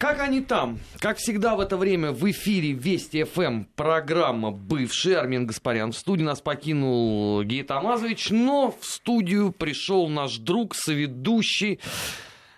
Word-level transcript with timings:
Как 0.00 0.18
они 0.22 0.40
там? 0.40 0.78
Как 0.98 1.18
всегда 1.18 1.54
в 1.56 1.60
это 1.60 1.76
время 1.76 2.12
в 2.12 2.28
эфире 2.30 2.72
Вести 2.72 3.22
ФМ 3.24 3.64
программа 3.76 4.50
«Бывший» 4.50 5.14
Армин 5.14 5.46
Гаспарян. 5.46 5.92
В 5.92 5.96
студии 5.98 6.22
нас 6.22 6.40
покинул 6.40 7.42
Гей 7.42 7.62
Тамазович, 7.64 8.30
но 8.30 8.74
в 8.80 8.82
студию 8.86 9.52
пришел 9.52 10.08
наш 10.08 10.38
друг, 10.38 10.74
соведущий, 10.74 11.80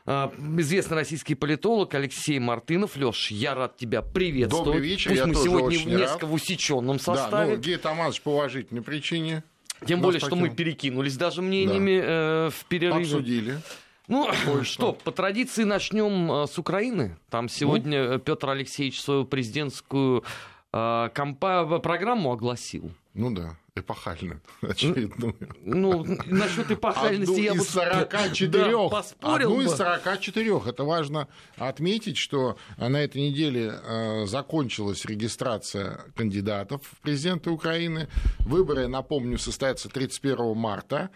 э, 0.06 0.28
известный 0.58 0.94
российский 0.94 1.34
политолог 1.34 1.92
Алексей 1.94 2.38
Мартынов. 2.38 2.94
Леш, 2.94 3.32
я 3.32 3.56
рад 3.56 3.76
тебя 3.76 4.02
приветствовать. 4.02 4.64
Добрый 4.66 4.88
вечер, 4.88 5.10
Пусть 5.10 5.20
я 5.20 5.26
мы 5.26 5.34
тоже 5.34 5.44
сегодня 5.44 5.64
в 5.64 5.66
очень 5.72 5.90
несколько 5.90 6.20
рад. 6.20 6.30
в 6.30 6.34
усеченном 6.34 6.96
Да, 6.98 7.02
составе. 7.02 7.56
ну, 7.56 7.60
Гея 7.60 7.78
Тамазович 7.78 8.22
по 8.22 8.28
уважительной 8.34 8.82
причине. 8.82 9.42
Тем 9.84 10.00
более, 10.00 10.20
что 10.20 10.36
мы 10.36 10.42
покинул. 10.42 10.56
перекинулись 10.58 11.16
даже 11.16 11.42
мнениями 11.42 12.00
э, 12.00 12.50
в 12.50 12.64
перерыве. 12.66 13.02
Обсудили. 13.02 13.58
Ну, 14.08 14.26
Кое-что. 14.44 14.62
что, 14.64 14.92
по 14.92 15.12
традиции 15.12 15.64
начнем 15.64 16.30
э, 16.30 16.46
с 16.46 16.58
Украины. 16.58 17.16
Там 17.30 17.48
сегодня 17.48 17.98
э, 17.98 18.18
Петр 18.18 18.50
Алексеевич 18.50 19.00
свою 19.00 19.24
президентскую 19.24 20.24
э, 20.72 21.08
компа- 21.14 21.78
программу 21.78 22.32
огласил. 22.32 22.92
Ну 23.14 23.30
да, 23.30 23.56
эпохально, 23.76 24.40
очередную. 24.62 25.36
Ну, 25.60 26.04
насчет 26.26 26.70
эпохальности 26.70 27.32
Одну 27.32 27.42
я 27.42 27.52
бы... 27.52 27.58
из 27.58 27.68
44. 27.68 28.48
Да, 28.48 28.88
поспорил 28.88 29.50
Одну 29.50 29.62
из 29.62 29.70
бы. 29.70 29.76
44. 29.76 30.60
Это 30.66 30.84
важно 30.84 31.28
отметить, 31.56 32.16
что 32.16 32.56
на 32.78 32.96
этой 32.96 33.20
неделе 33.28 33.74
э, 33.82 34.26
закончилась 34.26 35.04
регистрация 35.04 36.00
кандидатов 36.16 36.80
в 36.90 37.00
президенты 37.02 37.50
Украины. 37.50 38.08
Выборы, 38.40 38.88
напомню, 38.88 39.38
состоятся 39.38 39.88
31 39.88 40.56
марта. 40.56 41.10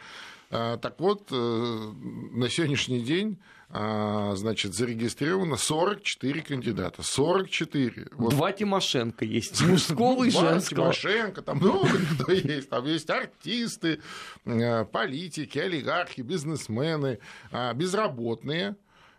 Э, 0.56 0.78
Так 0.80 0.98
вот, 1.01 1.28
э, 1.30 1.34
на 1.34 2.48
сегодняшний 2.48 3.01
день 3.01 3.38
э, 3.69 4.33
значит, 4.37 4.74
зарегистрировано 4.74 5.56
44 5.56 6.42
кандидата. 6.42 7.02
44. 7.02 8.09
Вот 8.12 8.30
Два 8.30 8.52
Тимошенко 8.52 9.24
есть, 9.24 9.61
мужского 9.66 10.25
и 10.25 10.31
женского. 10.31 10.92
Тимошенко, 10.92 11.42
там 11.42 11.58
много 11.58 11.91
кто 12.14 12.33
есть. 12.33 12.70
Там 12.70 12.86
есть 12.86 13.11
артисты, 13.11 14.00
э, 14.44 14.84
политики, 14.86 15.58
олигархи, 15.58 16.22
бизнесмены, 16.22 17.19
а, 17.50 17.75
безработные. 17.75 18.77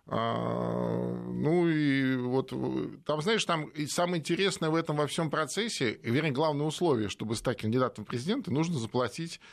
А, 0.08 1.14
Ну 1.34 1.68
и 1.68 2.16
вот 2.16 2.50
э, 2.54 2.88
там, 3.06 3.22
знаешь, 3.22 3.44
там 3.46 3.66
и 3.66 3.86
самое 3.86 4.20
интересное 4.22 4.70
в 4.70 4.76
этом 4.76 4.96
во 4.96 5.06
всем 5.06 5.30
процессе, 5.30 6.00
вернее, 6.02 6.32
главное 6.32 6.66
условие, 6.66 7.10
чтобы 7.10 7.36
стать 7.36 7.62
кандидатом 7.62 8.06
в 8.06 8.08
президенты, 8.08 8.50
нужно 8.52 8.80
заплатить 8.80 9.40
а, 9.42 9.46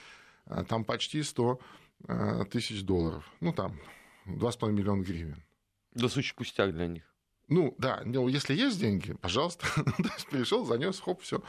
там 0.69 0.85
почти 0.85 1.23
100 1.23 1.61
а, 2.09 2.45
тысяч 2.45 2.83
долларов. 2.83 3.25
Ну, 3.41 3.53
там, 3.53 3.79
2,5 4.27 4.73
миллиона 4.73 5.03
гривен. 5.03 5.43
Да 5.93 6.09
сущий 6.09 6.35
пустяк 6.35 6.73
для 6.73 6.87
них. 6.87 7.03
Ну, 7.49 7.75
да, 7.79 8.03
ну, 8.05 8.29
если 8.29 8.55
есть 8.55 8.81
деньги, 8.81 9.13
пожалуйста. 9.15 9.67
Есть 9.99 10.29
пришел, 10.29 10.65
занес, 10.65 10.99
хоп, 10.99 11.21
все. 11.21 11.43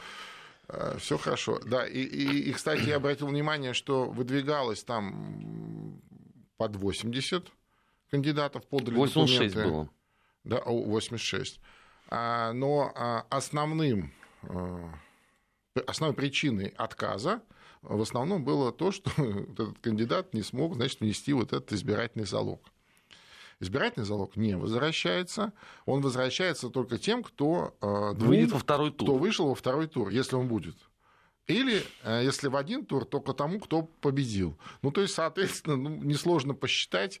Все 0.98 1.16
хорошо. 1.16 1.58
Да, 1.64 1.86
и, 1.86 2.00
и, 2.00 2.50
и, 2.50 2.52
кстати, 2.52 2.82
я 2.88 2.96
обратил 2.96 3.28
внимание, 3.28 3.72
что 3.72 4.04
выдвигалось 4.04 4.84
там 4.84 6.02
под 6.58 6.76
80 6.76 7.50
кандидатов, 8.10 8.66
подали 8.66 8.96
86 8.96 9.54
документы. 9.54 9.72
было. 9.72 9.90
Да, 10.44 10.58
о, 10.58 10.82
86. 10.84 11.60
А, 12.08 12.52
но 12.52 12.92
а, 12.94 13.26
основным, 13.30 14.12
а, 14.42 14.92
основной 15.86 16.16
причиной 16.16 16.74
отказа 16.76 17.42
в 17.88 18.00
основном 18.00 18.44
было 18.44 18.72
то, 18.72 18.90
что 18.92 19.10
вот 19.16 19.52
этот 19.60 19.78
кандидат 19.78 20.34
не 20.34 20.42
смог, 20.42 20.74
значит, 20.74 21.00
внести 21.00 21.32
вот 21.32 21.52
этот 21.52 21.72
избирательный 21.72 22.26
залог. 22.26 22.60
Избирательный 23.58 24.04
залог 24.04 24.36
не 24.36 24.54
возвращается, 24.56 25.52
он 25.86 26.02
возвращается 26.02 26.68
только 26.68 26.98
тем, 26.98 27.22
кто 27.22 27.74
а, 27.80 28.12
двум- 28.12 28.28
Выйдет 28.28 28.52
во 28.52 28.58
второй 28.58 28.90
тур. 28.90 29.08
кто 29.08 29.16
вышел 29.16 29.48
во 29.48 29.54
второй 29.54 29.86
тур, 29.86 30.10
если 30.10 30.36
он 30.36 30.46
будет. 30.46 30.76
Или, 31.46 31.82
э, 32.02 32.22
если 32.24 32.48
в 32.48 32.56
один 32.56 32.84
тур, 32.84 33.04
только 33.04 33.32
тому, 33.32 33.60
кто 33.60 33.82
победил. 33.82 34.58
Ну, 34.82 34.90
то 34.90 35.00
есть, 35.00 35.14
соответственно, 35.14 35.76
ну, 35.76 35.90
несложно 35.90 36.54
посчитать, 36.54 37.20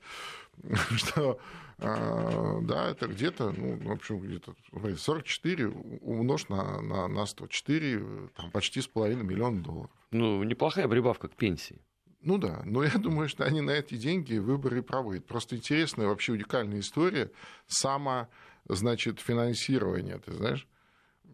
что, 0.96 1.38
э, 1.78 2.58
да, 2.62 2.90
это 2.90 3.06
где-то, 3.06 3.52
ну, 3.52 3.76
в 3.76 3.92
общем, 3.92 4.20
где-то 4.20 4.54
смотрите, 4.68 5.00
44 5.00 5.68
умножь 5.68 6.48
на, 6.48 6.80
на, 6.80 7.08
на 7.08 7.26
104, 7.26 7.98
э, 8.00 8.28
там, 8.36 8.50
почти 8.50 8.80
с 8.80 8.86
половиной 8.86 9.24
миллиона 9.24 9.62
долларов. 9.62 9.90
Ну, 10.10 10.42
неплохая 10.42 10.88
прибавка 10.88 11.28
к 11.28 11.36
пенсии. 11.36 11.80
Ну 12.20 12.38
да, 12.38 12.62
но 12.64 12.82
я 12.82 12.90
думаю, 12.98 13.28
что 13.28 13.44
они 13.44 13.60
на 13.60 13.70
эти 13.70 13.96
деньги 13.96 14.36
выборы 14.36 14.82
проводят. 14.82 15.26
Просто 15.26 15.56
интересная, 15.56 16.06
вообще 16.06 16.32
уникальная 16.32 16.80
история 16.80 17.30
само, 17.66 18.28
значит, 18.68 19.20
финансирование, 19.20 20.18
ты 20.18 20.32
знаешь. 20.32 20.66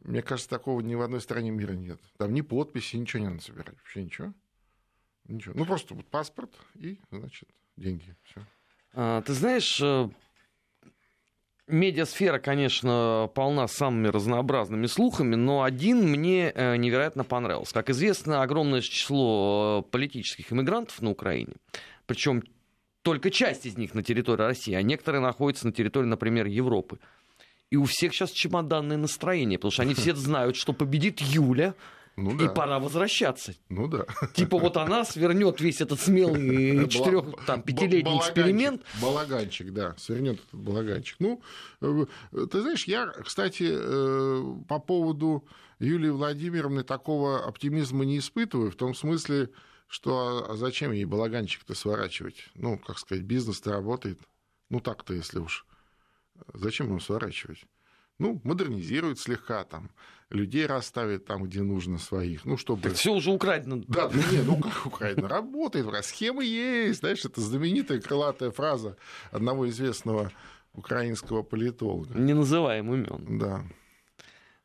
Мне 0.04 0.20
кажется, 0.22 0.50
такого 0.50 0.80
ни 0.80 0.94
в 0.94 1.00
одной 1.00 1.20
стране 1.20 1.50
мира 1.50 1.72
нет. 1.72 2.00
Там 2.18 2.34
ни 2.34 2.40
подписи, 2.40 2.96
ничего 2.96 3.22
не 3.22 3.28
надо 3.28 3.42
собирать. 3.42 3.76
Вообще 3.78 4.02
ничего. 4.04 4.34
Ничего. 5.28 5.54
Ну, 5.56 5.64
просто 5.64 5.94
вот 5.94 6.06
паспорт 6.06 6.52
и, 6.74 6.98
значит, 7.10 7.48
деньги. 7.76 8.16
Все. 8.24 8.44
А, 8.94 9.22
Ты 9.22 9.32
знаешь, 9.32 9.80
э, 9.80 10.10
медиасфера, 11.68 12.38
конечно, 12.38 13.30
полна 13.34 13.68
самыми 13.68 14.08
разнообразными 14.08 14.86
слухами, 14.86 15.34
но 15.34 15.62
один 15.62 16.08
мне 16.10 16.52
э, 16.54 16.76
невероятно 16.76 17.24
понравился. 17.24 17.74
Как 17.74 17.90
известно, 17.90 18.42
огромное 18.42 18.80
число 18.80 19.84
э, 19.86 19.90
политических 19.90 20.52
иммигрантов 20.52 21.00
на 21.00 21.10
Украине, 21.10 21.54
причем 22.06 22.42
только 23.02 23.30
часть 23.30 23.66
из 23.66 23.76
них 23.76 23.94
на 23.94 24.02
территории 24.02 24.42
России, 24.42 24.74
а 24.74 24.82
некоторые 24.82 25.20
находятся 25.20 25.66
на 25.66 25.72
территории, 25.72 26.06
например, 26.06 26.46
Европы. 26.46 26.98
И 27.70 27.76
у 27.76 27.84
всех 27.84 28.12
сейчас 28.12 28.30
чемоданное 28.30 28.96
настроение, 28.96 29.58
потому 29.58 29.72
что 29.72 29.82
они 29.82 29.94
все 29.94 30.14
знают, 30.14 30.56
что 30.56 30.72
победит 30.72 31.20
Юля, 31.20 31.74
Ну 32.16 32.34
и 32.34 32.46
да. 32.46 32.48
пора 32.48 32.78
возвращаться. 32.78 33.54
Ну 33.68 33.88
да. 33.88 34.04
Типа 34.34 34.58
вот 34.58 34.76
она 34.76 35.04
свернет 35.04 35.60
весь 35.60 35.80
этот 35.80 36.00
смелый 36.00 36.88
четырех, 36.88 37.44
там, 37.46 37.62
пятилетний 37.62 38.02
Балаганчик, 38.02 38.28
эксперимент. 38.28 38.82
Балаганчик, 39.00 39.72
да, 39.72 39.94
свернет 39.96 40.38
этот 40.40 40.60
балаганчик. 40.60 41.16
Ну, 41.20 41.42
э, 41.80 42.04
ты 42.50 42.60
знаешь, 42.60 42.84
я, 42.84 43.06
кстати, 43.06 43.68
э, 43.70 44.54
по 44.68 44.78
поводу 44.78 45.44
Юлии 45.78 46.10
Владимировны 46.10 46.84
такого 46.84 47.44
оптимизма 47.44 48.04
не 48.04 48.18
испытываю, 48.18 48.70
в 48.70 48.76
том 48.76 48.94
смысле, 48.94 49.50
что 49.88 50.46
а 50.48 50.56
зачем 50.56 50.92
ей 50.92 51.04
балаганчик-то 51.06 51.74
сворачивать? 51.74 52.50
Ну, 52.54 52.78
как 52.78 52.98
сказать, 52.98 53.24
бизнес-то 53.24 53.72
работает. 53.72 54.18
Ну, 54.70 54.80
так-то, 54.80 55.14
если 55.14 55.38
уж. 55.38 55.66
Зачем 56.54 56.88
ему 56.88 57.00
сворачивать? 57.00 57.64
Ну, 58.18 58.40
модернизирует 58.44 59.18
слегка 59.18 59.64
там, 59.64 59.90
людей 60.32 60.66
расставит 60.66 61.24
там, 61.24 61.44
где 61.44 61.62
нужно 61.62 61.98
своих. 61.98 62.44
Ну, 62.44 62.56
чтобы... 62.56 62.82
Так 62.82 62.94
все 62.94 63.12
уже 63.12 63.30
украдено. 63.30 63.82
Да, 63.88 64.10
ну 64.12 64.20
не, 64.32 64.42
ну 64.42 64.56
как 64.56 64.86
Украина 64.86 65.28
работает, 65.28 65.86
схемы 66.04 66.44
есть, 66.44 67.00
знаешь, 67.00 67.24
это 67.24 67.40
знаменитая 67.40 68.00
крылатая 68.00 68.50
фраза 68.50 68.96
одного 69.30 69.68
известного 69.68 70.32
украинского 70.74 71.42
политолога. 71.42 72.18
Не 72.18 72.34
называем 72.34 72.92
имен. 72.92 73.38
Да. 73.38 73.64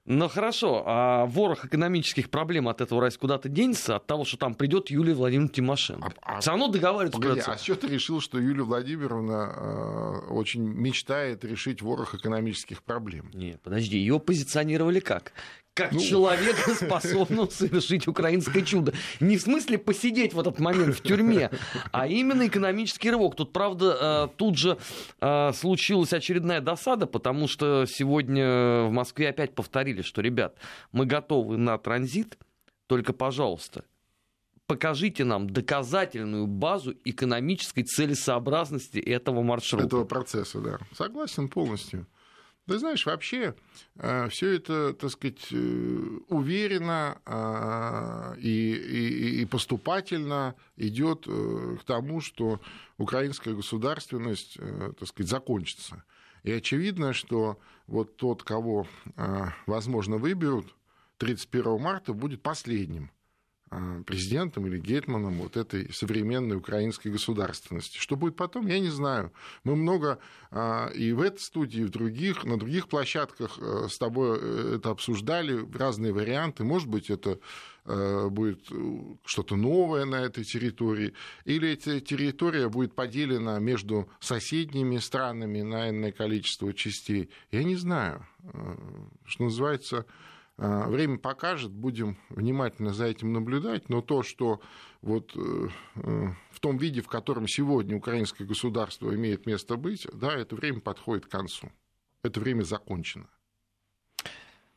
Но 0.08 0.30
хорошо, 0.30 0.84
а 0.86 1.26
ворох 1.26 1.66
экономических 1.66 2.30
проблем 2.30 2.70
от 2.70 2.80
этого 2.80 3.02
раз 3.02 3.18
куда-то 3.18 3.50
денется, 3.50 3.98
от 3.98 4.08
того, 4.08 4.24
что 4.24 4.38
там 4.38 4.56
придет 4.56 4.90
Юлия 4.90 5.14
Владимировна 5.14 5.54
Тимошенко. 5.54 6.14
А- 6.22 6.38
а- 6.38 6.40
Все 6.40 6.52
равно 6.52 6.70
договариваться 6.70 7.20
Погоди, 7.20 7.42
а 7.46 7.58
с 7.58 7.62
чего 7.62 7.76
ты 7.76 7.88
решил, 7.88 8.22
что 8.22 8.40
Юлия 8.40 8.64
Владимировна 8.64 9.52
э, 9.54 10.32
очень 10.32 10.64
мечтает 10.64 11.44
решить 11.44 11.82
ворох 11.82 12.16
экономических 12.16 12.84
проблем? 12.84 13.30
Нет, 13.34 13.60
подожди, 13.62 13.98
ее 13.98 14.18
позиционировали 14.22 15.02
как? 15.02 15.34
Как 15.78 15.92
Ну. 15.92 16.00
человека, 16.00 16.72
способного 16.74 17.48
совершить 17.52 18.08
украинское 18.08 18.64
чудо. 18.64 18.94
Не 19.20 19.38
в 19.38 19.42
смысле 19.42 19.78
посидеть 19.78 20.34
в 20.34 20.40
этот 20.40 20.60
момент 20.60 20.96
в 20.96 21.04
тюрьме, 21.04 21.52
а 21.92 22.08
именно 22.08 22.48
экономический 22.48 23.12
рывок. 23.12 23.36
Тут, 23.36 23.54
правда, 23.54 24.28
э, 24.34 24.38
тут 24.38 24.58
же 24.58 24.80
э, 25.22 25.52
случилась 25.54 26.14
очередная 26.14 26.62
досада, 26.62 27.06
потому 27.06 27.48
что 27.48 27.86
сегодня 27.86 28.86
в 28.86 28.92
Москве 28.92 29.30
опять 29.30 29.54
повторили, 29.54 30.02
что, 30.02 30.22
ребят, 30.22 30.56
мы 30.92 31.06
готовы 31.06 31.58
на 31.58 31.78
транзит, 31.78 32.40
только, 32.88 33.14
пожалуйста, 33.14 33.84
покажите 34.66 35.26
нам 35.26 35.48
доказательную 35.48 36.48
базу 36.48 36.96
экономической 37.06 37.84
целесообразности 37.84 38.98
этого 38.98 39.44
маршрута. 39.44 39.86
Этого 39.86 40.06
процесса, 40.06 40.60
да. 40.60 40.80
Согласен 40.96 41.50
полностью. 41.50 42.08
Ты 42.68 42.80
знаешь, 42.80 43.06
вообще 43.06 43.56
все 44.30 44.56
это, 44.56 44.94
так 44.94 45.10
сказать, 45.10 45.48
э, 45.52 46.20
уверенно 46.28 47.18
э, 47.26 48.40
и, 48.40 48.74
и, 48.74 49.42
и 49.42 49.46
поступательно 49.46 50.54
идет 50.76 51.26
к 51.26 51.84
тому, 51.86 52.20
что 52.22 52.60
украинская 52.98 53.54
государственность, 53.54 54.58
э, 54.60 54.92
так 55.00 55.08
сказать, 55.08 55.30
закончится. 55.30 56.04
И 56.44 56.52
очевидно, 56.52 57.14
что 57.14 57.60
вот 57.88 58.18
тот, 58.18 58.44
кого, 58.44 58.88
э, 59.16 59.46
возможно, 59.66 60.18
выберут 60.18 60.76
31 61.18 61.80
марта, 61.80 62.14
будет 62.14 62.42
последним 62.42 63.06
а, 63.06 63.17
президентом 64.06 64.66
или 64.68 64.80
гетманом 64.80 65.40
вот 65.40 65.58
этой 65.58 65.92
современной 65.94 66.56
украинской 66.56 67.10
государственности. 67.10 67.98
Что 67.98 68.16
будет 68.16 68.36
потом, 68.36 68.68
я 68.68 68.80
не 68.80 68.90
знаю. 68.90 69.32
Мы 69.64 69.76
много 69.76 70.20
а, 70.52 70.90
и 70.90 71.12
в 71.12 71.22
этой 71.22 71.40
студии, 71.40 71.82
и 71.82 71.86
в 71.86 71.90
других, 71.90 72.44
на 72.44 72.58
других 72.58 72.88
площадках 72.88 73.58
э, 73.60 73.88
с 73.90 73.98
тобой 73.98 74.40
э, 74.42 74.76
это 74.78 74.92
обсуждали, 74.92 75.68
разные 75.78 76.14
варианты. 76.14 76.64
Может 76.64 76.88
быть, 76.88 77.10
это 77.10 77.40
э, 77.86 78.28
будет 78.30 78.62
что-то 79.26 79.56
новое 79.56 80.06
на 80.06 80.22
этой 80.22 80.44
территории, 80.44 81.14
или 81.44 81.74
эта 81.74 82.00
территория 82.00 82.70
будет 82.70 82.96
поделена 82.96 83.60
между 83.60 84.10
соседними 84.20 84.98
странами 84.98 85.62
на 85.62 85.90
энное 85.90 86.12
количество 86.12 86.74
частей. 86.74 87.30
Я 87.52 87.64
не 87.64 87.76
знаю. 87.76 88.26
Что 89.26 89.44
называется, 89.44 89.98
а, 89.98 90.27
время 90.58 91.20
покажет, 91.20 91.72
будем 91.72 92.18
внимательно 92.30 92.94
за 92.94 93.06
этим 93.06 93.32
наблюдать, 93.34 93.90
но 93.90 94.02
то, 94.02 94.24
что 94.24 94.60
вот 95.02 95.36
э, 95.36 95.68
э, 95.96 96.28
в 96.52 96.60
том 96.60 96.78
виде, 96.78 97.02
в 97.02 97.08
котором 97.08 97.48
сегодня 97.48 97.96
украинское 97.96 98.48
государство 98.48 99.14
имеет 99.14 99.46
место 99.46 99.76
быть, 99.78 100.08
да, 100.14 100.34
это 100.34 100.56
время 100.56 100.80
подходит 100.80 101.28
к 101.28 101.30
концу. 101.30 101.72
Это 102.24 102.40
время 102.40 102.64
закончено. 102.64 103.28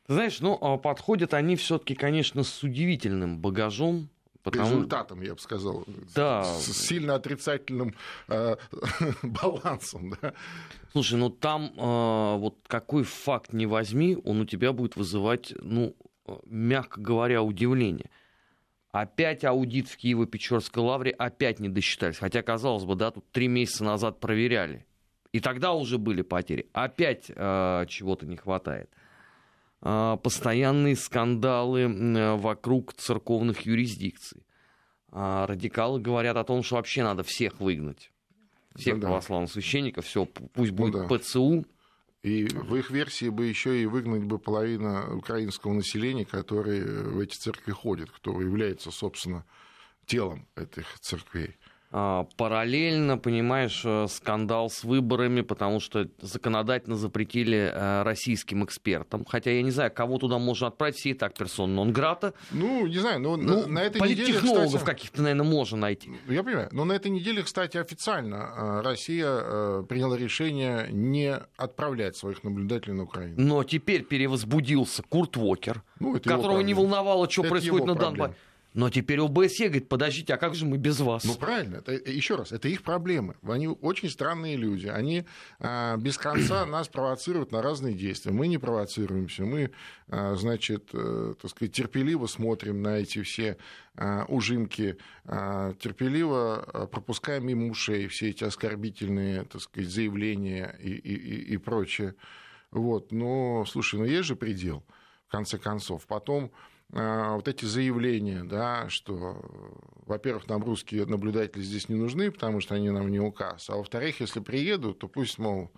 знаешь, 0.07 0.41
ну, 0.41 0.59
а 0.61 0.77
подходят 0.77 1.33
они 1.33 1.57
все-таки, 1.57 1.95
конечно, 1.95 2.43
с 2.43 2.63
удивительным 2.63 3.39
багажом, 3.39 4.11
Потому... 4.43 4.67
Результатом, 4.67 5.21
я 5.21 5.35
бы 5.35 5.41
сказал. 5.41 5.85
Да. 6.15 6.45
С 6.45 6.73
сильно 6.73 7.15
отрицательным 7.15 7.95
э, 8.29 8.57
балансом. 9.23 10.15
Да? 10.21 10.33
Слушай, 10.93 11.19
ну 11.19 11.29
там 11.31 11.73
э, 11.77 12.37
вот 12.39 12.57
какой 12.67 13.05
факт 13.05 13.53
не 13.53 13.67
возьми, 13.67 14.17
он 14.25 14.41
у 14.41 14.45
тебя 14.47 14.73
будет 14.73 14.97
вызывать, 14.97 15.53
ну, 15.61 15.95
мягко 16.47 17.01
говоря, 17.01 17.43
удивление. 17.43 18.11
Опять 18.93 19.45
аудит 19.45 19.89
в 19.89 19.97
Киево-Печорской 19.97 20.83
лавре 20.83 21.13
опять 21.13 21.61
не 21.61 21.69
досчитались. 21.69 22.19
Хотя, 22.19 22.43
казалось 22.43 22.85
бы, 22.85 22.97
да, 22.97 23.11
тут 23.13 23.31
три 23.31 23.47
месяца 23.47 23.85
назад 23.85 24.19
проверяли. 24.19 24.85
И 25.33 25.39
тогда 25.39 25.73
уже 25.75 25.97
были 25.99 26.23
потери. 26.23 26.69
Опять 26.73 27.27
э, 27.29 27.85
чего-то 27.89 28.27
не 28.27 28.37
хватает. 28.37 28.91
А, 29.83 30.17
постоянные 30.17 30.97
скандалы 30.97 32.37
вокруг 32.37 32.95
церковных 32.95 33.63
юрисдикций. 33.63 34.45
А, 35.11 35.47
радикалы 35.47 36.01
говорят 36.01 36.37
о 36.37 36.45
том, 36.45 36.63
что 36.63 36.77
вообще 36.77 37.03
надо 37.03 37.23
всех 37.23 37.61
выгнать. 37.61 38.13
Всех 38.75 38.97
ну, 38.97 39.03
православных 39.03 39.51
священников, 39.51 40.07
все, 40.07 40.27
пусть 40.27 40.71
будет 40.73 40.95
ну, 40.95 41.09
да. 41.09 41.19
ПЦУ. 41.19 41.67
И 42.23 42.45
в 42.45 42.77
их 42.77 42.91
версии 42.91 43.31
бы 43.31 43.47
еще 43.47 43.83
и 43.83 43.87
выгнать 43.87 44.25
бы 44.25 44.39
половина 44.39 45.17
украинского 45.17 45.73
населения, 45.73 46.27
которые 46.27 46.85
в 46.85 47.19
эти 47.19 47.35
церкви 47.35 47.73
ходят, 47.73 48.11
которые 48.11 48.47
являются, 48.47 48.91
собственно, 48.91 49.47
телом 50.05 50.47
этих 50.55 51.01
церквей. 51.01 51.57
А, 51.93 52.29
параллельно, 52.37 53.19
понимаешь, 53.19 53.83
э, 53.85 54.07
скандал 54.09 54.71
с 54.71 54.85
выборами, 54.85 55.41
потому 55.41 55.81
что 55.81 56.09
законодательно 56.21 56.95
запретили 56.95 57.59
э, 57.59 58.03
российским 58.05 58.65
экспертам. 58.65 59.25
Хотя 59.25 59.51
я 59.51 59.63
не 59.63 59.73
знаю, 59.73 59.91
кого 59.91 60.19
туда 60.19 60.39
можно 60.39 60.69
отправить, 60.69 60.95
все 60.95 61.11
и 61.11 61.15
так 61.15 61.37
персон 61.37 61.75
нон-грата. 61.75 62.33
Ну, 62.53 62.87
не 62.87 62.99
знаю, 62.99 63.19
но 63.19 63.37
ну, 63.37 63.67
на 63.67 63.81
этой 63.81 64.01
неделе, 64.09 64.35
кстати... 64.35 64.85
каких-то, 64.85 65.23
наверное, 65.23 65.45
можно 65.45 65.79
найти. 65.79 66.13
Я 66.29 66.45
понимаю, 66.45 66.69
но 66.71 66.85
на 66.85 66.93
этой 66.93 67.11
неделе, 67.11 67.43
кстати, 67.43 67.77
официально 67.77 68.37
э, 68.37 68.81
Россия 68.83 69.83
приняла 69.83 70.17
решение 70.17 70.87
не 70.93 71.37
отправлять 71.57 72.17
своих 72.17 72.45
наблюдателей 72.45 72.95
на 72.95 73.03
Украину. 73.03 73.35
Но 73.37 73.65
теперь 73.65 74.05
перевозбудился 74.05 75.03
Курт 75.03 75.37
Уокер, 75.37 75.83
ну, 75.99 76.21
которого 76.21 76.61
не 76.61 76.75
волновало, 76.75 77.29
что 77.29 77.43
это 77.43 77.51
происходит 77.51 77.87
на 77.87 77.97
Донбассе. 77.97 78.37
Но 78.73 78.89
теперь 78.89 79.21
ОБСЕ 79.21 79.65
говорит, 79.65 79.89
подождите, 79.89 80.35
а 80.35 80.37
как 80.37 80.55
же 80.55 80.65
мы 80.65 80.77
без 80.77 81.01
вас? 81.01 81.25
Ну 81.25 81.35
правильно, 81.35 81.77
это, 81.77 81.93
еще 81.93 82.37
раз, 82.37 82.53
это 82.53 82.69
их 82.69 82.83
проблемы. 82.83 83.35
Они 83.43 83.67
очень 83.67 84.09
странные 84.09 84.57
люди. 84.57 84.87
Они 84.87 85.25
а, 85.59 85.97
без 85.97 86.17
конца 86.17 86.65
нас 86.67 86.87
провоцируют 86.87 87.51
на 87.51 87.63
разные 87.63 87.95
действия. 87.95 88.31
Мы 88.31 88.47
не 88.47 88.59
провоцируемся, 88.59 89.45
мы, 89.45 89.73
а, 90.09 90.37
значит, 90.37 90.91
а, 90.93 91.35
так 91.35 91.51
сказать, 91.51 91.73
терпеливо 91.75 92.27
смотрим 92.27 92.81
на 92.81 92.99
эти 92.99 93.23
все 93.23 93.57
а, 93.97 94.25
ужимки, 94.29 94.97
а, 95.25 95.75
терпеливо 95.75 96.63
а, 96.63 96.87
пропускаем 96.87 97.47
мимо 97.47 97.69
ушей 97.69 98.07
все 98.07 98.31
эти 98.31 98.45
оскорбительные, 98.45 99.45
так 99.45 99.63
сказать, 99.63 99.91
заявления 99.91 100.77
и, 100.81 100.91
и, 100.91 101.15
и, 101.15 101.55
и 101.55 101.57
прочее. 101.57 102.15
Вот. 102.71 103.11
Но, 103.11 103.65
слушай, 103.67 103.99
ну 103.99 104.05
есть 104.05 104.29
же 104.29 104.37
предел, 104.37 104.85
в 105.27 105.33
конце 105.33 105.59
концов. 105.59 106.07
Потом 106.07 106.53
вот 106.93 107.47
эти 107.47 107.65
заявления, 107.65 108.43
да, 108.43 108.89
что, 108.89 109.41
во-первых, 110.07 110.49
нам 110.49 110.65
русские 110.65 111.07
наблюдатели 111.07 111.63
здесь 111.63 111.89
не 111.89 111.95
нужны, 111.95 112.31
потому 112.33 112.61
что 112.61 112.75
они 112.75 112.91
нам 112.91 113.11
не 113.11 113.21
указ, 113.21 113.71
а 113.71 113.77
во-вторых, 113.77 114.21
если 114.21 114.41
приедут, 114.41 114.99
то 114.99 115.07
пусть, 115.07 115.39
мол, 115.39 115.71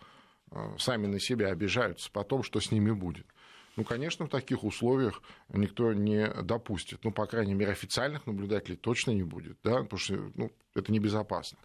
а, 0.50 0.74
сами 0.78 1.06
на 1.06 1.18
себя 1.18 1.48
обижаются 1.48 2.10
потом, 2.10 2.42
что 2.42 2.60
с 2.60 2.70
ними 2.70 2.90
будет. 2.90 3.26
Ну, 3.76 3.84
конечно, 3.84 4.26
в 4.26 4.28
таких 4.28 4.64
условиях 4.64 5.22
никто 5.48 5.94
не 5.94 6.28
допустит. 6.42 7.04
Ну, 7.04 7.10
по 7.10 7.24
крайней 7.26 7.54
мере, 7.54 7.72
официальных 7.72 8.26
наблюдателей 8.26 8.76
точно 8.76 9.12
не 9.12 9.22
будет, 9.22 9.56
да, 9.64 9.82
потому 9.82 9.98
что 9.98 10.30
ну, 10.34 10.52
это 10.74 10.92
небезопасно. 10.92 11.58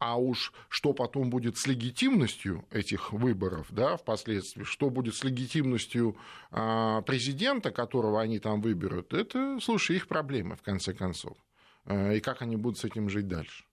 А 0.00 0.18
уж 0.18 0.54
что 0.70 0.94
потом 0.94 1.28
будет 1.28 1.58
с 1.58 1.66
легитимностью 1.66 2.64
этих 2.70 3.12
выборов, 3.12 3.66
да, 3.68 3.98
впоследствии, 3.98 4.64
что 4.64 4.88
будет 4.88 5.14
с 5.14 5.24
легитимностью 5.24 6.16
а, 6.50 7.02
президента, 7.02 7.70
которого 7.70 8.18
они 8.18 8.38
там 8.38 8.62
выберут, 8.62 9.12
это, 9.12 9.58
слушай, 9.60 9.96
их 9.96 10.08
проблемы, 10.08 10.56
в 10.56 10.62
конце 10.62 10.94
концов. 10.94 11.36
А, 11.84 12.12
и 12.12 12.20
как 12.20 12.40
они 12.40 12.56
будут 12.56 12.78
с 12.78 12.84
этим 12.84 13.10
жить 13.10 13.28
дальше. 13.28 13.64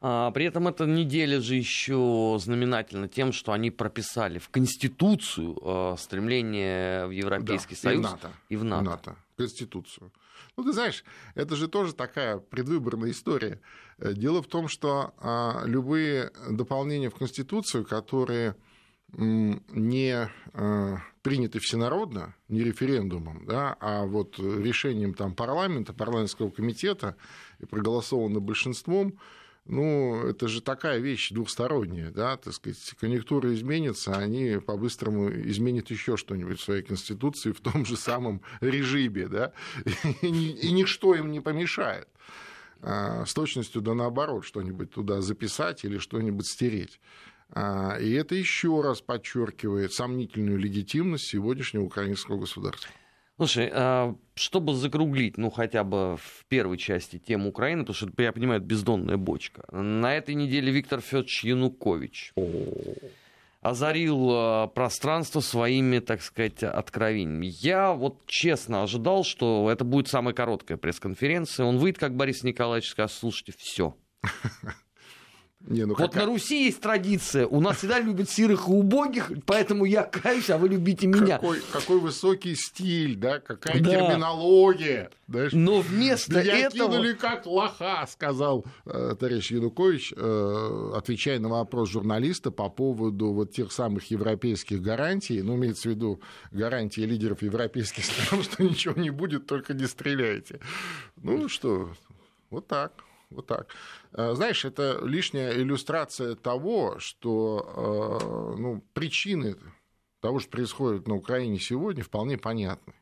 А, 0.00 0.30
при 0.30 0.46
этом 0.46 0.68
эта 0.68 0.86
неделя 0.86 1.38
же 1.42 1.54
еще 1.54 2.38
знаменательна 2.40 3.06
тем, 3.06 3.32
что 3.32 3.52
они 3.52 3.70
прописали 3.70 4.38
в 4.38 4.48
Конституцию 4.48 5.98
стремление 5.98 7.08
в 7.08 7.10
Европейский 7.10 7.74
да, 7.74 7.80
Союз 7.80 7.98
и 7.98 8.08
в 8.08 8.10
НАТО. 8.10 8.32
И 8.48 8.56
в 8.56 8.64
НАТО. 8.64 8.82
В 8.82 8.84
НАТО. 8.86 9.16
Конституцию. 9.36 10.10
Ну, 10.56 10.64
ты 10.64 10.72
знаешь, 10.72 11.04
это 11.34 11.54
же 11.54 11.68
тоже 11.68 11.94
такая 11.94 12.38
предвыборная 12.38 13.10
история. 13.10 13.60
Э, 13.98 14.14
дело 14.14 14.42
в 14.42 14.46
том, 14.46 14.68
что 14.68 15.12
а, 15.18 15.62
любые 15.66 16.32
дополнения 16.48 17.10
в 17.10 17.14
Конституцию, 17.14 17.84
которые 17.84 18.56
не 19.12 20.28
приняты 21.22 21.60
всенародно, 21.60 22.34
не 22.48 22.64
референдумом, 22.64 23.46
да, 23.46 23.76
а 23.80 24.04
вот 24.04 24.36
решением 24.38 25.14
там, 25.14 25.34
парламента, 25.34 25.92
парламентского 25.92 26.50
комитета 26.50 27.16
и 27.60 27.66
проголосовано 27.66 28.40
большинством, 28.40 29.18
ну, 29.68 30.26
это 30.28 30.48
же 30.48 30.60
такая 30.60 30.98
вещь 30.98 31.30
двухсторонняя, 31.30 32.10
да, 32.10 32.36
так 32.36 32.54
сказать, 32.54 32.94
конъюнктура 33.00 33.52
изменится, 33.52 34.16
они 34.16 34.58
по-быстрому 34.64 35.30
изменят 35.30 35.90
еще 35.90 36.16
что-нибудь 36.16 36.60
в 36.60 36.62
своей 36.64 36.82
конституции 36.82 37.52
в 37.52 37.60
том 37.60 37.84
же 37.84 37.96
самом 37.96 38.42
режиме, 38.60 39.28
да, 39.28 39.52
и, 40.22 40.72
ничто 40.72 41.14
им 41.14 41.32
не 41.32 41.40
помешает 41.40 42.08
а, 42.82 43.24
с 43.24 43.34
точностью 43.34 43.82
да 43.82 43.94
наоборот 43.94 44.44
что-нибудь 44.44 44.90
туда 44.90 45.20
записать 45.20 45.84
или 45.84 45.98
что-нибудь 45.98 46.46
стереть. 46.46 47.00
А, 47.50 47.96
и 47.96 48.12
это 48.12 48.34
еще 48.34 48.80
раз 48.82 49.00
подчеркивает 49.00 49.92
сомнительную 49.92 50.58
легитимность 50.58 51.26
сегодняшнего 51.26 51.82
украинского 51.82 52.38
государства. 52.38 52.90
Слушай, 53.36 53.70
а, 53.70 54.16
чтобы 54.34 54.74
закруглить, 54.74 55.36
ну, 55.36 55.50
хотя 55.50 55.84
бы 55.84 56.16
в 56.16 56.46
первой 56.48 56.78
части 56.78 57.18
тему 57.18 57.50
Украины, 57.50 57.84
потому 57.84 57.94
что, 57.94 58.22
я 58.22 58.32
понимаю, 58.32 58.60
это 58.60 58.66
бездонная 58.66 59.18
бочка. 59.18 59.64
На 59.70 60.14
этой 60.14 60.34
неделе 60.34 60.72
Виктор 60.72 61.02
Федорович 61.02 61.44
Янукович 61.44 62.32
озарил 63.60 64.30
а, 64.30 64.66
пространство 64.68 65.40
своими, 65.40 65.98
так 65.98 66.22
сказать, 66.22 66.62
откровениями. 66.62 67.46
Я 67.60 67.92
вот 67.92 68.24
честно 68.26 68.82
ожидал, 68.82 69.22
что 69.22 69.70
это 69.70 69.84
будет 69.84 70.08
самая 70.08 70.32
короткая 70.32 70.78
пресс-конференция. 70.78 71.66
Он 71.66 71.76
выйдет, 71.76 71.98
как 71.98 72.16
Борис 72.16 72.42
Николаевич, 72.42 72.88
скажет, 72.88 73.16
слушайте, 73.16 73.52
все. 73.58 73.94
Не, 75.66 75.84
ну 75.84 75.94
вот 75.94 76.10
какая... 76.10 76.26
на 76.26 76.32
Руси 76.32 76.66
есть 76.66 76.80
традиция. 76.80 77.46
У 77.46 77.60
нас 77.60 77.78
всегда 77.78 77.98
любят 77.98 78.30
сирых 78.30 78.68
и 78.68 78.70
убогих, 78.70 79.32
поэтому 79.46 79.84
я 79.84 80.04
каюсь, 80.04 80.48
а 80.48 80.58
вы 80.58 80.68
любите 80.68 81.08
меня. 81.08 81.38
Какой, 81.38 81.60
какой 81.72 81.98
высокий 81.98 82.54
стиль, 82.54 83.16
да, 83.16 83.40
какая 83.40 83.80
да. 83.80 83.90
терминология. 83.90 85.10
Знаешь? 85.26 85.52
Но 85.52 85.80
вместо 85.80 86.40
Меня 86.40 86.58
этого... 86.58 86.92
кинули 86.92 87.14
как 87.14 87.46
лоха, 87.46 88.06
сказал 88.08 88.64
э, 88.84 89.16
товарищ 89.18 89.50
Янукович, 89.50 90.14
э, 90.16 90.92
отвечая 90.94 91.40
на 91.40 91.48
вопрос 91.48 91.90
журналиста 91.90 92.52
по 92.52 92.68
поводу 92.68 93.32
вот 93.32 93.52
тех 93.52 93.72
самых 93.72 94.08
европейских 94.10 94.80
гарантий, 94.80 95.42
ну, 95.42 95.56
имеется 95.56 95.88
в 95.88 95.92
виду 95.92 96.20
гарантии 96.52 97.00
лидеров 97.00 97.42
европейских 97.42 98.04
стран, 98.04 98.42
что 98.44 98.62
ничего 98.62 99.00
не 99.00 99.10
будет, 99.10 99.46
только 99.46 99.74
не 99.74 99.86
стреляйте. 99.86 100.60
Ну 101.16 101.48
что, 101.48 101.90
вот 102.50 102.68
так. 102.68 102.92
Вот 103.30 103.46
так. 103.46 103.68
Э, 104.12 104.34
знаешь, 104.34 104.64
это 104.64 105.00
лишняя 105.02 105.52
иллюстрация 105.52 106.34
того, 106.34 106.98
что 106.98 108.54
э, 108.56 108.60
ну, 108.60 108.84
причины 108.92 109.56
того, 110.20 110.38
что 110.40 110.50
происходит 110.50 111.08
на 111.08 111.14
Украине 111.14 111.58
сегодня, 111.58 112.02
вполне 112.02 112.38
понятны. 112.38 112.94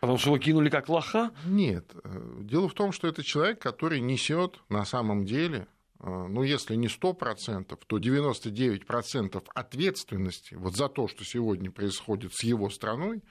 Потому 0.00 0.18
что 0.18 0.30
его 0.30 0.38
кинули 0.38 0.68
как 0.68 0.88
лоха? 0.90 1.32
Нет. 1.46 1.94
Дело 2.40 2.68
в 2.68 2.74
том, 2.74 2.92
что 2.92 3.08
это 3.08 3.22
человек, 3.22 3.58
который 3.58 4.00
несет 4.00 4.60
на 4.68 4.84
самом 4.84 5.24
деле 5.24 5.66
ну, 6.00 6.42
если 6.42 6.74
не 6.74 6.88
100%, 6.88 7.78
то 7.86 7.98
99% 7.98 9.46
ответственности 9.54 10.54
вот 10.54 10.76
за 10.76 10.90
то, 10.90 11.08
что 11.08 11.24
сегодня 11.24 11.70
происходит 11.70 12.34
с 12.34 12.42
его 12.42 12.68
страной, 12.68 13.22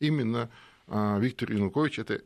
именно 0.00 0.50
Виктор 0.88 1.52
Янукович– 1.52 1.98
это 2.00 2.22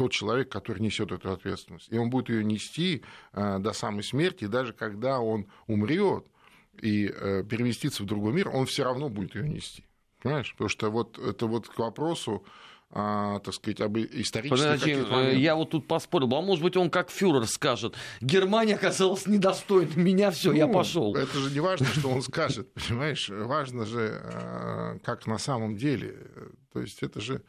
тот 0.00 0.12
человек, 0.12 0.48
который 0.48 0.80
несет 0.80 1.12
эту 1.12 1.30
ответственность. 1.30 1.88
И 1.90 1.98
он 1.98 2.08
будет 2.08 2.30
ее 2.30 2.42
нести 2.42 3.04
э, 3.34 3.58
до 3.58 3.74
самой 3.74 4.02
смерти, 4.02 4.44
и 4.44 4.46
даже 4.46 4.72
когда 4.72 5.20
он 5.20 5.46
умрет 5.66 6.24
и 6.80 7.12
э, 7.14 7.44
переместится 7.44 8.02
в 8.02 8.06
другой 8.06 8.32
мир, 8.32 8.48
он 8.48 8.64
все 8.64 8.82
равно 8.82 9.10
будет 9.10 9.34
ее 9.34 9.46
нести. 9.46 9.84
Понимаешь? 10.22 10.52
Потому 10.52 10.70
что 10.70 10.88
вот 10.88 11.18
это 11.18 11.46
вот 11.46 11.68
к 11.68 11.78
вопросу 11.78 12.46
а, 12.92 13.40
так 13.40 13.52
сказать, 13.52 13.82
об 13.82 13.98
исторических 13.98 15.06
Подожди, 15.06 15.38
я 15.38 15.54
вот 15.54 15.68
тут 15.68 15.86
поспорил, 15.86 16.34
а 16.34 16.40
может 16.40 16.64
быть 16.64 16.78
он 16.78 16.88
как 16.88 17.10
фюрер 17.10 17.46
скажет, 17.46 17.94
Германия 18.22 18.76
оказалась 18.76 19.26
недостойна 19.26 19.96
меня, 19.96 20.30
все, 20.30 20.50
ну, 20.50 20.56
я 20.56 20.66
пошел. 20.66 21.14
Это 21.14 21.38
же 21.38 21.50
не 21.50 21.60
важно, 21.60 21.86
что 21.86 22.08
он 22.08 22.22
скажет, 22.22 22.72
понимаешь, 22.88 23.28
важно 23.28 23.84
же, 23.84 24.98
как 25.04 25.26
на 25.26 25.36
самом 25.36 25.76
деле, 25.76 26.16
то 26.72 26.80
есть 26.80 27.02
это 27.02 27.20
же 27.20 27.42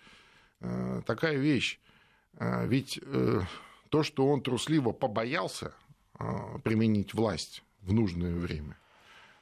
такая 1.07 1.37
вещь, 1.37 1.79
ведь 2.39 2.99
э, 3.01 3.41
то, 3.89 4.03
что 4.03 4.27
он 4.27 4.41
трусливо 4.41 4.93
побоялся 4.93 5.73
а, 6.13 6.57
применить 6.59 7.13
власть 7.13 7.61
в 7.81 7.93
нужное 7.93 8.33
время, 8.33 8.77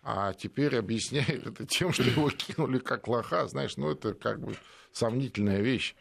а 0.01 0.33
теперь 0.33 0.75
объясняет 0.75 1.45
это 1.45 1.65
тем, 1.65 1.93
что 1.93 2.03
его 2.03 2.29
кинули 2.29 2.79
как 2.79 3.07
лоха, 3.07 3.47
знаешь, 3.47 3.77
ну 3.77 3.91
это 3.91 4.13
как 4.13 4.41
бы 4.41 4.55
сомнительная 4.91 5.61
вещь, 5.61 5.95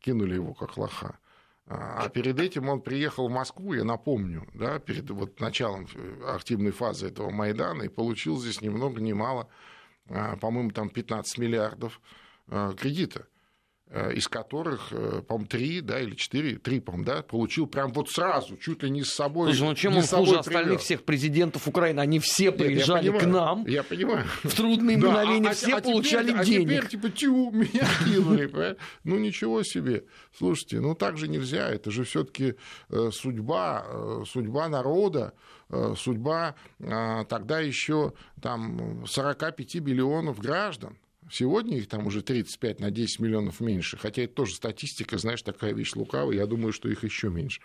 кинули 0.00 0.34
его 0.34 0.54
как 0.54 0.76
лоха. 0.78 1.18
А, 1.66 2.04
а 2.04 2.08
перед 2.08 2.40
этим 2.40 2.70
он 2.70 2.80
приехал 2.80 3.28
в 3.28 3.32
Москву, 3.32 3.74
я 3.74 3.84
напомню, 3.84 4.48
да, 4.54 4.78
перед 4.78 5.10
вот 5.10 5.38
началом 5.38 5.86
э, 5.94 6.34
активной 6.34 6.72
фазы 6.72 7.08
этого 7.08 7.30
Майдана 7.30 7.82
и 7.82 7.88
получил 7.88 8.40
здесь 8.40 8.62
ни 8.62 8.70
много 8.70 9.00
ни 9.02 9.12
мало, 9.12 9.48
по-моему, 10.40 10.70
там 10.72 10.88
15 10.88 11.38
миллиардов 11.38 12.00
кредита. 12.48 13.26
Э, 13.94 14.10
из 14.14 14.26
которых, 14.26 14.88
э, 14.92 15.20
по-моему, 15.28 15.46
три, 15.46 15.82
да, 15.82 16.00
или 16.00 16.14
четыре, 16.14 16.56
три, 16.56 16.80
по-моему, 16.80 17.04
да, 17.04 17.20
получил 17.20 17.66
прям 17.66 17.92
вот 17.92 18.08
сразу, 18.08 18.56
чуть 18.56 18.82
ли 18.82 18.88
не 18.88 19.04
с 19.04 19.12
собой. 19.12 19.48
Слушай, 19.48 19.68
ну 19.68 19.74
чем 19.74 19.96
он 19.98 20.02
хуже 20.02 20.38
остальных 20.38 20.80
всех 20.80 21.02
президентов 21.02 21.68
Украины? 21.68 22.00
Они 22.00 22.18
все 22.18 22.52
приезжали 22.52 23.08
я, 23.08 23.12
я 23.12 23.20
к 23.20 23.26
нам. 23.26 23.66
Я 23.66 23.82
понимаю. 23.82 24.24
В 24.44 24.54
трудные 24.54 24.96
да, 24.98 25.08
мгновения 25.08 25.50
а, 25.50 25.52
все 25.52 25.76
а, 25.76 25.82
получали 25.82 26.30
теперь, 26.30 26.44
денег. 26.46 26.68
А 26.68 26.72
теперь, 26.72 26.88
типа, 26.88 27.10
тю, 27.10 27.50
меня 27.52 27.86
кинули. 28.02 28.78
Ну, 29.04 29.18
ничего 29.18 29.62
себе. 29.62 30.04
Слушайте, 30.38 30.80
ну 30.80 30.94
так 30.94 31.18
же 31.18 31.28
нельзя. 31.28 31.68
Это 31.68 31.90
же 31.90 32.04
все 32.04 32.24
таки 32.24 32.54
э, 32.88 33.10
судьба, 33.12 34.24
судьба 34.26 34.70
народа, 34.70 35.34
судьба 35.98 36.54
тогда 36.78 37.60
еще 37.60 38.14
там 38.40 39.04
45 39.06 39.74
миллионов 39.76 40.38
граждан. 40.38 40.96
Сегодня 41.32 41.78
их 41.78 41.88
там 41.88 42.06
уже 42.06 42.20
35 42.20 42.80
на 42.80 42.90
10 42.90 43.20
миллионов 43.20 43.60
меньше, 43.60 43.96
хотя 43.96 44.20
это 44.20 44.34
тоже 44.34 44.54
статистика, 44.54 45.16
знаешь, 45.16 45.40
такая 45.40 45.72
вещь 45.72 45.94
лукавая, 45.94 46.36
я 46.36 46.44
думаю, 46.44 46.74
что 46.74 46.90
их 46.90 47.04
еще 47.04 47.30
меньше. 47.30 47.62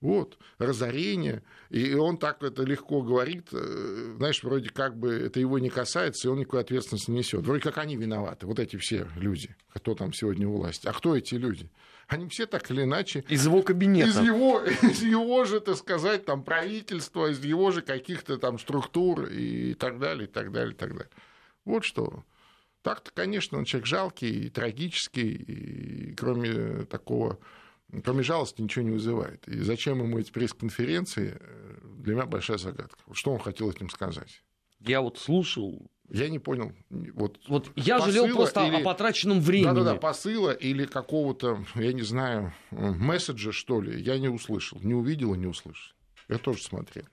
Вот, 0.00 0.38
разорение. 0.56 1.42
И 1.68 1.92
он 1.92 2.16
так 2.16 2.42
это 2.42 2.62
легко 2.62 3.02
говорит, 3.02 3.48
э, 3.52 4.14
знаешь, 4.16 4.42
вроде 4.42 4.70
как 4.70 4.96
бы 4.96 5.10
это 5.10 5.38
его 5.38 5.58
не 5.58 5.68
касается, 5.68 6.28
и 6.28 6.30
он 6.30 6.38
никакой 6.38 6.62
ответственности 6.62 7.10
не 7.10 7.18
несет. 7.18 7.44
Вроде 7.44 7.62
как 7.62 7.76
они 7.76 7.94
виноваты, 7.94 8.46
вот 8.46 8.58
эти 8.58 8.76
все 8.76 9.06
люди, 9.16 9.54
кто 9.74 9.94
там 9.94 10.14
сегодня 10.14 10.48
у 10.48 10.56
власти. 10.56 10.86
А 10.86 10.94
кто 10.94 11.14
эти 11.14 11.34
люди? 11.34 11.68
Они 12.06 12.26
все 12.30 12.46
так 12.46 12.70
или 12.70 12.84
иначе... 12.84 13.22
Из 13.28 13.44
его 13.44 13.60
кабинета. 13.62 14.08
Из 14.08 14.18
его, 14.18 14.62
из 14.62 15.02
его 15.02 15.44
же, 15.44 15.60
так 15.60 15.76
сказать, 15.76 16.24
там, 16.24 16.42
правительства, 16.42 17.30
из 17.30 17.44
его 17.44 17.70
же 17.70 17.82
каких-то 17.82 18.38
там 18.38 18.58
структур 18.58 19.26
и 19.26 19.74
так 19.74 19.98
далее, 19.98 20.26
и 20.26 20.30
так 20.30 20.52
далее, 20.52 20.72
и 20.72 20.76
так 20.76 20.92
далее. 20.92 21.10
Вот 21.66 21.84
что. 21.84 22.24
Так-то, 22.82 23.10
конечно, 23.12 23.58
он 23.58 23.64
человек 23.64 23.86
жалкий 23.86 24.46
и 24.46 24.50
трагический, 24.50 25.32
и 25.32 26.14
кроме 26.14 26.84
такого, 26.84 27.38
кроме 28.04 28.22
жалости 28.22 28.62
ничего 28.62 28.84
не 28.84 28.92
вызывает. 28.92 29.46
И 29.48 29.60
зачем 29.60 30.02
ему 30.02 30.18
эти 30.18 30.30
пресс-конференции, 30.30 31.36
э, 31.40 31.78
для 31.98 32.14
меня 32.14 32.26
большая 32.26 32.58
загадка. 32.58 32.98
Что 33.12 33.32
он 33.32 33.40
хотел 33.40 33.70
этим 33.70 33.90
сказать? 33.90 34.42
Я 34.80 35.00
вот 35.00 35.18
слушал 35.18 35.90
я 36.10 36.28
не 36.28 36.38
понял. 36.38 36.72
Вот, 36.90 37.38
вот 37.48 37.70
я 37.76 37.98
жалел 37.98 38.28
просто 38.34 38.66
или... 38.66 38.76
о 38.76 38.80
потраченном 38.80 39.40
времени. 39.40 39.66
Да-да-да, 39.66 39.94
посыла 39.96 40.52
или 40.52 40.86
какого-то, 40.86 41.64
я 41.74 41.92
не 41.92 42.02
знаю, 42.02 42.54
месседжа, 42.70 43.52
что 43.52 43.80
ли, 43.80 44.00
я 44.00 44.18
не 44.18 44.28
услышал. 44.28 44.78
Не 44.80 44.94
увидел 44.94 45.34
и 45.34 45.38
не 45.38 45.46
услышал. 45.46 45.94
Я 46.28 46.38
тоже 46.38 46.62
смотрел. 46.62 47.04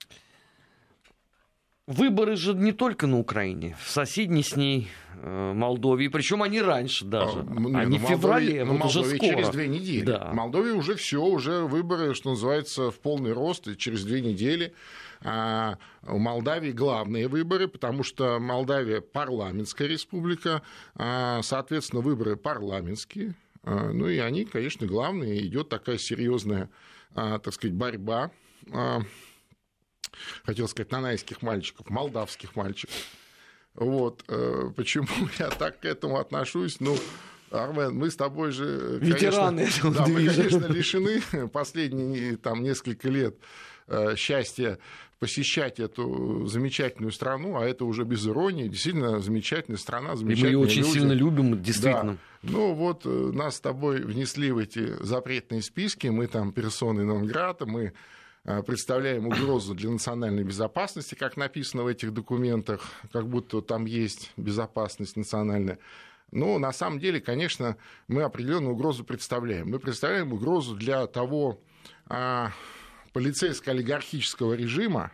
Выборы 1.86 2.34
же 2.34 2.52
не 2.52 2.72
только 2.72 3.06
на 3.06 3.20
Украине, 3.20 3.76
в 3.80 3.88
соседней 3.88 4.42
с 4.42 4.56
ней 4.56 4.88
э, 5.22 5.52
Молдове, 5.52 6.10
причем 6.10 6.42
они 6.42 6.60
раньше 6.60 7.04
даже, 7.04 7.38
а, 7.38 7.44
ну, 7.44 7.78
они 7.78 8.00
ну, 8.00 8.04
в 8.04 8.08
феврале, 8.08 8.64
ну, 8.64 8.76
вот 8.76 8.86
уже 8.86 9.04
скоро. 9.04 9.18
через 9.20 9.50
две 9.50 9.68
недели. 9.68 10.04
Да. 10.04 10.30
В 10.32 10.34
Молдове 10.34 10.72
уже 10.72 10.96
все, 10.96 11.22
уже 11.22 11.60
выборы, 11.60 12.14
что 12.14 12.30
называется, 12.30 12.90
в 12.90 12.98
полный 12.98 13.32
рост, 13.32 13.68
и 13.68 13.76
через 13.76 14.04
две 14.04 14.20
недели. 14.20 14.74
А 15.22 15.78
у 16.02 16.18
Молдавии 16.18 16.72
главные 16.72 17.28
выборы, 17.28 17.68
потому 17.68 18.02
что 18.02 18.40
Молдавия 18.40 19.00
парламентская 19.00 19.86
республика, 19.86 20.62
а, 20.96 21.40
соответственно, 21.42 22.02
выборы 22.02 22.34
парламентские, 22.34 23.36
а, 23.62 23.92
ну 23.92 24.08
и 24.08 24.18
они, 24.18 24.44
конечно, 24.44 24.88
главные, 24.88 25.46
идет 25.46 25.68
такая 25.68 25.98
серьезная, 25.98 26.68
а, 27.14 27.38
так 27.38 27.54
сказать, 27.54 27.76
борьба 27.76 28.32
хотел 30.44 30.68
сказать, 30.68 30.90
нанайских 30.92 31.42
мальчиков, 31.42 31.88
молдавских 31.90 32.56
мальчиков. 32.56 32.96
Вот. 33.74 34.24
Э, 34.28 34.70
почему 34.74 35.06
я 35.38 35.48
так 35.48 35.80
к 35.80 35.84
этому 35.84 36.18
отношусь? 36.18 36.80
Ну, 36.80 36.96
Армен, 37.50 37.94
мы 37.94 38.10
с 38.10 38.16
тобой 38.16 38.50
же... 38.50 38.98
Ветераны 39.00 39.58
конечно, 39.62 39.90
да, 39.92 40.06
мы, 40.06 40.26
конечно, 40.26 40.66
лишены 40.68 41.20
последние 41.52 42.36
там, 42.36 42.62
несколько 42.62 43.08
лет 43.08 43.36
э, 43.86 44.16
счастья 44.16 44.78
посещать 45.18 45.80
эту 45.80 46.46
замечательную 46.46 47.12
страну, 47.12 47.58
а 47.58 47.64
это 47.64 47.84
уже 47.84 48.04
без 48.04 48.26
иронии, 48.26 48.68
действительно 48.68 49.20
замечательная 49.20 49.78
страна, 49.78 50.14
замечательные 50.14 50.52
И 50.52 50.56
мы 50.56 50.60
ее 50.60 50.66
очень 50.66 50.82
люди. 50.82 50.92
сильно 50.92 51.12
любим, 51.12 51.62
действительно. 51.62 52.18
Да. 52.42 52.50
Ну 52.50 52.74
вот 52.74 53.06
э, 53.06 53.08
нас 53.08 53.56
с 53.56 53.60
тобой 53.60 54.02
внесли 54.02 54.50
в 54.50 54.58
эти 54.58 55.02
запретные 55.02 55.62
списки, 55.62 56.08
мы 56.08 56.26
там 56.26 56.52
персоны 56.52 57.04
Нонграта, 57.04 57.64
мы 57.64 57.94
представляем 58.66 59.26
угрозу 59.26 59.74
для 59.74 59.90
национальной 59.90 60.44
безопасности, 60.44 61.14
как 61.14 61.36
написано 61.36 61.82
в 61.82 61.88
этих 61.88 62.12
документах, 62.12 62.82
как 63.12 63.26
будто 63.26 63.60
там 63.60 63.86
есть 63.86 64.32
безопасность 64.36 65.16
национальная. 65.16 65.78
Но 66.32 66.58
на 66.58 66.72
самом 66.72 66.98
деле, 66.98 67.20
конечно, 67.20 67.76
мы 68.08 68.22
определенную 68.22 68.74
угрозу 68.74 69.04
представляем. 69.04 69.70
Мы 69.70 69.78
представляем 69.78 70.32
угрозу 70.32 70.74
для 70.74 71.06
того 71.06 71.60
а, 72.06 72.52
полицейско-олигархического 73.12 74.54
режима, 74.54 75.12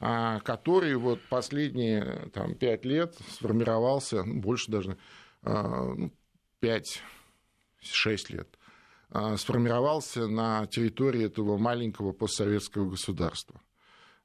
а, 0.00 0.40
который 0.40 0.96
вот 0.96 1.20
последние 1.28 2.30
там, 2.32 2.54
пять 2.54 2.84
лет 2.84 3.16
сформировался, 3.30 4.24
ну, 4.24 4.40
больше 4.40 4.70
даже, 4.70 4.98
а, 5.42 5.94
5-6 6.60 7.00
ну, 8.30 8.36
лет, 8.36 8.48
сформировался 9.36 10.26
на 10.26 10.66
территории 10.66 11.24
этого 11.24 11.56
маленького 11.58 12.12
постсоветского 12.12 12.90
государства. 12.90 13.60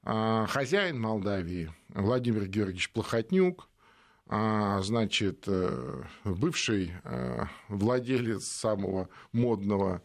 А, 0.03 0.45
хозяин 0.47 0.99
Молдавии 0.99 1.71
Владимир 1.89 2.47
Георгиевич 2.47 2.91
Плохотнюк, 2.91 3.67
а, 4.27 4.81
значит, 4.81 5.43
э, 5.47 6.03
бывший 6.23 6.93
э, 7.03 7.45
владелец 7.67 8.45
самого 8.45 9.09
модного 9.31 10.01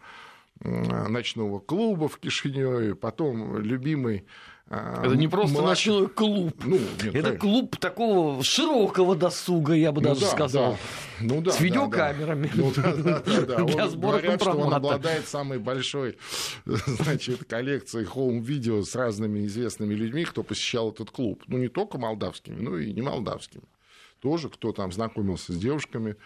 ночного 0.61 1.59
клуба 1.59 2.09
в 2.09 2.19
Кишиневе, 2.19 2.95
потом 2.95 3.59
любимый 3.59 4.25
это 4.71 5.14
не 5.16 5.28
просто 5.28 5.61
младший... 5.61 5.92
ночной 5.92 6.09
клуб. 6.09 6.64
Ну, 6.64 6.78
нет, 6.78 7.06
это 7.06 7.12
конечно. 7.12 7.38
клуб 7.38 7.76
такого 7.76 8.42
широкого 8.42 9.14
досуга, 9.14 9.75
я 9.75 9.92
бы 9.92 10.00
ну, 10.00 10.09
даже 10.09 10.23
да, 10.23 10.26
сказал. 10.28 10.73
Да. 10.73 10.78
Ну, 11.21 11.40
да, 11.42 11.52
с 11.52 11.61
видеокамерами. 11.61 12.50
Да, 12.54 12.94
да. 12.97 13.23
Ну, 13.26 13.47
да, 13.47 13.64
Для 13.64 13.88
сбора 13.88 14.18
говорят, 14.18 14.40
что 14.40 14.52
он 14.52 14.73
обладает 14.73 15.28
самой 15.28 15.59
большой 15.59 16.16
значит, 16.64 17.44
коллекцией 17.44 18.06
хоум-видео 18.06 18.83
с 18.83 18.94
разными 18.94 19.44
известными 19.47 19.94
людьми, 19.94 20.25
кто 20.25 20.42
посещал 20.42 20.90
этот 20.90 21.11
клуб. 21.11 21.42
Ну, 21.47 21.59
не 21.59 21.68
только 21.68 21.99
молдавскими, 21.99 22.61
но 22.61 22.78
и 22.78 22.92
не 22.92 23.02
молдавскими. 23.02 23.64
Тоже, 24.21 24.49
кто 24.49 24.73
там 24.73 24.90
знакомился 24.92 25.52
с 25.52 25.56
девушками, 25.56 26.16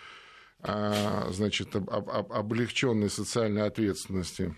а, 0.61 1.28
значит, 1.33 1.75
об, 1.75 1.90
об, 1.90 2.33
облегченной 2.33 3.11
социальной 3.11 3.66
ответственности 3.66 4.54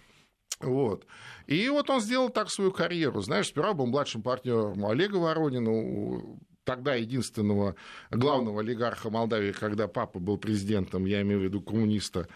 вот. 0.59 1.07
И 1.47 1.69
вот 1.69 1.89
он 1.91 2.01
сделал 2.01 2.29
так 2.31 2.51
свою 2.51 2.73
карьеру. 2.73 3.21
Знаешь, 3.23 3.49
сперва 3.49 3.73
был 3.73 3.87
младшим 3.87 4.23
партнером 4.23 4.85
Олега 4.85 5.17
Воронина, 5.17 6.39
тогда 6.65 6.95
единственного 6.95 7.75
главного 8.11 8.61
олигарха 8.61 9.11
Молдавии, 9.11 9.53
когда 9.53 9.89
папа 9.89 10.19
был 10.19 10.39
президентом, 10.39 11.07
я 11.07 11.23
имею 11.23 11.41
в 11.41 11.43
виду 11.43 11.61
коммуниста, 11.61 12.29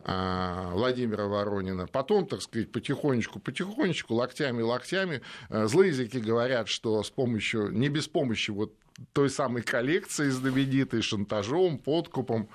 а, 0.00 0.70
Владимира 0.72 1.26
Воронина. 1.26 1.86
Потом, 1.86 2.26
так 2.26 2.42
сказать, 2.42 2.70
потихонечку, 2.70 3.40
потихонечку, 3.40 4.14
локтями, 4.14 4.62
локтями. 4.62 5.22
Э, 5.48 5.66
злые 5.66 5.88
языки 5.88 6.20
говорят, 6.20 6.68
что 6.68 7.02
с 7.02 7.10
помощью, 7.10 7.70
не 7.70 7.88
без 7.88 8.06
помощи 8.06 8.50
вот 8.50 8.74
той 9.12 9.30
самой 9.30 9.62
коллекции 9.62 10.28
знаменитой, 10.28 11.02
шантажом, 11.02 11.78
подкупом, 11.78 12.48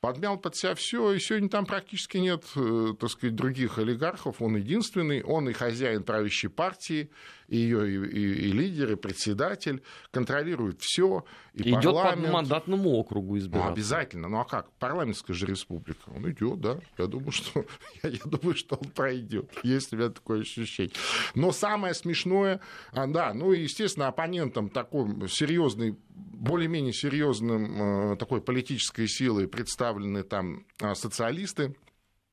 подмял 0.00 0.38
под 0.38 0.56
себя 0.56 0.74
все, 0.74 1.12
и 1.12 1.18
сегодня 1.18 1.48
там 1.48 1.66
практически 1.66 2.18
нет, 2.18 2.44
э, 2.56 2.94
так 2.98 3.10
сказать, 3.10 3.34
других 3.34 3.78
олигархов, 3.78 4.40
он 4.40 4.56
единственный, 4.56 5.22
он 5.22 5.48
и 5.48 5.52
хозяин 5.52 6.02
правящей 6.02 6.50
партии, 6.50 7.10
ее 7.48 7.90
и, 7.90 8.10
и, 8.10 8.48
и 8.48 8.52
лидер, 8.52 8.92
и 8.92 8.96
председатель, 8.96 9.82
контролирует 10.10 10.80
все. 10.80 11.24
И 11.54 11.70
идет 11.70 11.94
парламент. 11.94 12.26
по 12.26 12.32
мандатному 12.32 12.90
округу 12.90 13.38
избираться. 13.38 13.68
Ну, 13.68 13.72
обязательно. 13.72 14.28
Ну 14.28 14.38
а 14.38 14.44
как? 14.44 14.70
Парламентская 14.78 15.34
же 15.34 15.46
республика. 15.46 16.10
Он 16.14 16.30
идет, 16.30 16.60
да. 16.60 16.78
Я 16.98 17.06
думаю, 17.06 17.32
что, 17.32 17.64
я, 18.02 18.10
я 18.10 18.20
думаю, 18.24 18.54
что 18.54 18.76
он 18.76 18.90
пройдет. 18.90 19.50
Есть 19.62 19.92
у 19.92 19.96
меня 19.96 20.10
такое 20.10 20.42
ощущение. 20.42 20.92
Но 21.34 21.50
самое 21.52 21.94
смешное, 21.94 22.60
а, 22.92 23.06
да, 23.06 23.32
ну 23.34 23.52
и, 23.52 23.62
естественно, 23.62 24.08
оппонентом 24.08 24.68
такой 24.68 25.28
серьезный 25.28 25.96
более-менее 26.38 26.92
серьезным 26.92 28.12
э, 28.12 28.16
такой 28.16 28.40
политической 28.40 29.08
силой 29.08 29.48
представлены 29.48 30.22
там 30.22 30.64
а, 30.80 30.94
социалисты. 30.94 31.74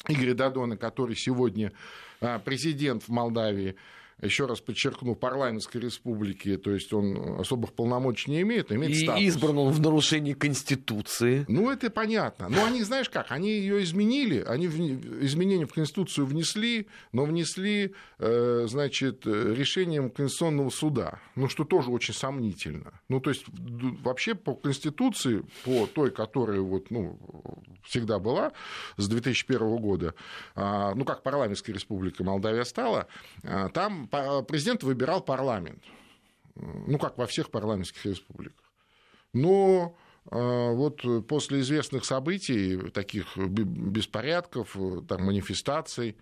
Игорь 0.08 0.34
Дадона, 0.34 0.78
который 0.78 1.16
сегодня 1.16 1.72
а, 2.22 2.40
президент 2.40 3.04
в 3.04 3.10
Молдавии, 3.10 3.76
еще 4.22 4.46
раз 4.46 4.62
подчеркну, 4.62 5.16
парламентской 5.16 5.78
республики, 5.78 6.58
то 6.58 6.72
есть 6.72 6.92
он 6.94 7.40
особых 7.40 7.74
полномочий 7.74 8.32
не 8.32 8.42
имеет, 8.42 8.72
имеет 8.72 8.94
и 8.94 9.04
статус. 9.04 9.22
избран 9.22 9.58
он 9.58 9.74
в 9.74 9.82
нарушении 9.82 10.34
Конституции. 10.34 11.46
Ну, 11.48 11.70
это 11.70 11.90
понятно. 11.90 12.48
Но 12.50 12.64
они, 12.66 12.84
знаешь 12.84 13.10
как, 13.10 13.32
они 13.32 13.50
ее 13.50 13.84
изменили, 13.84 14.42
они 14.42 14.68
изменения 14.68 15.66
в 15.66 15.74
Конституцию 15.74 16.28
внесли, 16.28 16.88
но 17.12 17.26
внесли, 17.26 17.94
э, 18.20 18.66
значит, 18.70 19.26
решением 19.26 20.10
Конституционного 20.10 20.70
суда, 20.70 21.20
ну, 21.36 21.50
что 21.50 21.66
тоже 21.66 21.92
очень 21.92 22.14
сомнительно. 22.14 23.00
Ну, 23.10 23.20
то 23.20 23.30
есть, 23.30 23.46
вообще 23.48 24.34
по 24.36 24.56
Конституции, 24.56 25.44
по 25.64 25.88
той, 25.88 26.12
которая 26.12 26.62
вот, 26.62 26.90
ну, 26.90 27.20
всегда 27.84 28.20
была 28.20 28.52
с 28.98 29.08
2001 29.08 29.78
года, 29.78 30.16
а, 30.56 30.94
ну, 30.96 31.06
как 31.06 31.24
парламентская 31.24 31.76
республика 31.76 32.24
Молдавия 32.24 32.64
стала, 32.64 33.08
а, 33.44 33.70
там 33.70 34.05
президент 34.10 34.84
выбирал 34.84 35.22
парламент. 35.22 35.84
Ну, 36.56 36.98
как 36.98 37.18
во 37.18 37.28
всех 37.28 37.52
парламентских 37.52 38.06
республиках. 38.06 38.72
Но 39.34 39.98
а, 40.32 40.72
вот 40.72 41.02
после 41.28 41.60
известных 41.60 42.06
событий, 42.06 42.78
таких 42.92 43.38
беспорядков, 43.38 44.76
там, 45.08 45.24
манифестаций, 45.24 46.18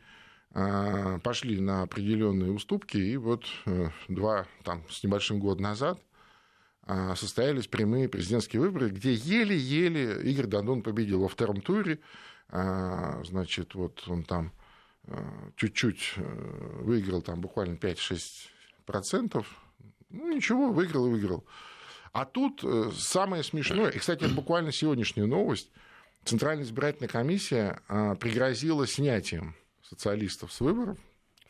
а, 0.51 1.19
пошли 1.19 1.59
на 1.59 1.83
определенные 1.83 2.51
уступки, 2.51 2.97
и 2.97 3.17
вот 3.17 3.45
э, 3.65 3.89
два 4.07 4.47
там, 4.63 4.83
с 4.89 5.03
небольшим 5.03 5.39
год 5.39 5.59
назад 5.59 5.99
состоялись 7.15 7.67
прямые 7.67 8.09
президентские 8.09 8.61
выборы, 8.61 8.89
где 8.89 9.13
еле-еле 9.13 10.21
Игорь 10.29 10.47
Дадон 10.47 10.81
победил 10.81 11.21
во 11.21 11.29
втором 11.29 11.61
туре. 11.61 11.99
Значит, 12.49 13.73
вот 13.73 14.03
он 14.09 14.25
там 14.25 14.51
Э, 14.51 14.62
чуть-чуть 15.55 16.13
э, 16.17 16.79
выиграл 16.81 17.21
там 17.21 17.41
буквально 17.41 17.75
5-6%, 17.75 19.45
ну 20.09 20.33
ничего, 20.33 20.71
выиграл 20.71 21.07
и 21.07 21.09
выиграл. 21.09 21.45
А 22.11 22.25
тут 22.25 22.63
э, 22.63 22.91
самое 22.95 23.43
смешное, 23.43 23.89
и, 23.89 23.99
кстати, 23.99 24.23
это 24.23 24.33
буквально 24.33 24.71
сегодняшняя 24.71 25.25
новость, 25.25 25.69
Центральная 26.25 26.63
избирательная 26.63 27.09
комиссия 27.09 27.81
пригрозила 28.21 28.87
снятием 28.87 29.57
социалистов 29.81 30.53
с 30.53 30.61
выборов. 30.61 30.97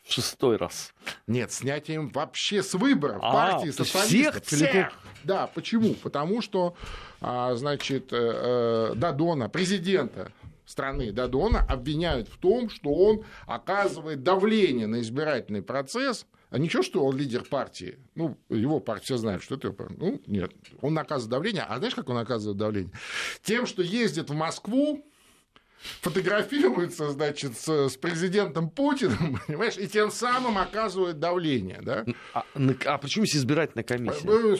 В 0.02 0.12
шестой 0.12 0.56
раз. 0.56 0.92
Нет, 1.28 1.52
снятием 1.52 2.08
вообще 2.08 2.60
с 2.60 2.74
выборов 2.74 3.20
а, 3.22 3.32
партии 3.32 3.70
социалистов. 3.70 4.44
Всех? 4.44 4.58
всех. 4.58 4.92
Да, 5.22 5.46
почему? 5.46 5.94
Потому 5.94 6.42
что, 6.42 6.74
а, 7.20 7.54
значит, 7.54 8.08
Дадона, 8.08 9.48
президента 9.48 10.32
страны 10.66 11.12
Дадона 11.12 11.60
обвиняют 11.60 12.28
в 12.28 12.38
том, 12.38 12.70
что 12.70 12.92
он 12.92 13.24
оказывает 13.46 14.22
давление 14.22 14.86
на 14.86 15.00
избирательный 15.00 15.62
процесс, 15.62 16.26
а 16.50 16.58
ничего, 16.58 16.82
что 16.82 17.04
он 17.04 17.16
лидер 17.16 17.42
партии. 17.42 17.98
Ну, 18.14 18.38
его 18.48 18.80
партия, 18.80 19.04
все 19.04 19.16
знают, 19.16 19.42
что 19.42 19.56
это 19.56 19.68
его 19.68 19.76
партия. 19.76 19.96
Ну, 19.98 20.22
нет. 20.26 20.52
Он 20.80 20.96
оказывает 20.98 21.30
давление. 21.30 21.62
А 21.62 21.78
знаешь, 21.78 21.94
как 21.94 22.08
он 22.08 22.18
оказывает 22.18 22.56
давление? 22.56 22.92
Тем, 23.42 23.66
что 23.66 23.82
ездит 23.82 24.30
в 24.30 24.34
Москву, 24.34 25.04
фотографируется, 26.00 27.10
значит, 27.10 27.58
с, 27.58 27.88
с 27.88 27.96
президентом 27.96 28.70
Путиным, 28.70 29.40
понимаешь, 29.46 29.76
и 29.76 29.88
тем 29.88 30.10
самым 30.10 30.58
оказывает 30.58 31.18
давление, 31.18 31.80
да? 31.82 32.04
А, 32.32 32.44
а 32.86 32.98
почему 32.98 33.26
здесь 33.26 33.40
избирательная 33.40 33.84
комиссия? 33.84 34.58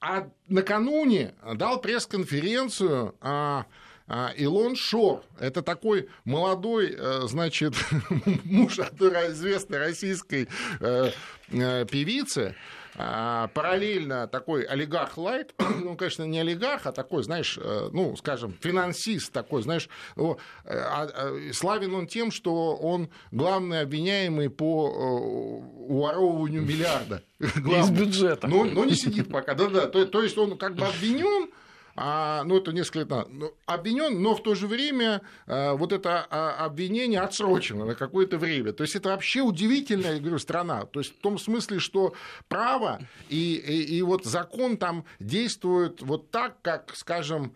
А 0.00 0.28
накануне 0.48 1.34
дал 1.54 1.80
пресс-конференцию 1.80 3.14
а, 3.20 3.60
а, 3.60 3.66
Илон 4.08 4.76
Шор– 4.76 5.24
это 5.40 5.62
такой 5.62 6.08
молодой, 6.24 6.94
э, 6.96 7.22
значит, 7.24 7.74
муж 8.44 8.78
одной 8.78 9.32
известной 9.32 9.78
российской 9.78 10.48
э, 10.80 11.10
э, 11.50 11.86
певицы, 11.86 12.54
а, 12.98 13.48
параллельно 13.48 14.26
такой 14.26 14.62
олигарх 14.62 15.18
Лайт, 15.18 15.54
ну, 15.58 15.96
конечно, 15.96 16.22
не 16.22 16.38
олигарх, 16.38 16.86
а 16.86 16.92
такой, 16.92 17.22
знаешь, 17.24 17.58
ну, 17.92 18.16
скажем, 18.16 18.56
финансист 18.60 19.32
такой, 19.32 19.62
знаешь, 19.62 19.88
а, 20.16 20.36
а, 20.64 21.52
славен 21.52 21.94
он 21.94 22.06
тем, 22.06 22.30
что 22.30 22.74
он 22.76 23.10
главный 23.32 23.80
обвиняемый 23.80 24.48
по 24.48 24.88
уворовыванию 24.88 26.62
миллиарда. 26.62 27.22
Из 27.38 27.90
бюджета. 27.90 28.46
Но, 28.46 28.64
но 28.64 28.84
не 28.84 28.94
сидит 28.94 29.30
пока, 29.30 29.54
да-да, 29.54 29.88
то, 29.88 30.06
то 30.06 30.22
есть 30.22 30.38
он 30.38 30.56
как 30.56 30.74
бы 30.74 30.86
обвинен, 30.86 31.50
а, 31.96 32.44
ну, 32.44 32.58
это 32.58 32.72
несколько 32.72 33.00
лет 33.00 33.10
назад, 33.10 33.28
ну, 33.30 33.54
обвинен, 33.64 34.20
но 34.22 34.34
в 34.34 34.42
то 34.42 34.54
же 34.54 34.66
время 34.66 35.22
а, 35.46 35.74
вот 35.74 35.92
это 35.92 36.26
а, 36.30 36.64
обвинение 36.64 37.20
отсрочено 37.20 37.86
на 37.86 37.94
какое-то 37.94 38.38
время. 38.38 38.72
То 38.72 38.82
есть 38.82 38.94
это 38.96 39.08
вообще 39.08 39.40
удивительная, 39.40 40.14
я 40.14 40.20
говорю, 40.20 40.38
страна. 40.38 40.84
То 40.84 41.00
есть 41.00 41.16
в 41.16 41.20
том 41.20 41.38
смысле, 41.38 41.78
что 41.78 42.14
право 42.48 43.00
и, 43.28 43.54
и, 43.54 43.96
и 43.96 44.02
вот 44.02 44.24
закон 44.24 44.76
там 44.76 45.04
действует 45.20 46.02
вот 46.02 46.30
так, 46.30 46.60
как, 46.62 46.92
скажем, 46.94 47.54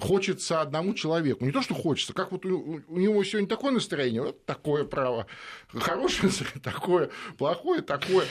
хочется 0.00 0.60
одному 0.60 0.94
человеку. 0.94 1.44
Не 1.44 1.50
то, 1.50 1.60
что 1.62 1.74
хочется, 1.74 2.12
как 2.12 2.30
вот 2.30 2.44
у, 2.46 2.80
него 2.88 3.22
сегодня 3.24 3.48
такое 3.48 3.72
настроение, 3.72 4.22
вот 4.22 4.44
такое 4.44 4.84
право, 4.84 5.26
хорошее 5.74 6.32
такое, 6.62 7.10
плохое 7.36 7.82
такое. 7.82 8.26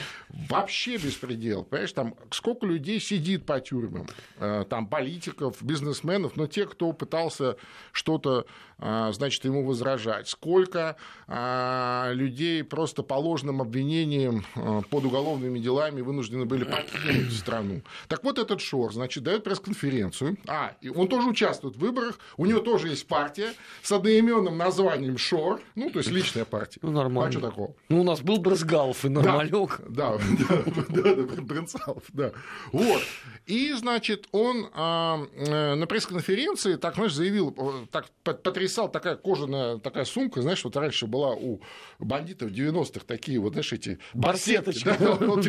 Вообще 0.48 0.96
беспредел. 0.96 1.64
Понимаешь, 1.64 1.92
там 1.92 2.14
сколько 2.30 2.66
людей 2.66 3.00
сидит 3.00 3.44
по 3.44 3.60
тюрьмам, 3.60 4.06
а, 4.38 4.64
там 4.64 4.86
политиков, 4.86 5.62
бизнесменов, 5.62 6.36
но 6.36 6.46
те, 6.46 6.66
кто 6.66 6.92
пытался 6.92 7.56
что-то, 7.92 8.46
а, 8.78 9.12
значит, 9.12 9.44
ему 9.44 9.64
возражать. 9.64 10.28
Сколько 10.28 10.96
людей 11.28 12.62
просто 12.62 13.02
по 13.02 13.14
ложным 13.14 13.60
обвинениям 13.60 14.44
под 14.90 15.04
уголовными 15.04 15.58
делами 15.58 16.00
вынуждены 16.00 16.46
были 16.46 16.64
покинуть 16.64 17.32
страну. 17.32 17.82
Так 18.08 18.24
вот 18.24 18.38
этот 18.38 18.60
Шор, 18.60 18.92
значит, 18.92 19.22
дает 19.22 19.44
пресс-конференцию 19.44 20.15
конкуренцию. 20.16 20.36
А, 20.46 20.74
и 20.80 20.88
он 20.88 21.08
тоже 21.08 21.28
участвует 21.28 21.76
в 21.76 21.78
выборах. 21.78 22.18
У 22.36 22.46
него 22.46 22.60
тоже 22.60 22.88
есть 22.88 23.06
партия 23.06 23.52
с 23.82 23.92
одноименным 23.92 24.56
названием 24.56 25.18
ШОР. 25.18 25.60
Ну, 25.74 25.90
то 25.90 25.98
есть 25.98 26.10
личная 26.10 26.44
партия. 26.44 26.80
Ну, 26.82 26.90
нормально. 26.90 27.28
А 27.28 27.32
что 27.32 27.40
такого? 27.40 27.74
Ну, 27.88 28.00
у 28.00 28.04
нас 28.04 28.20
был 28.20 28.38
Брызгалов 28.38 29.04
и 29.04 29.08
Нормалек. 29.08 29.80
Да, 29.96 30.18
да, 30.18 31.14
да, 31.14 31.42
Брынцалов, 31.42 32.04
да. 32.12 32.32
Вот. 32.72 33.02
И, 33.46 33.72
значит, 33.72 34.28
он 34.32 34.68
а, 34.74 35.20
э, 35.34 35.74
на 35.74 35.86
пресс-конференции, 35.86 36.74
так, 36.76 36.96
знаешь, 36.96 37.14
заявил, 37.14 37.54
э, 37.56 37.86
так 37.90 38.06
потрясал 38.22 38.90
такая 38.90 39.16
кожаная 39.16 39.78
такая 39.78 40.04
сумка, 40.04 40.42
знаешь, 40.42 40.62
вот 40.64 40.76
раньше 40.76 41.06
была 41.06 41.34
у 41.34 41.60
бандитов 41.98 42.50
90-х 42.50 43.06
такие 43.06 43.38
вот, 43.38 43.52
знаешь, 43.52 43.72
эти 43.72 43.98
барсеточки. 44.12 44.90
Да, 44.98 45.12
он 45.12 45.42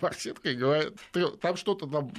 барсеткой, 0.00 0.54
говорит, 0.54 0.94
там 1.40 1.56
что-то 1.56 1.86
там 1.86 2.12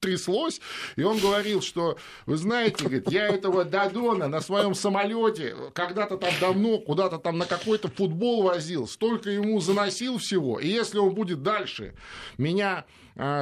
тряслось, 0.00 0.60
и 0.96 1.02
он 1.02 1.18
говорил, 1.18 1.62
что, 1.62 1.98
вы 2.26 2.36
знаете, 2.36 2.84
говорит, 2.84 3.10
я 3.10 3.28
этого 3.28 3.64
Дадона 3.64 4.28
на 4.28 4.40
своем 4.40 4.74
самолете 4.74 5.54
когда-то 5.74 6.16
там 6.16 6.32
давно 6.40 6.78
куда-то 6.78 7.18
там 7.18 7.38
на 7.38 7.44
какой-то 7.44 7.88
футбол 7.88 8.42
возил, 8.42 8.88
столько 8.88 9.30
ему 9.30 9.60
заносил 9.60 10.18
всего, 10.18 10.58
и 10.58 10.66
если 10.66 10.98
он 10.98 11.14
будет 11.14 11.42
дальше 11.42 11.94
меня 12.38 12.86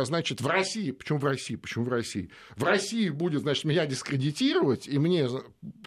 значит, 0.05 0.41
в 0.41 0.47
России, 0.47 0.91
почему 0.91 1.19
в 1.19 1.25
России, 1.25 1.57
почему 1.57 1.85
в 1.85 1.89
России? 1.89 2.31
В 2.57 2.65
России 2.65 3.09
будет, 3.11 3.43
значит, 3.43 3.65
меня 3.65 3.87
дискредитировать 3.87 4.89
и 4.89 4.99
мне 4.99 5.29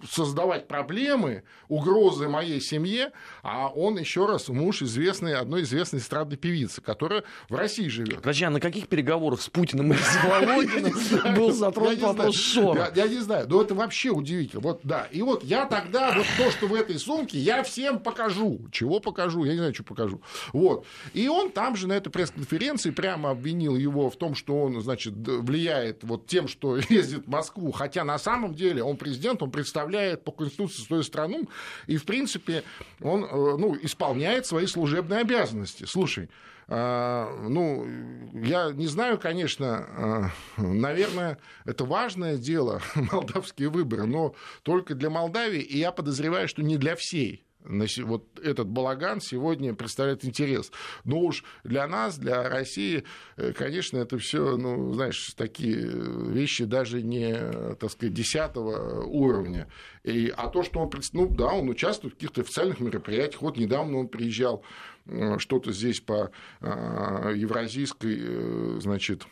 создавать 0.09 0.67
проблемы, 0.67 1.43
угрозы 1.67 2.27
моей 2.27 2.61
семье, 2.61 3.11
а 3.43 3.69
он, 3.69 3.97
еще 3.97 4.25
раз, 4.25 4.49
муж 4.49 4.81
известной, 4.81 5.35
одной 5.35 5.63
известной 5.63 5.99
эстрадной 5.99 6.37
певицы, 6.37 6.81
которая 6.81 7.23
в 7.49 7.55
России 7.55 7.87
живет. 7.87 8.17
Подожди, 8.17 8.45
а 8.45 8.49
на 8.49 8.59
каких 8.59 8.87
переговорах 8.87 9.41
с 9.41 9.49
Путиным 9.49 9.93
и 9.93 9.95
с 9.95 10.23
Володиным 10.23 11.35
был 11.35 11.51
затронут 11.51 11.99
вопрос 11.99 12.35
Шора? 12.35 12.91
Я 12.95 13.07
не 13.07 13.19
знаю, 13.19 13.47
но 13.49 13.61
это 13.61 13.75
вообще 13.75 14.09
удивительно. 14.09 14.61
Вот, 14.61 14.81
да, 14.83 15.07
и 15.11 15.21
вот 15.21 15.43
я 15.43 15.65
тогда, 15.65 16.13
вот 16.13 16.25
то, 16.37 16.51
что 16.51 16.67
в 16.67 16.73
этой 16.73 16.97
сумке, 16.99 17.37
я 17.37 17.63
всем 17.63 17.99
покажу. 17.99 18.61
Чего 18.71 18.99
покажу? 18.99 19.43
Я 19.43 19.51
не 19.51 19.57
знаю, 19.57 19.73
что 19.73 19.83
покажу. 19.83 20.21
Вот. 20.53 20.85
И 21.13 21.27
он 21.27 21.51
там 21.51 21.75
же 21.75 21.87
на 21.87 21.93
этой 21.93 22.09
пресс-конференции 22.09 22.91
прямо 22.91 23.31
обвинил 23.31 23.75
его 23.81 24.09
в 24.09 24.17
том, 24.17 24.35
что 24.35 24.61
он, 24.61 24.81
значит, 24.81 25.13
влияет 25.15 26.03
вот 26.03 26.27
тем, 26.27 26.47
что 26.47 26.77
ездит 26.89 27.25
в 27.25 27.29
Москву, 27.29 27.71
хотя 27.71 28.03
на 28.03 28.17
самом 28.17 28.53
деле 28.53 28.83
он 28.83 28.97
президент, 28.97 29.41
он 29.41 29.51
представляет 29.51 30.23
по 30.23 30.31
Конституции 30.31 30.81
свою 30.83 31.03
страну, 31.03 31.49
и, 31.87 31.97
в 31.97 32.05
принципе, 32.05 32.63
он 33.01 33.23
э, 33.23 33.27
ну, 33.31 33.77
исполняет 33.81 34.45
свои 34.45 34.65
служебные 34.65 35.21
обязанности. 35.21 35.85
Слушай, 35.85 36.29
а, 36.73 37.29
ну, 37.49 37.85
я 38.33 38.71
не 38.71 38.87
знаю, 38.87 39.19
конечно, 39.19 39.85
а, 39.89 40.31
наверное, 40.57 41.37
это 41.65 41.83
важное 41.83 42.37
дело, 42.37 42.81
молдавские 42.95 43.69
выборы, 43.69 44.05
но 44.05 44.35
только 44.63 44.95
для 44.95 45.09
Молдавии, 45.09 45.61
и 45.61 45.77
я 45.77 45.91
подозреваю, 45.91 46.47
что 46.47 46.63
не 46.63 46.77
для 46.77 46.95
всей 46.95 47.45
вот 47.63 48.39
этот 48.39 48.67
балаган 48.67 49.21
сегодня 49.21 49.73
представляет 49.73 50.25
интерес. 50.25 50.71
Но 51.03 51.19
уж 51.19 51.43
для 51.63 51.87
нас, 51.87 52.17
для 52.17 52.49
России, 52.49 53.03
э, 53.37 53.53
конечно, 53.53 53.97
это 53.97 54.17
все, 54.17 54.57
ну, 54.57 54.93
знаешь, 54.93 55.33
такие 55.35 55.77
вещи 55.77 56.65
даже 56.65 57.01
не, 57.01 57.35
так 57.75 57.91
сказать, 57.91 58.13
десятого 58.13 59.03
уровня. 59.03 59.67
И, 60.03 60.33
а 60.35 60.47
то, 60.47 60.63
что 60.63 60.79
он, 60.79 60.91
ну, 61.13 61.27
да, 61.27 61.47
он 61.47 61.69
участвует 61.69 62.13
в 62.13 62.17
каких-то 62.17 62.41
официальных 62.41 62.79
мероприятиях. 62.79 63.41
Вот 63.41 63.57
недавно 63.57 63.97
он 63.97 64.07
приезжал 64.07 64.63
э, 65.05 65.37
что-то 65.37 65.71
здесь 65.71 66.01
по 66.01 66.31
э, 66.61 67.33
евразийской, 67.35 68.79
значит, 68.81 69.25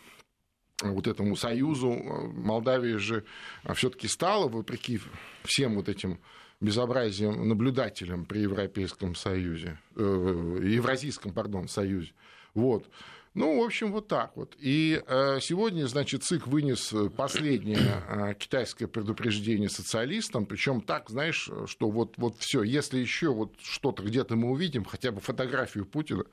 вот 0.82 1.08
этому 1.08 1.36
союзу. 1.36 1.92
Молдавия 2.34 2.98
же 2.98 3.26
все-таки 3.74 4.08
стала, 4.08 4.48
вопреки 4.48 5.00
всем 5.44 5.76
вот 5.76 5.90
этим 5.90 6.20
безобразием 6.62 7.48
наблюдателем 7.48 8.26
при 8.26 8.40
Европейском 8.40 9.16
Союзе, 9.16 9.80
э, 9.96 10.60
Евразийском, 10.64 11.34
пардон, 11.34 11.68
Союзе. 11.68 12.12
Вот. 12.54 12.90
Ну, 13.36 13.62
в 13.62 13.64
общем, 13.64 13.92
вот 13.92 14.08
так 14.08 14.36
вот. 14.36 14.56
И 14.60 15.02
э, 15.06 15.40
сегодня, 15.42 15.86
значит, 15.86 16.24
ЦИК 16.24 16.48
вынес 16.48 16.94
последнее 17.16 18.04
э, 18.10 18.34
китайское 18.34 18.88
предупреждение 18.88 19.70
социалистам, 19.70 20.46
причем 20.46 20.82
так, 20.82 21.10
знаешь, 21.10 21.50
что 21.66 21.90
вот, 21.90 22.16
вот 22.18 22.38
все, 22.40 22.64
если 22.64 23.00
еще 23.00 23.34
вот 23.34 23.54
что-то 23.62 24.04
где-то 24.04 24.36
мы 24.36 24.50
увидим, 24.50 24.84
хотя 24.84 25.12
бы 25.12 25.22
фотографию 25.22 25.86
Путина, 25.86 26.26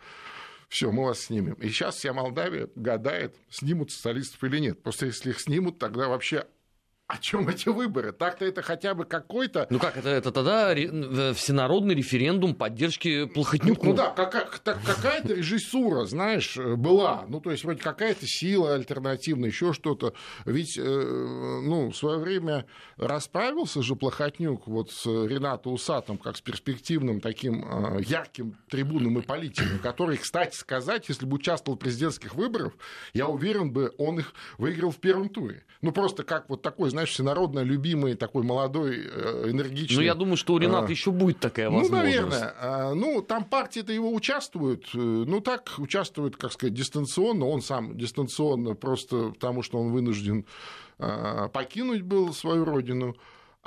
все, 0.68 0.90
мы 0.90 1.04
вас 1.04 1.20
снимем. 1.20 1.54
И 1.54 1.68
сейчас 1.68 1.96
вся 1.96 2.12
Молдавия 2.12 2.68
гадает, 2.74 3.36
снимут 3.50 3.92
социалистов 3.92 4.42
или 4.42 4.58
нет. 4.58 4.82
Просто 4.82 5.06
если 5.06 5.30
их 5.30 5.40
снимут, 5.40 5.78
тогда 5.78 6.08
вообще 6.08 6.46
о 7.08 7.18
чем 7.18 7.48
эти 7.48 7.68
выборы? 7.68 8.12
Так-то 8.12 8.44
это 8.44 8.62
хотя 8.62 8.94
бы 8.94 9.04
какой-то... 9.04 9.66
Ну 9.70 9.78
как, 9.78 9.96
это, 9.96 10.08
это 10.08 10.32
тогда 10.32 10.74
всенародный 11.34 11.94
референдум 11.94 12.54
поддержки 12.54 13.26
Плохотнюку. 13.26 13.84
Ну, 13.84 13.90
ну 13.92 13.96
да, 13.96 14.10
как, 14.10 14.58
так, 14.58 14.78
какая-то 14.84 15.34
режиссура, 15.34 16.04
знаешь, 16.06 16.56
была. 16.56 17.24
Ну 17.28 17.40
то 17.40 17.52
есть 17.52 17.62
вроде 17.62 17.80
какая-то 17.80 18.26
сила 18.26 18.74
альтернативная, 18.74 19.50
еще 19.50 19.72
что-то. 19.72 20.14
Ведь, 20.44 20.76
э, 20.76 20.82
ну, 20.82 21.90
в 21.90 21.96
свое 21.96 22.18
время 22.18 22.66
расправился 22.96 23.82
же 23.82 23.94
Плохотнюк 23.94 24.66
вот 24.66 24.90
с 24.90 25.06
Ренатом 25.06 25.74
Усатом, 25.74 26.18
как 26.18 26.36
с 26.36 26.40
перспективным 26.40 27.20
таким 27.20 27.64
э, 27.98 28.02
ярким 28.02 28.56
трибуном 28.68 29.18
и 29.20 29.22
политиком, 29.22 29.78
который, 29.78 30.16
кстати 30.16 30.56
сказать, 30.56 31.08
если 31.08 31.24
бы 31.24 31.36
участвовал 31.36 31.76
в 31.76 31.80
президентских 31.80 32.34
выборах, 32.34 32.72
я 33.14 33.28
уверен 33.28 33.72
бы, 33.72 33.92
он 33.96 34.18
их 34.18 34.34
выиграл 34.58 34.90
в 34.90 34.96
первом 34.96 35.28
туре. 35.28 35.64
Ну 35.82 35.92
просто 35.92 36.24
как 36.24 36.48
вот 36.48 36.62
такой, 36.62 36.90
знаешь, 36.96 37.10
всенародно 37.10 37.60
любимый, 37.60 38.14
такой 38.14 38.42
молодой, 38.42 39.02
э, 39.04 39.50
энергичный. 39.50 39.96
Ну, 39.96 40.02
я 40.02 40.14
думаю, 40.14 40.36
что 40.38 40.54
у 40.54 40.58
Рената 40.58 40.86
а, 40.86 40.90
еще 40.90 41.10
будет 41.10 41.40
такая 41.40 41.66
возможность. 41.68 41.92
Ну, 41.92 41.98
наверное. 41.98 42.54
А, 42.58 42.94
ну, 42.94 43.20
там 43.20 43.44
партии-то 43.44 43.92
его 43.92 44.14
участвуют. 44.14 44.86
Э, 44.94 44.98
ну, 44.98 45.40
так, 45.40 45.74
участвуют, 45.76 46.36
как 46.38 46.52
сказать, 46.52 46.72
дистанционно. 46.72 47.46
Он 47.46 47.60
сам 47.60 47.98
дистанционно 47.98 48.74
просто 48.74 49.30
потому, 49.30 49.62
что 49.62 49.78
он 49.78 49.92
вынужден 49.92 50.46
а, 50.98 51.48
покинуть 51.48 52.00
был 52.00 52.32
свою 52.32 52.64
родину. 52.64 53.14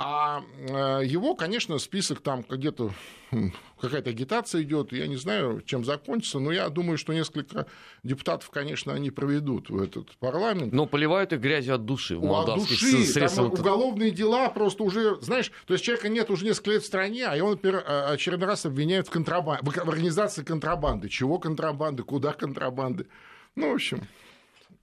А 0.02 0.42
э, 0.56 1.02
его, 1.04 1.34
конечно, 1.34 1.76
список 1.76 2.20
там 2.20 2.42
где-то 2.48 2.90
хм, 3.30 3.52
какая-то 3.78 4.08
агитация 4.08 4.62
идет, 4.62 4.92
я 4.92 5.06
не 5.06 5.16
знаю, 5.16 5.60
чем 5.66 5.84
закончится, 5.84 6.38
но 6.38 6.50
я 6.52 6.70
думаю, 6.70 6.96
что 6.96 7.12
несколько 7.12 7.66
депутатов, 8.02 8.48
конечно, 8.48 8.94
они 8.94 9.10
проведут 9.10 9.68
в 9.68 9.78
этот 9.78 10.16
парламент. 10.16 10.72
Но 10.72 10.86
поливают 10.86 11.34
их 11.34 11.40
грязью 11.40 11.74
от 11.74 11.84
души. 11.84 12.16
В 12.16 12.32
от 12.32 12.46
души, 12.46 13.12
там 13.12 13.52
уголовные 13.52 14.10
дела 14.10 14.48
просто 14.48 14.84
уже, 14.84 15.20
знаешь, 15.20 15.52
то 15.66 15.74
есть 15.74 15.84
человека 15.84 16.08
нет 16.08 16.30
уже 16.30 16.46
несколько 16.46 16.70
лет 16.70 16.82
в 16.82 16.86
стране, 16.86 17.26
а 17.26 17.36
его, 17.36 17.50
например, 17.50 17.84
а, 17.86 18.12
очередной 18.12 18.48
раз 18.48 18.64
обвиняют 18.64 19.06
в, 19.06 19.10
контрабанде, 19.10 19.70
в 19.70 19.90
организации 19.90 20.42
контрабанды. 20.42 21.10
Чего 21.10 21.38
контрабанды, 21.38 22.04
куда 22.04 22.32
контрабанды? 22.32 23.06
Ну, 23.54 23.72
в 23.72 23.74
общем... 23.74 24.00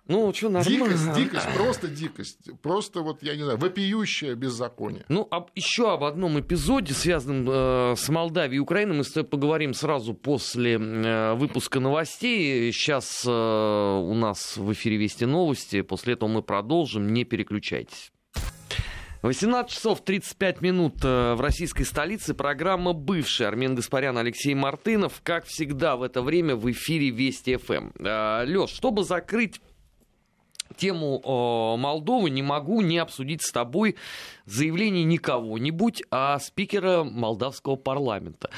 Ну, 0.08 0.34
что, 0.34 0.50
нормально. 0.50 0.86
Дикость, 0.88 1.14
дикость, 1.14 1.48
просто 1.56 1.88
дикость. 1.88 2.62
Просто 2.62 3.02
вот, 3.02 3.22
я 3.24 3.36
не 3.36 3.44
знаю, 3.44 3.58
вопиющее 3.58 4.36
беззаконие. 4.36 5.06
Ну, 5.10 5.28
об, 5.30 5.50
еще 5.56 5.92
об 5.92 6.04
одном 6.04 6.40
эпизоде, 6.40 6.94
связанном 6.94 7.48
э, 7.50 7.96
с 7.98 8.08
Молдавией 8.10 8.58
и 8.58 8.60
Украиной, 8.60 8.98
мы 8.98 9.04
с 9.04 9.12
тобой 9.12 9.30
поговорим 9.30 9.74
сразу 9.74 10.14
после 10.14 10.76
э, 10.76 11.34
выпуска 11.34 11.80
новостей. 11.80 12.72
Сейчас 12.72 13.24
э, 13.26 13.30
у 13.30 14.14
нас 14.14 14.58
в 14.58 14.72
эфире 14.74 14.98
Вести 14.98 15.26
новости. 15.26 15.82
После 15.82 16.14
этого 16.14 16.30
мы 16.30 16.42
продолжим. 16.42 17.12
Не 17.14 17.26
переключайтесь. 17.26 18.12
18 19.24 19.72
часов 19.72 20.04
35 20.04 20.62
минут 20.62 21.04
э, 21.04 21.34
в 21.34 21.42
российской 21.42 21.84
столице. 21.84 22.34
Программа 22.34 22.94
«Бывший». 22.94 23.48
Армен 23.48 23.76
Гаспарян, 23.76 24.18
Алексей 24.18 24.54
Мартынов. 24.54 25.22
Как 25.24 25.46
всегда 25.46 25.96
в 25.96 26.04
это 26.04 26.22
время 26.22 26.56
в 26.56 26.70
эфире 26.72 27.10
Вести 27.10 27.58
ФМ. 27.58 27.90
Э, 28.00 28.46
Леш, 28.46 28.70
чтобы 28.70 29.04
закрыть 29.04 29.60
тему 30.78 31.22
э, 31.24 31.82
Молдовы 31.82 32.30
не 32.30 32.44
могу 32.44 32.82
не 32.82 32.98
обсудить 32.98 33.42
с 33.42 33.52
тобой 33.52 33.96
заявление 34.46 35.04
не 35.04 35.18
кого-нибудь, 35.18 36.04
а 36.12 36.40
спикера 36.40 37.04
молдавского 37.04 37.76
парламента 37.76 38.50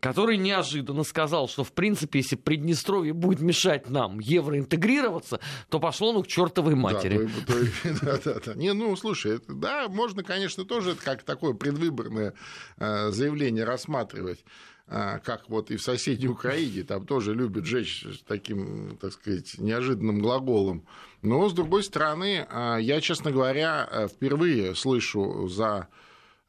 который 0.00 0.36
неожиданно 0.36 1.02
сказал, 1.02 1.48
что, 1.48 1.64
в 1.64 1.72
принципе, 1.72 2.20
если 2.20 2.36
Приднестровье 2.36 3.12
будет 3.12 3.40
мешать 3.40 3.90
нам 3.90 4.20
евроинтегрироваться, 4.20 5.40
то 5.68 5.80
пошло 5.80 6.12
ну 6.12 6.22
к 6.22 6.26
чертовой 6.26 6.74
матери. 6.74 7.28
Да, 7.46 7.54
да, 8.02 8.18
да, 8.24 8.40
да. 8.46 8.54
Не, 8.54 8.72
ну, 8.72 8.94
слушай, 8.96 9.40
да, 9.48 9.88
можно, 9.88 10.22
конечно, 10.22 10.64
тоже 10.64 10.94
как 10.94 11.22
такое 11.22 11.54
предвыборное 11.54 12.34
э, 12.78 13.10
заявление 13.10 13.64
рассматривать. 13.64 14.44
А, 14.90 15.18
как 15.18 15.50
вот 15.50 15.70
и 15.70 15.76
в 15.76 15.82
соседней 15.82 16.28
Украине, 16.28 16.82
там 16.82 17.04
тоже 17.04 17.34
любят 17.34 17.66
жечь 17.66 18.06
таким, 18.26 18.96
так 18.96 19.12
сказать, 19.12 19.58
неожиданным 19.58 20.20
глаголом. 20.20 20.86
Но, 21.20 21.46
с 21.48 21.52
другой 21.52 21.82
стороны, 21.82 22.46
а, 22.48 22.78
я, 22.78 23.02
честно 23.02 23.30
говоря, 23.30 24.08
впервые 24.10 24.74
слышу 24.74 25.46
за 25.48 25.88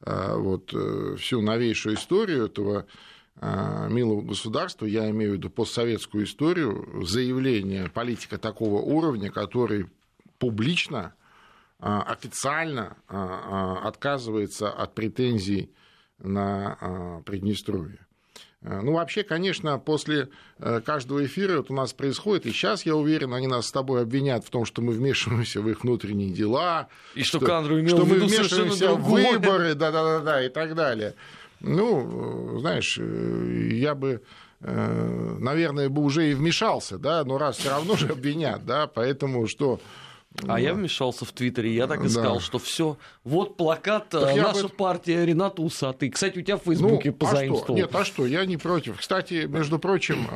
а, 0.00 0.36
вот 0.36 0.72
э, 0.72 1.16
всю 1.18 1.42
новейшую 1.42 1.96
историю 1.96 2.46
этого 2.46 2.86
милого 3.42 4.20
государства, 4.20 4.84
я 4.84 5.08
имею 5.08 5.30
в 5.30 5.34
виду 5.36 5.48
постсоветскую 5.48 6.24
историю, 6.24 7.06
заявление 7.06 7.88
политика 7.88 8.36
такого 8.36 8.82
уровня, 8.82 9.30
который 9.30 9.86
публично, 10.38 11.14
официально 11.78 12.98
отказывается 13.08 14.70
от 14.70 14.94
претензий 14.94 15.72
на 16.18 17.22
Приднестровье. 17.24 18.06
Э, 18.62 18.80
ну, 18.82 18.92
вообще, 18.92 19.22
конечно, 19.22 19.78
после 19.78 20.28
э, 20.58 20.80
каждого 20.84 21.24
эфира 21.24 21.58
вот 21.58 21.70
у 21.70 21.74
нас 21.74 21.92
происходит, 21.92 22.46
и 22.46 22.50
сейчас, 22.50 22.84
я 22.84 22.94
уверен, 22.94 23.32
они 23.32 23.46
нас 23.46 23.66
с 23.66 23.72
тобой 23.72 24.02
обвинят 24.02 24.44
в 24.44 24.50
том, 24.50 24.64
что 24.64 24.82
мы 24.82 24.92
вмешиваемся 24.92 25.60
в 25.60 25.68
их 25.68 25.82
внутренние 25.82 26.30
дела, 26.30 26.88
и 27.14 27.22
что, 27.22 27.38
что, 27.38 27.46
имел 27.80 27.96
что 27.96 28.06
мы 28.06 28.16
вмешиваемся 28.16 28.94
в 28.94 29.02
выборы, 29.02 29.74
да-да-да, 29.74 30.44
и 30.44 30.48
так 30.48 30.74
далее. 30.74 31.14
Ну, 31.60 32.58
знаешь, 32.58 32.98
э, 33.00 33.68
я 33.72 33.94
бы 33.94 34.22
наверное, 34.62 35.88
бы 35.88 36.02
уже 36.02 36.32
и 36.32 36.34
вмешался, 36.34 36.98
да, 36.98 37.24
но 37.24 37.38
раз 37.38 37.56
все 37.56 37.70
равно 37.70 37.96
же 37.96 38.08
обвинят, 38.08 38.66
да, 38.66 38.86
поэтому 38.86 39.46
что 39.46 39.80
а 40.42 40.46
да. 40.46 40.58
я 40.58 40.74
вмешался 40.74 41.24
в 41.24 41.32
Твиттере, 41.32 41.74
я 41.74 41.86
так 41.86 42.00
и 42.00 42.04
да. 42.04 42.08
сказал, 42.08 42.40
что 42.40 42.58
все, 42.58 42.96
вот 43.24 43.56
плакат, 43.56 44.10
так 44.10 44.36
наша 44.36 44.68
бы... 44.68 44.74
партия 44.74 45.24
Рената 45.26 45.60
Усатый. 45.60 46.10
Кстати, 46.10 46.38
у 46.38 46.42
тебя 46.42 46.56
в 46.56 46.62
Фейсбуке 46.62 47.10
ну, 47.10 47.16
позаимствовал. 47.16 47.62
А 47.62 47.64
что? 47.64 47.74
Нет, 47.74 47.94
а 47.94 48.04
что, 48.04 48.26
я 48.26 48.46
не 48.46 48.56
против. 48.56 48.98
Кстати, 48.98 49.46
между 49.46 49.78
прочим, 49.78 50.28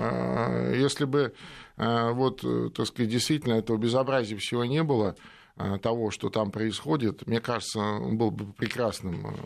если 0.74 1.04
бы 1.04 1.32
вот, 1.76 2.44
так 2.74 2.86
сказать, 2.86 3.10
действительно 3.10 3.54
этого 3.54 3.76
безобразия 3.76 4.36
всего 4.36 4.64
не 4.64 4.82
было, 4.82 5.14
того, 5.82 6.10
что 6.10 6.30
там 6.30 6.50
происходит, 6.50 7.26
мне 7.28 7.40
кажется, 7.40 7.78
он 7.78 8.18
был 8.18 8.32
бы 8.32 8.52
прекрасным 8.52 9.36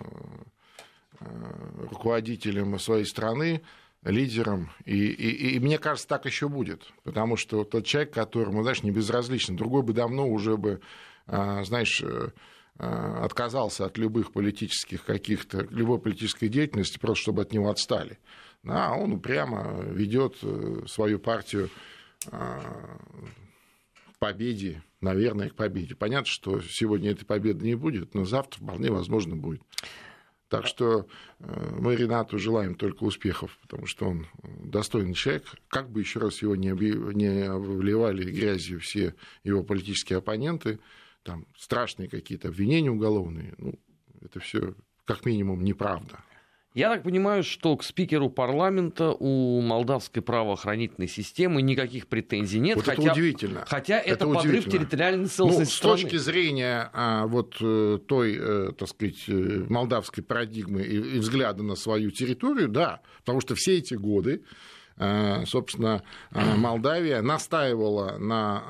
руководителем 1.91 2.79
своей 2.79 3.05
страны, 3.05 3.61
лидером. 4.05 4.71
И, 4.85 5.07
и, 5.07 5.57
и 5.57 5.61
мне 5.61 5.79
кажется, 5.79 6.09
так 6.09 6.27
еще 6.27 6.49
будет. 6.49 6.93
Потому 7.05 7.37
что 7.37 7.65
тот 7.65 7.85
человек, 7.85 8.13
которому, 8.13 8.63
знаешь, 8.63 8.83
не 8.83 8.91
безразлично, 8.91 9.57
другой 9.57 9.83
бы 9.83 9.93
давно 9.93 10.29
уже 10.29 10.57
бы, 10.57 10.81
а, 11.27 11.63
знаешь, 11.65 12.03
э, 12.03 12.31
а, 12.79 13.25
отказался 13.25 13.87
от 13.87 13.99
любых 13.99 14.33
политических 14.33 15.05
каких-то, 15.05 15.67
любой 15.71 15.99
политической 15.99 16.49
деятельности, 16.49 16.99
просто 16.99 17.23
чтобы 17.23 17.43
от 17.43 17.53
него 17.53 17.71
отстали. 17.71 18.19
А 18.67 18.95
он 18.95 19.13
упрямо 19.13 19.83
ведет 19.83 20.37
э, 20.43 20.83
свою 20.87 21.19
партию 21.19 21.71
а, 22.31 22.61
к 24.15 24.19
победе, 24.19 24.83
наверное, 25.01 25.49
к 25.49 25.55
победе. 25.55 25.95
Понятно, 25.95 26.27
что 26.27 26.61
сегодня 26.61 27.13
этой 27.13 27.25
победы 27.25 27.65
не 27.65 27.75
будет, 27.75 28.15
но 28.15 28.25
завтра 28.25 28.61
вполне 28.61 28.91
возможно 28.91 29.37
будет. 29.37 29.63
Так 30.49 30.67
что 30.67 31.07
э, 31.41 31.77
мы 31.79 31.95
Ренату 31.95 32.39
желаем 32.39 32.75
только 32.75 33.05
успехов, 33.05 33.57
потому 33.63 33.87
что 33.87 34.07
он 34.07 34.27
достойный 34.43 35.15
человек. 35.15 35.45
Как 35.69 35.91
бы 35.91 36.01
еще 36.01 36.21
раз 36.21 36.41
его 36.41 36.57
не, 36.57 36.71
объяв... 36.71 37.15
не 37.15 37.43
обливали 37.43 38.31
грязью 38.31 38.81
все 38.81 39.15
его 39.45 39.63
политические 39.63 40.19
оппоненты, 40.19 40.81
там 41.23 41.47
страшные 41.57 42.09
какие-то 42.09 42.49
обвинения 42.49 42.91
уголовные, 42.91 43.55
ну, 43.59 43.75
это 44.23 44.41
все 44.41 44.75
как 45.05 45.27
минимум 45.27 45.63
неправда. 45.63 46.21
Я 46.79 46.91
так 46.91 47.03
понимаю, 47.03 47.43
что 47.43 47.77
к 47.77 47.83
спикеру 47.83 48.31
парламента 48.31 49.11
у 49.11 49.61
молдавской 49.61 50.23
правоохранительной 50.23 51.09
системы 51.09 51.61
никаких 51.61 52.07
претензий 52.07 52.61
нет. 52.61 52.77
Вот 52.77 52.85
хотя, 52.85 53.03
это 53.03 53.11
удивительно. 53.11 53.65
Хотя 53.67 53.99
это, 53.99 54.11
это 54.11 54.27
подрыв 54.29 54.65
территориальной 54.67 55.27
целостности 55.27 55.73
ну, 55.73 55.77
С 55.77 55.81
точки 55.81 56.17
зрения 56.19 56.89
а, 56.93 57.27
вот 57.27 57.57
э, 57.61 57.99
той, 58.07 58.39
э, 58.39 58.73
так 58.79 58.89
сказать, 58.91 59.25
э, 59.27 59.67
молдавской 59.69 60.23
парадигмы 60.23 60.83
и, 60.83 61.17
и 61.17 61.19
взгляда 61.19 61.65
на 61.65 61.75
свою 61.75 62.13
территорию, 62.13 62.69
да, 62.69 63.01
потому 63.25 63.41
что 63.41 63.57
все 63.57 63.79
эти 63.79 63.95
годы 63.95 64.45
собственно, 65.47 66.03
э, 66.33 66.55
Молдавия 66.57 67.23
настаивала 67.23 68.19
на 68.19 68.63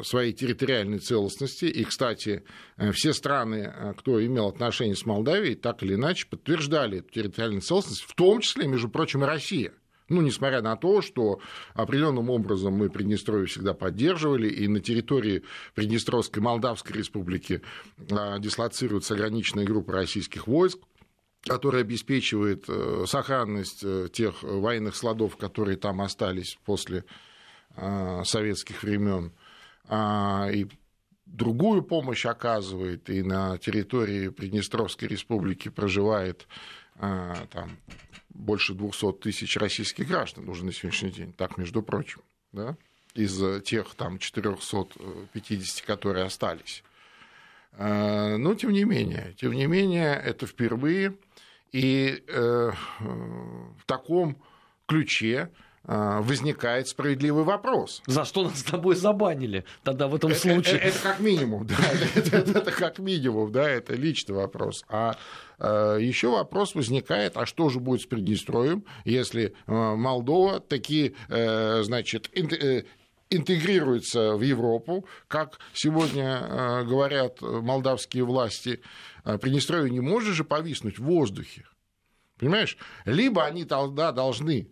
э, 0.00 0.02
своей 0.04 0.32
территориальной 0.32 0.98
целостности. 0.98 1.64
И, 1.66 1.84
кстати, 1.84 2.44
все 2.92 3.12
страны, 3.12 3.94
кто 3.98 4.24
имел 4.24 4.48
отношение 4.48 4.94
с 4.94 5.04
Молдавией, 5.04 5.56
так 5.56 5.82
или 5.82 5.94
иначе 5.94 6.26
подтверждали 6.28 6.98
эту 6.98 7.10
территориальную 7.10 7.62
целостность, 7.62 8.02
в 8.02 8.14
том 8.14 8.40
числе, 8.40 8.66
между 8.66 8.88
прочим, 8.88 9.24
и 9.24 9.26
Россия. 9.26 9.72
Ну, 10.08 10.22
несмотря 10.22 10.62
на 10.62 10.76
то, 10.76 11.02
что 11.02 11.40
определенным 11.74 12.30
образом 12.30 12.74
мы 12.74 12.88
Приднестровье 12.88 13.46
всегда 13.46 13.74
поддерживали, 13.74 14.48
и 14.48 14.66
на 14.66 14.80
территории 14.80 15.42
Приднестровской 15.74 16.42
Молдавской 16.42 16.96
республики 16.96 17.60
дислоцируется 17.98 19.14
ограниченная 19.14 19.66
группа 19.66 19.92
российских 19.92 20.46
войск, 20.46 20.78
который 21.48 21.80
обеспечивает 21.80 22.64
э, 22.68 23.04
сохранность 23.06 23.80
э, 23.82 24.08
тех 24.12 24.42
военных 24.42 24.94
складов, 24.94 25.36
которые 25.36 25.76
там 25.76 26.00
остались 26.00 26.58
после 26.64 27.04
э, 27.76 28.22
советских 28.24 28.82
времен, 28.82 29.32
а, 29.88 30.48
и 30.52 30.66
другую 31.24 31.82
помощь 31.82 32.26
оказывает, 32.26 33.08
и 33.08 33.22
на 33.22 33.56
территории 33.58 34.28
Приднестровской 34.28 35.08
республики 35.08 35.68
проживает 35.68 36.46
там, 36.98 37.78
больше 38.30 38.74
200 38.74 39.12
тысяч 39.20 39.56
российских 39.56 40.08
граждан 40.08 40.48
уже 40.48 40.64
на 40.64 40.72
сегодняшний 40.72 41.10
день, 41.10 41.32
так, 41.32 41.56
между 41.56 41.80
прочим, 41.80 42.22
да, 42.52 42.76
из 43.14 43.62
тех 43.62 43.94
там 43.94 44.18
450, 44.18 45.86
которые 45.86 46.24
остались. 46.24 46.82
Но, 47.78 48.54
тем 48.54 48.72
не 48.72 48.82
менее, 48.84 49.34
тем 49.38 49.52
не 49.52 49.66
менее, 49.66 50.14
это 50.14 50.46
впервые 50.46 51.14
и 51.72 52.22
э, 52.26 52.70
в 53.00 53.84
таком 53.86 54.36
ключе 54.86 55.50
э, 55.84 56.20
возникает 56.20 56.88
справедливый 56.88 57.44
вопрос. 57.44 58.02
За 58.06 58.24
что 58.24 58.44
нас 58.44 58.60
с 58.60 58.62
тобой 58.62 58.96
забанили 58.96 59.64
тогда 59.82 60.08
в 60.08 60.14
этом 60.14 60.30
это, 60.30 60.40
случае? 60.40 60.76
Это, 60.76 60.88
это 60.88 60.98
как 61.00 61.20
минимум, 61.20 61.66
да, 61.66 61.76
это, 62.14 62.36
это, 62.36 62.58
это 62.58 62.72
как 62.72 62.98
минимум, 62.98 63.52
да, 63.52 63.68
это 63.68 63.94
личный 63.94 64.34
вопрос. 64.34 64.84
А 64.88 65.16
э, 65.58 65.98
еще 66.00 66.30
вопрос 66.30 66.74
возникает, 66.74 67.36
а 67.36 67.46
что 67.46 67.68
же 67.68 67.80
будет 67.80 68.02
с 68.02 68.06
Приднестровьем, 68.06 68.84
если 69.04 69.54
Молдова 69.66 70.60
такие, 70.60 71.14
значит, 71.28 72.30
интегрируется 73.30 74.34
в 74.34 74.42
Европу, 74.42 75.06
как 75.26 75.58
сегодня 75.72 76.84
говорят 76.84 77.40
молдавские 77.40 78.24
власти, 78.24 78.80
Приднестровье 79.22 79.90
не 79.90 80.00
может 80.00 80.34
же 80.34 80.44
повиснуть 80.44 80.98
в 80.98 81.04
воздухе. 81.04 81.66
Понимаешь? 82.38 82.78
Либо 83.04 83.44
они 83.44 83.64
тогда 83.64 84.12
должны, 84.12 84.70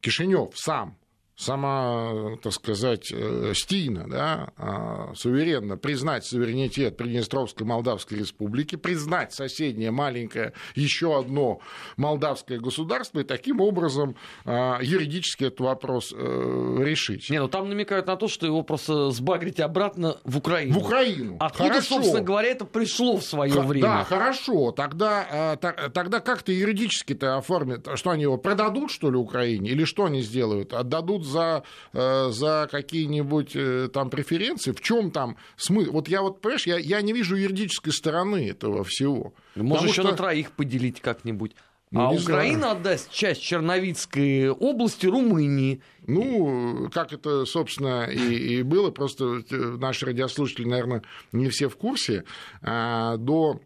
Кишинев 0.00 0.58
сам 0.58 0.98
сама, 1.40 2.36
так 2.42 2.52
сказать, 2.52 3.10
э, 3.12 3.52
стийно, 3.54 4.06
да, 4.06 4.52
а, 4.58 5.14
суверенно 5.14 5.78
признать 5.78 6.26
суверенитет 6.26 6.98
Приднестровской 6.98 7.66
Молдавской 7.66 8.18
Республики, 8.18 8.76
признать 8.76 9.32
соседнее 9.32 9.90
маленькое 9.90 10.52
еще 10.74 11.18
одно 11.18 11.60
молдавское 11.96 12.58
государство 12.58 13.20
и 13.20 13.24
таким 13.24 13.60
образом 13.60 14.16
а, 14.44 14.80
юридически 14.82 15.44
этот 15.44 15.60
вопрос 15.60 16.12
э, 16.14 16.76
решить. 16.80 17.30
Не, 17.30 17.40
ну 17.40 17.48
там 17.48 17.70
намекают 17.70 18.06
на 18.06 18.16
то, 18.16 18.28
что 18.28 18.44
его 18.44 18.62
просто 18.62 19.10
сбагрить 19.10 19.60
обратно 19.60 20.18
в 20.24 20.36
Украину. 20.36 20.74
В 20.74 20.78
Украину. 20.78 21.36
Откуда, 21.40 21.70
хорошо. 21.70 21.94
собственно 21.94 22.22
говоря, 22.22 22.48
это 22.48 22.66
пришло 22.66 23.16
в 23.16 23.24
свое 23.24 23.52
Х- 23.52 23.62
время. 23.62 23.82
Да, 23.82 24.04
хорошо. 24.04 24.72
Тогда, 24.72 25.26
а, 25.30 25.56
тогда 25.56 26.20
как-то 26.20 26.52
юридически-то 26.52 27.38
оформят, 27.38 27.88
что 27.94 28.10
они 28.10 28.24
его 28.24 28.36
продадут, 28.36 28.90
что 28.90 29.10
ли, 29.10 29.16
Украине, 29.16 29.70
или 29.70 29.84
что 29.84 30.04
они 30.04 30.20
сделают? 30.20 30.74
Отдадут 30.74 31.29
за, 31.30 31.62
э, 31.92 32.30
за 32.30 32.68
какие-нибудь 32.70 33.52
э, 33.54 33.88
там 33.92 34.10
преференции, 34.10 34.72
в 34.72 34.80
чем 34.80 35.10
там 35.10 35.36
смысл? 35.56 35.92
Вот 35.92 36.08
я 36.08 36.22
вот, 36.22 36.40
понимаешь, 36.40 36.66
я, 36.66 36.78
я 36.78 37.00
не 37.00 37.12
вижу 37.12 37.36
юридической 37.36 37.92
стороны 37.92 38.50
этого 38.50 38.84
всего. 38.84 39.32
Можно 39.54 39.86
еще 39.86 40.02
что... 40.02 40.10
на 40.10 40.16
троих 40.16 40.52
поделить 40.52 41.00
как-нибудь. 41.00 41.54
Ну, 41.90 42.00
а 42.02 42.10
Украина 42.10 42.60
знаю. 42.60 42.76
отдаст 42.76 43.10
часть 43.10 43.42
Черновицкой 43.42 44.50
области 44.50 45.06
Румынии. 45.06 45.82
Ну, 46.06 46.88
как 46.92 47.12
это, 47.12 47.44
собственно, 47.46 48.04
и, 48.04 48.58
и 48.58 48.62
было, 48.62 48.90
просто 48.92 49.42
э, 49.50 49.56
наши 49.56 50.06
радиослушатели, 50.06 50.68
наверное, 50.68 51.02
не 51.32 51.48
все 51.48 51.68
в 51.68 51.76
курсе. 51.76 52.24
А, 52.62 53.16
до 53.16 53.60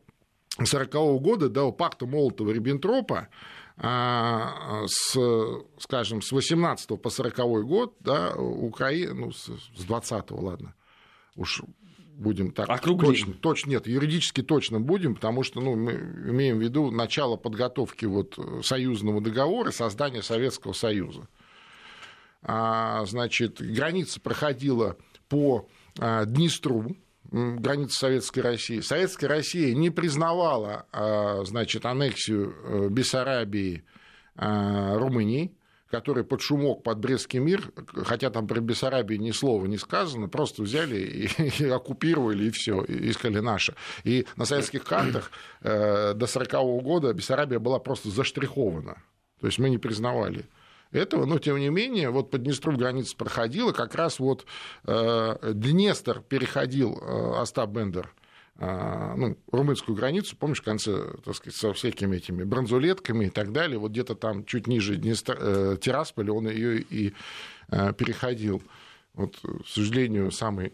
1940 0.55 1.23
года, 1.23 1.49
до 1.49 1.71
пакта 1.71 2.07
Молотова-Риббентропа, 2.07 3.27
с, 3.77 5.19
скажем, 5.79 6.23
с 6.23 6.31
18 6.31 7.01
по 7.01 7.11
40 7.11 7.67
год, 7.67 7.97
да, 8.01 8.35
Украина, 8.37 9.15
ну, 9.15 9.33
с 9.33 9.49
20 9.85 10.31
ладно, 10.31 10.75
уж 11.35 11.63
будем 12.17 12.53
так 12.53 12.69
Округлим. 12.69 13.11
точно, 13.11 13.35
точно 13.35 13.71
нет, 13.71 13.87
юридически 13.87 14.43
точно 14.43 14.81
будем, 14.81 15.15
потому 15.15 15.43
что 15.43 15.61
ну, 15.61 15.75
мы 15.75 15.93
имеем 15.93 16.59
в 16.59 16.63
виду 16.63 16.91
начало 16.91 17.37
подготовки 17.37 18.07
вот 18.07 18.39
союзного 18.63 19.21
договора, 19.21 19.71
создания 19.71 20.23
Советского 20.23 20.73
Союза. 20.73 21.29
А, 22.43 23.05
значит, 23.07 23.61
граница 23.61 24.21
проходила 24.21 24.97
по 25.29 25.69
а, 25.99 26.25
Днестру, 26.25 26.97
границы 27.31 27.99
Советской 27.99 28.41
России. 28.41 28.81
Советская 28.81 29.29
Россия 29.29 29.75
не 29.75 29.91
признавала 29.91 30.87
а, 30.93 31.45
значит, 31.45 31.85
аннексию 31.87 32.55
э, 32.55 32.89
Бессарабии 32.89 33.85
а, 34.37 34.99
Румынии, 34.99 35.57
которые 35.91 36.25
под 36.25 36.41
шумок, 36.41 36.83
под 36.83 36.99
Брестский 36.99 37.39
мир, 37.39 37.73
хотя 38.05 38.31
там 38.31 38.47
про 38.47 38.61
Бессарабию 38.61 39.21
ни 39.21 39.31
слова 39.31 39.67
не 39.67 39.79
сказано, 39.79 40.29
просто 40.29 40.63
взяли 40.63 40.97
и, 40.97 41.63
и 41.63 41.69
оккупировали, 41.69 42.47
и 42.47 42.51
все, 42.51 42.83
и 42.83 43.11
искали 43.11 43.39
наше. 43.39 43.75
И 44.03 44.27
на 44.37 44.45
советских 44.45 44.85
картах 44.85 45.31
э, 45.61 46.15
до 46.15 46.27
1940 46.27 46.83
года 46.83 47.13
Бессарабия 47.13 47.59
была 47.59 47.79
просто 47.79 48.11
заштрихована. 48.11 49.03
То 49.41 49.47
есть 49.47 49.59
мы 49.59 49.71
не 49.71 49.79
признавали 49.79 50.47
этого, 50.95 51.25
но 51.25 51.39
тем 51.39 51.59
не 51.59 51.69
менее, 51.69 52.11
вот 52.11 52.31
по 52.31 52.39
Днестру 52.39 52.77
граница 52.77 53.17
проходила, 53.17 53.73
как 53.73 53.95
раз 53.95 54.19
вот 54.19 54.47
э, 54.85 55.53
Днестр 55.53 56.21
переходил 56.21 56.99
э, 56.99 57.41
Остап 57.41 57.71
Бендер 57.71 58.13
э, 58.57 59.15
ну, 59.17 59.37
румынскую 59.51 59.97
границу, 59.97 60.37
помнишь, 60.37 60.61
в 60.61 60.65
конце, 60.65 61.15
так 61.25 61.35
сказать, 61.35 61.57
со 61.57 61.73
всякими 61.73 62.17
этими 62.17 62.45
бронзулетками 62.45 63.27
и 63.27 63.31
так 63.31 63.53
далее, 63.53 63.79
вот 63.79 63.93
где-то 63.93 64.15
там 64.15 64.45
чуть 64.45 64.67
ниже 64.67 64.97
Днестр, 64.97 65.37
э, 65.41 65.77
Тирасполя 65.81 66.33
он 66.33 66.49
ее 66.49 66.81
и 66.81 67.15
э, 67.69 67.93
переходил. 67.93 68.63
Вот, 69.15 69.37
к 69.37 69.69
сожалению, 69.69 70.31
самый 70.31 70.73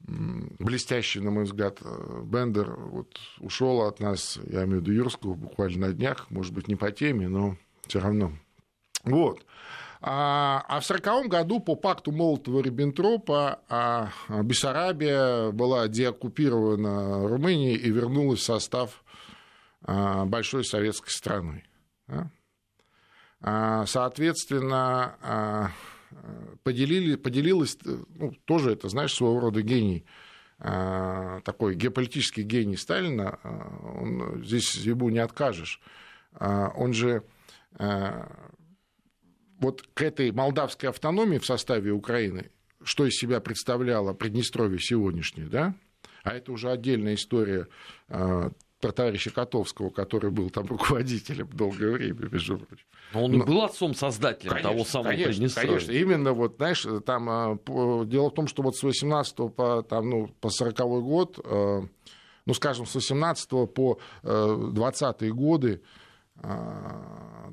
блестящий, 0.00 1.20
на 1.20 1.30
мой 1.30 1.44
взгляд, 1.44 1.78
Бендер 2.24 2.70
вот, 2.74 3.18
ушел 3.38 3.82
от 3.82 4.00
нас, 4.00 4.38
я 4.46 4.64
имею 4.64 4.80
в 4.80 4.82
виду 4.82 4.92
Юрского, 4.92 5.34
буквально 5.34 5.88
на 5.88 5.92
днях, 5.92 6.30
может 6.30 6.54
быть, 6.54 6.68
не 6.68 6.74
по 6.76 6.90
теме, 6.90 7.28
но 7.28 7.56
все 7.86 8.00
равно 8.00 8.32
вот. 9.04 9.44
А, 10.02 10.64
а 10.66 10.80
в 10.80 10.84
1940 10.84 11.28
году 11.28 11.60
по 11.60 11.74
пакту 11.74 12.10
Молотова-Риббентропа 12.10 13.58
а, 13.68 14.08
Бессарабия 14.42 15.50
была 15.50 15.88
деоккупирована 15.88 17.28
Румынией 17.28 17.76
и 17.76 17.90
вернулась 17.90 18.40
в 18.40 18.44
состав 18.44 19.04
а, 19.82 20.24
большой 20.24 20.64
советской 20.64 21.10
страны. 21.10 21.64
Соответственно, 23.42 25.72
поделили, 26.62 27.16
поделилась, 27.16 27.78
ну, 27.84 28.34
тоже 28.44 28.72
это, 28.72 28.90
знаешь, 28.90 29.14
своего 29.14 29.40
рода 29.40 29.62
гений 29.62 30.04
такой 30.58 31.74
геополитический 31.74 32.42
гений 32.42 32.76
Сталина, 32.76 33.38
он, 33.42 34.44
здесь 34.44 34.74
ему 34.74 35.08
не 35.08 35.20
откажешь. 35.20 35.80
Он 36.38 36.92
же 36.92 37.22
вот 39.60 39.82
к 39.94 40.02
этой 40.02 40.32
молдавской 40.32 40.88
автономии 40.88 41.38
в 41.38 41.46
составе 41.46 41.92
Украины, 41.92 42.50
что 42.82 43.06
из 43.06 43.14
себя 43.16 43.40
представляло 43.40 44.14
Приднестровье 44.14 44.78
сегодняшнее, 44.80 45.46
да, 45.46 45.74
а 46.22 46.32
это 46.32 46.52
уже 46.52 46.70
отдельная 46.70 47.14
история 47.14 47.68
а, 48.08 48.50
про 48.80 48.92
товарища 48.92 49.30
Котовского, 49.30 49.90
который 49.90 50.30
был 50.30 50.50
там 50.50 50.66
руководителем 50.68 51.48
долгое 51.52 51.92
время, 51.92 52.28
между 52.30 52.58
прочим. 52.58 52.84
Но 53.12 53.24
он 53.24 53.32
Но... 53.32 53.44
был 53.44 53.62
отцом-создателем 53.62 54.50
конечно, 54.50 54.70
того 54.70 54.84
самого 54.84 55.08
конечно, 55.10 55.32
Приднестровья. 55.32 55.68
Конечно, 55.68 55.92
именно 55.92 56.32
вот, 56.32 56.56
знаешь, 56.56 56.86
там 57.04 57.28
а, 57.28 57.58
дело 58.06 58.30
в 58.30 58.34
том, 58.34 58.46
что 58.46 58.62
вот 58.62 58.76
с 58.76 58.82
18 58.82 59.36
по, 59.54 59.82
там, 59.82 60.08
ну, 60.08 60.28
по 60.40 60.48
40 60.48 60.76
год, 61.02 61.38
а, 61.44 61.82
ну, 62.46 62.54
скажем, 62.54 62.86
с 62.86 62.94
18 62.94 63.50
по 63.72 63.98
20 64.22 65.32
годы, 65.32 65.82
а, 65.82 66.09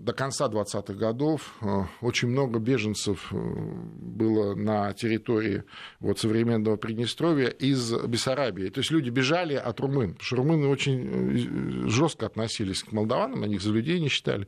до 0.08 0.14
конца 0.14 0.48
20-х 0.48 0.94
годов 0.94 1.54
а, 1.62 1.88
очень 2.02 2.30
много 2.30 2.60
беженцев 2.60 3.28
э, 3.32 3.36
было 3.36 4.56
на 4.56 4.94
территории 4.94 5.66
вот, 6.00 6.18
современного 6.18 6.78
Приднестровья 6.78 7.50
из 7.50 7.92
Бессарабии. 7.92 8.70
То 8.70 8.80
есть 8.80 8.90
люди 8.90 9.10
бежали 9.10 9.56
от 9.56 9.80
румын, 9.82 10.14
потому 10.14 10.24
что 10.24 10.36
румыны 10.38 10.68
очень 10.68 11.86
э, 11.86 11.90
жестко 11.90 12.26
относились 12.26 12.84
к 12.84 12.94
молдаванам, 12.94 13.44
они 13.44 13.56
их 13.56 13.62
за 13.62 13.72
людей 13.72 14.00
не 14.00 14.08
считали. 14.08 14.48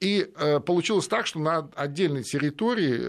И 0.00 0.30
э, 0.36 0.60
получилось 0.60 1.08
так, 1.08 1.26
что 1.26 1.38
на 1.38 1.70
отдельной 1.74 2.22
территории 2.22 3.00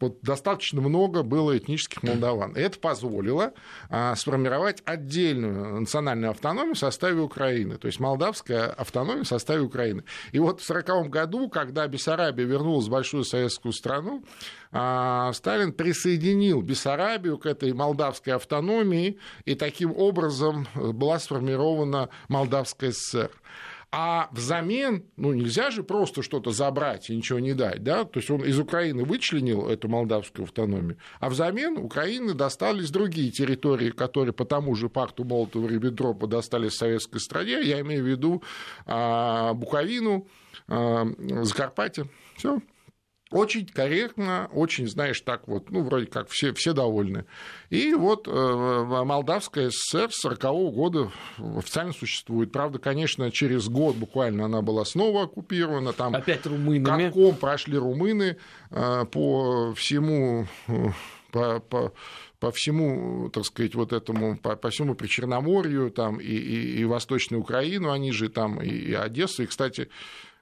вот 0.00 0.20
достаточно 0.22 0.80
много 0.80 1.22
было 1.22 1.56
этнических 1.56 2.02
молдаван. 2.02 2.54
Это 2.56 2.78
позволило 2.78 3.52
а, 3.90 4.14
сформировать 4.14 4.82
отдельную 4.84 5.80
национальную 5.80 6.30
автономию 6.30 6.74
в 6.74 6.78
составе 6.78 7.20
Украины, 7.20 7.78
то 7.78 7.86
есть 7.86 8.00
молдавская 8.00 8.68
автономия 8.68 9.24
в 9.24 9.28
составе 9.28 9.60
Украины. 9.62 10.04
И 10.32 10.38
вот 10.38 10.60
в 10.60 10.70
1940 10.70 11.10
году, 11.10 11.48
когда 11.48 11.86
Бессарабия 11.86 12.44
вернулась 12.44 12.86
в 12.86 12.90
большую 12.90 13.24
советскую 13.24 13.72
страну, 13.72 14.24
а, 14.70 15.32
Сталин 15.32 15.72
присоединил 15.72 16.62
Бессарабию 16.62 17.38
к 17.38 17.46
этой 17.46 17.72
молдавской 17.72 18.34
автономии, 18.34 19.18
и 19.44 19.54
таким 19.54 19.92
образом 19.96 20.66
была 20.74 21.18
сформирована 21.18 22.08
Молдавская 22.28 22.92
ССР. 22.92 23.30
А 23.90 24.28
взамен, 24.32 25.06
ну, 25.16 25.32
нельзя 25.32 25.70
же 25.70 25.82
просто 25.82 26.22
что-то 26.22 26.50
забрать 26.50 27.08
и 27.08 27.16
ничего 27.16 27.38
не 27.38 27.54
дать, 27.54 27.82
да, 27.82 28.04
то 28.04 28.18
есть 28.18 28.30
он 28.30 28.44
из 28.44 28.58
Украины 28.58 29.02
вычленил 29.04 29.66
эту 29.66 29.88
молдавскую 29.88 30.44
автономию, 30.44 30.98
а 31.20 31.30
взамен 31.30 31.78
Украины 31.78 32.34
достались 32.34 32.90
другие 32.90 33.30
территории, 33.30 33.90
которые 33.90 34.34
по 34.34 34.44
тому 34.44 34.74
же 34.74 34.90
пакту 34.90 35.24
Молотова-Риббентропа 35.24 36.26
достались 36.26 36.74
советской 36.74 37.18
стране, 37.18 37.62
я 37.62 37.80
имею 37.80 38.04
в 38.04 38.06
виду 38.06 38.42
а, 38.84 39.54
Буковину, 39.54 40.28
а, 40.66 41.06
Закарпатье, 41.44 42.08
все. 42.36 42.60
Очень 43.30 43.66
корректно, 43.66 44.48
очень, 44.54 44.88
знаешь, 44.88 45.20
так 45.20 45.48
вот, 45.48 45.70
ну, 45.70 45.82
вроде 45.82 46.06
как 46.06 46.30
все, 46.30 46.54
все 46.54 46.72
довольны. 46.72 47.26
И 47.68 47.92
вот 47.92 48.26
э, 48.26 48.30
Молдавская 48.30 49.70
ССР 49.70 50.10
с 50.10 50.20
40 50.20 50.44
-го 50.44 50.70
года 50.70 51.10
официально 51.36 51.92
существует. 51.92 52.52
Правда, 52.52 52.78
конечно, 52.78 53.30
через 53.30 53.68
год 53.68 53.96
буквально 53.96 54.46
она 54.46 54.62
была 54.62 54.86
снова 54.86 55.24
оккупирована. 55.24 55.92
Там 55.92 56.14
Опять 56.14 56.46
румынами. 56.46 57.04
Катком 57.04 57.36
прошли 57.36 57.76
румыны 57.76 58.38
э, 58.70 59.04
по 59.04 59.74
всему... 59.74 60.46
Э, 60.68 60.88
по, 61.30 61.60
по, 61.60 61.92
по 62.40 62.50
всему, 62.52 63.28
так 63.28 63.44
сказать, 63.44 63.74
вот 63.74 63.92
этому, 63.92 64.38
по, 64.38 64.56
по 64.56 64.70
всему 64.70 64.94
Причерноморью, 64.94 65.90
там, 65.90 66.22
и, 66.22 66.24
и, 66.24 66.80
и 66.80 66.84
Восточную 66.86 67.42
Украину, 67.42 67.90
они 67.90 68.12
же 68.12 68.30
там, 68.30 68.62
и, 68.62 68.68
и 68.70 68.94
Одессу, 68.94 69.42
и, 69.42 69.46
кстати, 69.46 69.90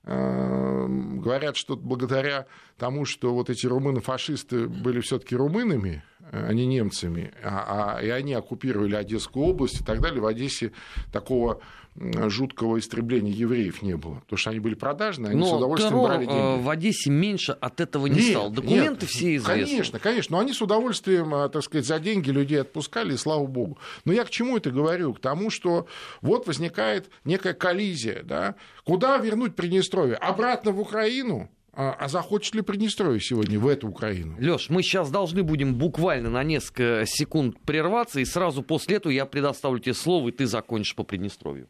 говорят, 0.06 1.56
что 1.56 1.76
благодаря 1.76 2.46
тому, 2.76 3.04
что 3.04 3.34
вот 3.34 3.50
эти 3.50 3.66
румыны-фашисты 3.66 4.68
были 4.68 5.00
все-таки 5.00 5.34
румынами, 5.34 6.02
а 6.32 6.52
не 6.52 6.66
немцами, 6.66 7.32
а, 7.42 7.96
а, 7.96 8.02
и 8.02 8.08
они 8.08 8.34
оккупировали 8.34 8.94
Одесскую 8.94 9.46
область 9.46 9.80
и 9.80 9.84
так 9.84 10.00
далее, 10.00 10.20
в 10.20 10.26
Одессе 10.26 10.72
такого 11.12 11.60
жуткого 11.98 12.78
истребления 12.78 13.32
евреев 13.32 13.82
не 13.82 13.96
было. 13.96 14.16
Потому 14.20 14.38
что 14.38 14.50
они 14.50 14.60
были 14.60 14.74
продажные, 14.74 15.30
они 15.30 15.40
но 15.40 15.46
с 15.46 15.52
удовольствием 15.52 15.92
террор 15.92 16.08
брали 16.08 16.26
деньги. 16.26 16.38
Э, 16.38 16.62
в 16.62 16.68
Одессе 16.68 17.10
меньше 17.10 17.52
от 17.52 17.80
этого 17.80 18.06
не 18.06 18.20
нет, 18.20 18.30
стал. 18.30 18.50
Документы 18.50 19.02
нет, 19.02 19.10
все 19.10 19.36
известны. 19.36 19.64
Конечно, 19.64 19.98
конечно. 19.98 20.36
Но 20.36 20.42
они 20.42 20.52
с 20.52 20.60
удовольствием, 20.60 21.34
э, 21.34 21.48
так 21.48 21.62
сказать, 21.62 21.86
за 21.86 21.98
деньги 21.98 22.30
людей 22.30 22.60
отпускали, 22.60 23.14
и 23.14 23.16
слава 23.16 23.46
богу. 23.46 23.78
Но 24.04 24.12
я 24.12 24.24
к 24.24 24.30
чему 24.30 24.56
это 24.56 24.70
говорю? 24.70 25.14
К 25.14 25.20
тому, 25.20 25.50
что 25.50 25.86
вот 26.20 26.46
возникает 26.46 27.08
некая 27.24 27.54
коллизия. 27.54 28.22
Да? 28.22 28.56
Куда 28.84 29.16
вернуть 29.18 29.56
Приднестровье? 29.56 30.16
Обратно 30.16 30.72
в 30.72 30.80
Украину? 30.80 31.50
А, 31.78 31.92
а 31.92 32.08
захочет 32.08 32.54
ли 32.54 32.62
Приднестровье 32.62 33.20
сегодня 33.20 33.58
в 33.58 33.68
эту 33.68 33.88
Украину? 33.88 34.34
Леш, 34.40 34.70
мы 34.70 34.82
сейчас 34.82 35.10
должны 35.10 35.42
будем 35.42 35.74
буквально 35.74 36.30
на 36.30 36.42
несколько 36.42 37.04
секунд 37.06 37.60
прерваться, 37.60 38.18
и 38.18 38.24
сразу 38.24 38.62
после 38.62 38.96
этого 38.96 39.12
я 39.12 39.26
предоставлю 39.26 39.78
тебе 39.78 39.92
слово, 39.92 40.30
и 40.30 40.32
ты 40.32 40.46
закончишь 40.46 40.94
по 40.94 41.04
Приднестровью. 41.04 41.68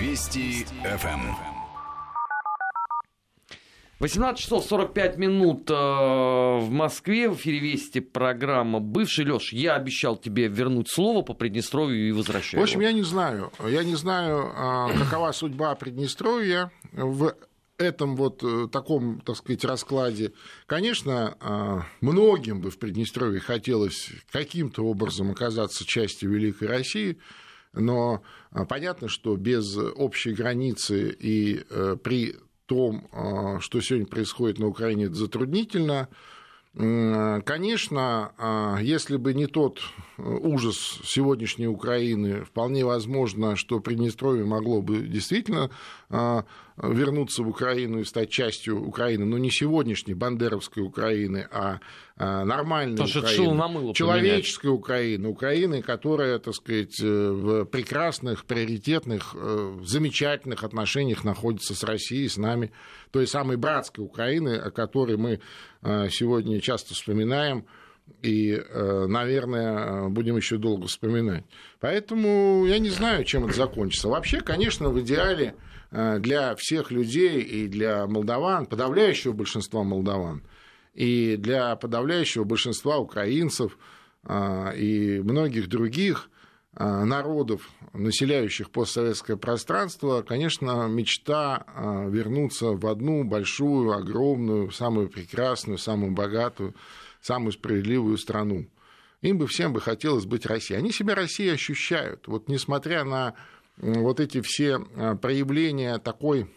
Вести 0.00 0.64
ФМ. 0.82 1.51
18 4.02 4.42
часов 4.42 4.64
45 4.64 5.16
минут 5.16 5.70
э, 5.70 5.74
в 5.74 6.68
Москве. 6.70 7.28
В 7.28 7.36
эфире 7.36 7.60
Вести 7.60 8.00
программа 8.00 8.80
«Бывший». 8.80 9.24
Леш, 9.24 9.52
я 9.52 9.76
обещал 9.76 10.16
тебе 10.16 10.48
вернуть 10.48 10.90
слово 10.90 11.22
по 11.22 11.34
Приднестровью 11.34 12.08
и 12.08 12.10
возвращаю 12.10 12.60
В 12.60 12.64
общем, 12.64 12.80
его. 12.80 12.90
я 12.90 12.92
не 12.96 13.04
знаю. 13.04 13.52
Я 13.64 13.84
не 13.84 13.94
знаю, 13.94 14.48
э, 14.48 14.98
какова 14.98 15.30
судьба 15.30 15.76
Приднестровья 15.76 16.72
в 16.90 17.32
этом 17.78 18.16
вот 18.16 18.42
э, 18.42 18.66
таком, 18.72 19.20
так 19.20 19.36
сказать, 19.36 19.64
раскладе, 19.64 20.32
конечно, 20.66 21.36
э, 21.40 21.78
многим 22.00 22.60
бы 22.60 22.72
в 22.72 22.80
Приднестровье 22.80 23.38
хотелось 23.38 24.10
каким-то 24.32 24.84
образом 24.84 25.30
оказаться 25.30 25.86
частью 25.86 26.32
Великой 26.32 26.66
России, 26.66 27.18
но 27.72 28.24
э, 28.50 28.64
понятно, 28.68 29.06
что 29.06 29.36
без 29.36 29.76
общей 29.76 30.32
границы 30.32 31.16
и 31.16 31.64
при 32.02 32.34
том, 32.72 33.06
а, 33.12 33.60
что 33.60 33.82
сегодня 33.82 34.06
происходит 34.06 34.58
на 34.58 34.66
Украине, 34.66 35.04
это 35.04 35.14
затруднительно. 35.14 36.08
Конечно, 36.74 38.32
а, 38.38 38.78
если 38.80 39.18
бы 39.18 39.34
не 39.34 39.46
тот 39.46 39.80
э, 40.16 40.22
ужас 40.22 41.00
сегодняшней 41.04 41.66
Украины, 41.66 42.46
вполне 42.46 42.86
возможно, 42.86 43.56
что 43.56 43.78
Приднестровье 43.78 44.46
могло 44.46 44.80
бы 44.80 45.00
действительно 45.00 45.68
а, 46.08 46.46
вернуться 46.76 47.42
в 47.42 47.48
Украину 47.48 48.00
и 48.00 48.04
стать 48.04 48.30
частью 48.30 48.82
Украины, 48.82 49.24
но 49.24 49.38
не 49.38 49.50
сегодняшней 49.50 50.14
бандеровской 50.14 50.82
Украины, 50.82 51.46
а 51.50 51.80
нормальной 52.16 52.96
Потому 52.96 53.08
Украины, 53.08 53.94
человеческой 53.94 54.62
поменять. 54.62 54.80
Украины, 54.80 55.28
Украины, 55.28 55.82
которая, 55.82 56.38
так 56.38 56.54
сказать, 56.54 57.00
э, 57.00 57.04
в 57.04 57.64
прекрасных, 57.64 58.44
приоритетных, 58.44 59.34
э, 59.34 59.78
замечательных 59.82 60.62
отношениях 60.62 61.24
находится 61.24 61.74
с 61.74 61.82
Россией, 61.82 62.28
с 62.28 62.36
нами, 62.36 62.72
той 63.10 63.26
самой 63.26 63.56
братской 63.56 64.04
Украины, 64.04 64.56
о 64.56 64.70
которой 64.70 65.16
мы 65.16 65.40
э, 65.82 66.08
сегодня 66.10 66.60
часто 66.60 66.94
вспоминаем, 66.94 67.66
и, 68.20 68.60
наверное, 68.74 70.08
будем 70.08 70.36
еще 70.36 70.58
долго 70.58 70.88
вспоминать. 70.88 71.44
Поэтому 71.80 72.66
я 72.66 72.78
не 72.80 72.90
знаю, 72.90 73.24
чем 73.24 73.44
это 73.44 73.54
закончится. 73.54 74.08
Вообще, 74.08 74.40
конечно, 74.40 74.90
в 74.90 75.00
идеале 75.00 75.54
для 75.92 76.54
всех 76.56 76.90
людей 76.90 77.42
и 77.42 77.68
для 77.68 78.06
молдаван, 78.06 78.66
подавляющего 78.66 79.32
большинства 79.32 79.84
молдаван, 79.84 80.42
и 80.94 81.36
для 81.36 81.76
подавляющего 81.76 82.44
большинства 82.44 82.98
украинцев 82.98 83.78
а, 84.24 84.70
и 84.70 85.20
многих 85.20 85.68
других 85.68 86.30
а, 86.74 87.04
народов, 87.04 87.68
населяющих 87.92 88.70
постсоветское 88.70 89.36
пространство, 89.36 90.22
конечно, 90.22 90.86
мечта 90.88 91.66
вернуться 92.08 92.72
в 92.72 92.86
одну 92.86 93.24
большую, 93.24 93.92
огромную, 93.92 94.70
самую 94.70 95.08
прекрасную, 95.08 95.78
самую 95.78 96.12
богатую, 96.12 96.74
самую 97.20 97.52
справедливую 97.52 98.16
страну. 98.16 98.66
Им 99.20 99.38
бы 99.38 99.46
всем 99.46 99.72
бы 99.72 99.80
хотелось 99.80 100.24
быть 100.24 100.46
Россией. 100.46 100.80
Они 100.80 100.90
себя 100.90 101.14
Россией 101.14 101.50
ощущают. 101.50 102.26
Вот 102.26 102.48
несмотря 102.48 103.04
на 103.04 103.34
вот 103.82 104.20
эти 104.20 104.40
все 104.40 104.78
проявления 105.20 105.98
такой 105.98 106.48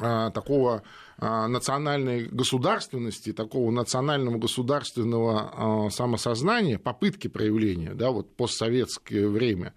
а, 0.00 0.30
такого 0.30 0.82
а, 1.18 1.48
национальной 1.48 2.24
государственности, 2.24 3.34
такого 3.34 3.70
национального 3.70 4.38
государственного 4.38 5.86
а, 5.86 5.90
самосознания, 5.90 6.78
попытки 6.78 7.28
проявления, 7.28 7.92
да, 7.92 8.10
вот 8.10 8.34
постсоветское 8.34 9.28
время, 9.28 9.74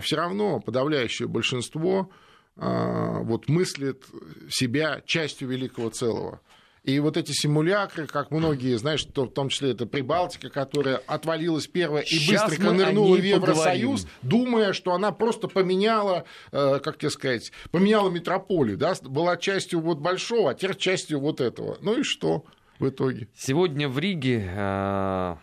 все 0.00 0.16
равно 0.16 0.60
подавляющее 0.60 1.28
большинство 1.28 2.10
вот 2.56 3.50
мыслит 3.50 4.06
себя 4.48 5.02
частью 5.04 5.48
великого 5.48 5.90
целого. 5.90 6.40
И 6.84 6.98
вот 7.00 7.16
эти 7.16 7.32
симулякры, 7.32 8.06
как 8.06 8.30
многие, 8.30 8.76
знаешь, 8.78 9.04
в 9.04 9.28
том 9.28 9.48
числе 9.48 9.72
это 9.72 9.86
Прибалтика, 9.86 10.48
которая 10.48 10.96
отвалилась 11.06 11.66
первая 11.66 12.02
и 12.02 12.16
быстренько 12.28 12.72
нырнула 12.72 13.16
в 13.16 13.22
Евросоюз, 13.22 14.02
поговорим. 14.02 14.08
думая, 14.22 14.72
что 14.72 14.92
она 14.92 15.12
просто 15.12 15.48
поменяла, 15.48 16.24
э, 16.52 16.78
как 16.82 16.98
тебе 16.98 17.10
сказать, 17.10 17.52
поменяла 17.70 18.10
метрополию, 18.10 18.76
да, 18.78 18.94
была 19.02 19.36
частью 19.36 19.80
вот 19.80 19.98
большого, 19.98 20.50
а 20.50 20.54
теперь 20.54 20.76
частью 20.76 21.20
вот 21.20 21.40
этого. 21.40 21.78
Ну 21.80 21.98
и 21.98 22.02
что 22.02 22.44
в 22.78 22.88
итоге? 22.88 23.28
Сегодня 23.34 23.88
в 23.88 23.98
Риге 23.98 24.48
э, 24.54 25.36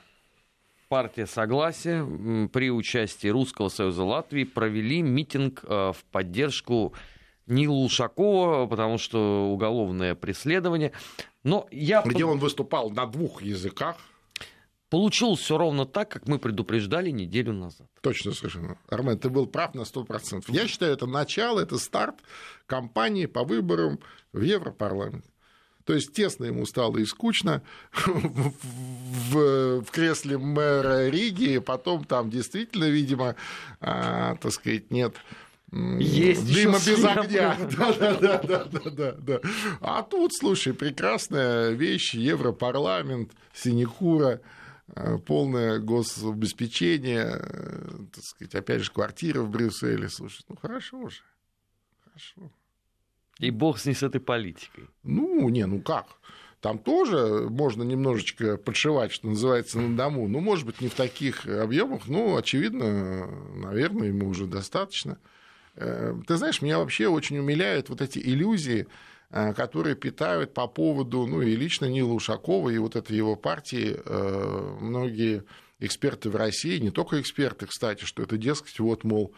партия 0.88 1.25
Согласия 1.25 2.05
при 2.51 2.71
участии 2.71 3.27
Русского 3.27 3.69
Союза 3.69 4.03
Латвии 4.03 4.45
провели 4.45 5.01
митинг 5.01 5.63
э, 5.63 5.91
в 5.91 5.97
поддержку 6.11 6.93
Нила 7.47 7.75
Ушакова, 7.75 8.65
потому 8.67 8.97
что 8.97 9.49
уголовное 9.51 10.15
преследование. 10.15 10.91
Но 11.43 11.67
я... 11.71 12.01
Где 12.03 12.25
он 12.25 12.39
выступал 12.39 12.89
на 12.89 13.05
двух 13.05 13.41
языках. 13.41 13.97
Получилось 14.89 15.39
все 15.39 15.57
ровно 15.57 15.85
так, 15.85 16.09
как 16.09 16.27
мы 16.27 16.39
предупреждали 16.39 17.09
неделю 17.09 17.53
назад. 17.53 17.87
Точно 18.01 18.33
совершенно. 18.33 18.77
Армен, 18.87 19.17
ты 19.17 19.29
был 19.29 19.47
прав 19.47 19.73
на 19.73 19.81
100%. 19.81 20.45
Я 20.49 20.67
считаю, 20.67 20.93
это 20.93 21.05
начало, 21.05 21.59
это 21.59 21.77
старт 21.77 22.15
кампании 22.65 23.25
по 23.25 23.43
выборам 23.43 23.99
в 24.31 24.41
Европарламент. 24.41 25.25
То 25.85 25.93
есть 25.93 26.13
тесно 26.13 26.45
ему 26.45 26.65
стало 26.65 26.97
и 26.97 27.05
скучно 27.05 27.61
в, 28.05 29.81
в, 29.81 29.91
кресле 29.91 30.37
мэра 30.37 31.09
Риги, 31.09 31.59
потом 31.59 32.03
там 32.05 32.29
действительно, 32.29 32.85
видимо, 32.85 33.35
а, 33.81 34.35
так 34.37 34.51
сказать, 34.51 34.91
нет 34.91 35.15
есть 35.72 36.53
Дыма 36.53 36.78
без 36.78 37.03
огня. 37.03 37.57
Да, 37.78 37.93
да, 37.93 38.13
да, 38.18 38.63
да, 38.63 38.89
да, 38.89 39.11
да. 39.13 39.41
А 39.82 40.03
тут, 40.03 40.34
слушай, 40.34 40.74
прекрасная 40.74 41.72
вещь, 41.72 42.13
Европарламент, 42.13 43.32
синекура, 43.53 44.41
э, 44.95 45.18
полное 45.18 45.80
гособеспечение, 45.80 47.39
э, 47.39 47.89
так 48.13 48.24
сказать, 48.24 48.55
опять 48.55 48.84
же, 48.84 48.91
квартира 48.91 49.41
в 49.41 49.49
Брюсселе. 49.49 50.09
Слушай, 50.09 50.45
ну 50.47 50.55
хорошо 50.55 50.97
уже. 50.97 51.22
Хорошо. 52.05 52.51
И 53.39 53.51
бог 53.51 53.80
с 53.80 53.86
ней 53.86 53.95
с 53.95 54.03
этой 54.03 54.22
политикой. 54.22 54.88
Ну, 55.03 55.49
не, 55.49 55.66
ну 55.66 55.82
как? 55.82 56.07
Там 56.61 56.80
тоже 56.80 57.47
можно 57.49 57.84
немножечко 57.84 58.57
подшивать, 58.57 59.11
что 59.11 59.28
называется, 59.28 59.80
на 59.80 59.95
дому. 59.95 60.28
Ну, 60.28 60.39
может 60.39 60.66
быть, 60.66 60.82
не 60.82 60.88
в 60.88 60.95
таких 60.95 61.45
объемах, 61.45 62.07
но, 62.07 62.38
очевидно, 62.38 63.28
наверное, 63.55 64.07
ему 64.07 64.30
уже 64.30 64.47
достаточно. 64.47 65.20
Э, 65.76 66.13
ты 66.28 66.38
знаешь, 66.38 66.61
меня 66.61 66.80
вообще 66.80 67.07
очень 67.07 67.38
умиляют 67.38 67.89
вот 67.89 68.01
эти 68.01 68.19
иллюзии, 68.19 68.88
э, 69.32 69.53
которые 69.53 69.95
питают 69.95 70.53
по 70.53 70.67
поводу, 70.67 71.26
ну 71.26 71.41
и 71.41 71.55
лично 71.55 71.86
Нила 71.86 72.13
Ушакова, 72.13 72.69
и 72.69 72.78
вот 72.78 72.95
этой 72.95 73.15
его 73.15 73.36
партии. 73.36 73.99
Э, 74.05 74.78
многие 74.80 75.43
эксперты 75.80 76.30
в 76.30 76.36
России, 76.36 76.80
не 76.80 76.91
только 76.91 77.19
эксперты, 77.19 77.65
кстати, 77.65 78.05
что 78.05 78.23
это, 78.23 78.38
дескать, 78.38 78.80
вот, 78.80 79.03
мол, 79.03 79.34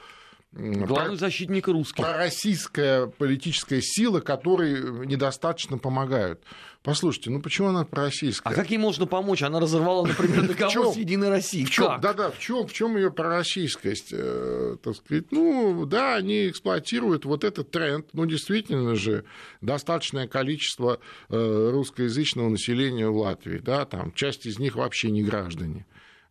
Главный 0.53 0.87
про... 0.87 1.15
защитник 1.17 1.67
русских. 1.67 2.03
Пророссийская 2.03 3.07
политическая 3.07 3.81
сила, 3.81 4.21
которой 4.21 5.05
недостаточно 5.05 5.77
помогают. 5.77 6.41
Послушайте, 6.83 7.31
ну 7.31 7.41
почему 7.41 7.67
она 7.67 7.83
пророссийская? 7.83 8.53
А 8.53 8.55
как 8.55 8.71
ей 8.71 8.77
можно 8.77 9.05
помочь? 9.05 9.43
Она 9.43 9.59
разорвала, 9.59 10.07
например, 10.07 10.47
договор 10.47 10.93
с 10.93 10.97
Единой 10.97 11.29
Россией. 11.29 11.65
В 11.65 11.69
чем? 11.69 11.99
Да-да, 11.99 12.31
в 12.31 12.39
чем, 12.39 12.65
в 12.65 12.71
чем 12.71 12.95
ее 12.95 13.11
пророссийскость? 13.11 14.13
Э, 14.13 14.77
так 14.81 14.95
сказать, 14.95 15.25
ну, 15.31 15.85
да, 15.85 16.15
они 16.15 16.47
эксплуатируют 16.47 17.25
вот 17.25 17.43
этот 17.43 17.71
тренд. 17.71 18.07
Ну, 18.13 18.25
действительно 18.25 18.95
же, 18.95 19.25
достаточное 19.59 20.27
количество 20.27 20.99
э, 21.29 21.69
русскоязычного 21.73 22.47
населения 22.47 23.09
в 23.09 23.17
Латвии, 23.17 23.57
да, 23.57 23.85
там 23.85 24.13
часть 24.13 24.45
из 24.45 24.57
них 24.57 24.75
вообще 24.75 25.11
не 25.11 25.23
граждане. 25.23 25.85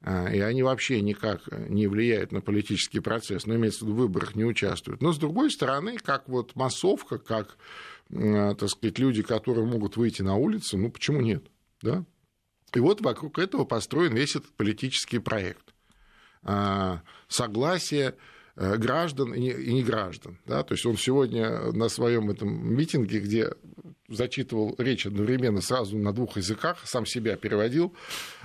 А, 0.08 0.28
и 0.28 0.38
они 0.38 0.62
вообще 0.62 1.00
никак 1.00 1.40
не 1.68 1.88
влияют 1.88 2.30
на 2.30 2.40
политический 2.40 3.00
процесс, 3.00 3.44
но 3.44 3.56
имеется 3.56 3.80
в 3.84 3.88
виду 3.88 3.94
в 3.94 4.00
выборах 4.02 4.36
не 4.36 4.44
участвуют. 4.44 5.02
Но 5.02 5.12
с 5.12 5.18
другой 5.18 5.50
стороны, 5.50 5.98
как 5.98 6.28
вот 6.28 6.54
массовка, 6.54 7.18
как, 7.18 7.58
а, 8.14 8.54
так 8.54 8.68
сказать, 8.68 9.00
люди, 9.00 9.22
которые 9.22 9.66
могут 9.66 9.96
выйти 9.96 10.22
на 10.22 10.36
улицу, 10.36 10.78
ну 10.78 10.92
почему 10.92 11.20
нет, 11.20 11.44
да? 11.82 12.04
И 12.72 12.78
вот 12.78 13.00
вокруг 13.00 13.40
этого 13.40 13.64
построен 13.64 14.14
весь 14.14 14.36
этот 14.36 14.52
политический 14.52 15.18
проект. 15.18 15.74
А, 16.44 17.02
согласие 17.26 18.10
э, 18.10 18.14
граждан 18.56 19.34
и 19.34 19.72
не 19.72 19.82
граждан. 19.82 20.38
Да? 20.46 20.62
То 20.62 20.74
есть 20.74 20.86
он 20.86 20.96
сегодня 20.96 21.72
на 21.72 21.88
своем 21.88 22.30
этом 22.30 22.74
митинге, 22.74 23.20
где 23.20 23.52
зачитывал 24.08 24.74
речь 24.78 25.06
одновременно 25.06 25.60
сразу 25.60 25.96
на 25.98 26.12
двух 26.12 26.36
языках, 26.36 26.78
сам 26.84 27.06
себя 27.06 27.36
переводил. 27.36 27.94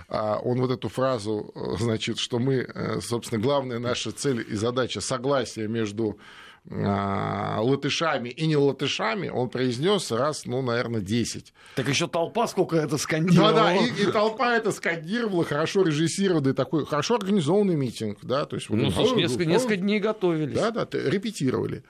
А 0.07 0.39
он 0.39 0.59
вот 0.59 0.71
эту 0.71 0.89
фразу, 0.89 1.51
э, 1.55 1.77
значит, 1.79 2.17
что 2.17 2.39
мы, 2.39 2.55
э, 2.55 2.99
собственно, 2.99 3.41
главная 3.41 3.79
наша 3.79 4.11
цель 4.11 4.45
и 4.47 4.55
задача 4.55 4.99
согласия 4.99 5.67
между 5.67 6.19
латышами 6.69 8.29
и 8.29 8.45
не 8.45 8.55
латышами 8.55 9.29
он 9.29 9.49
произнес 9.49 10.11
раз, 10.11 10.45
ну, 10.45 10.61
наверное, 10.61 11.01
10. 11.01 11.53
Так 11.75 11.87
еще 11.89 12.07
толпа 12.07 12.47
сколько 12.47 12.75
это 12.75 12.97
скандировала. 12.97 13.51
Да, 13.51 13.63
да, 13.63 13.75
и, 13.75 13.89
и 13.89 14.05
толпа 14.05 14.55
это 14.55 14.71
скандировала, 14.71 15.43
хорошо 15.43 15.83
режиссированный 15.83 16.53
такой, 16.53 16.85
хорошо 16.85 17.15
организованный 17.15 17.75
митинг, 17.75 18.19
да, 18.21 18.45
то 18.45 18.55
есть... 18.55 18.69
Ну, 18.69 18.91
слушай, 18.91 19.17
несколько, 19.17 19.45
несколько 19.45 19.77
дней 19.77 19.99
готовились. 19.99 20.55
Да, 20.55 20.71
да, 20.71 20.87
репетировали. 20.91 21.83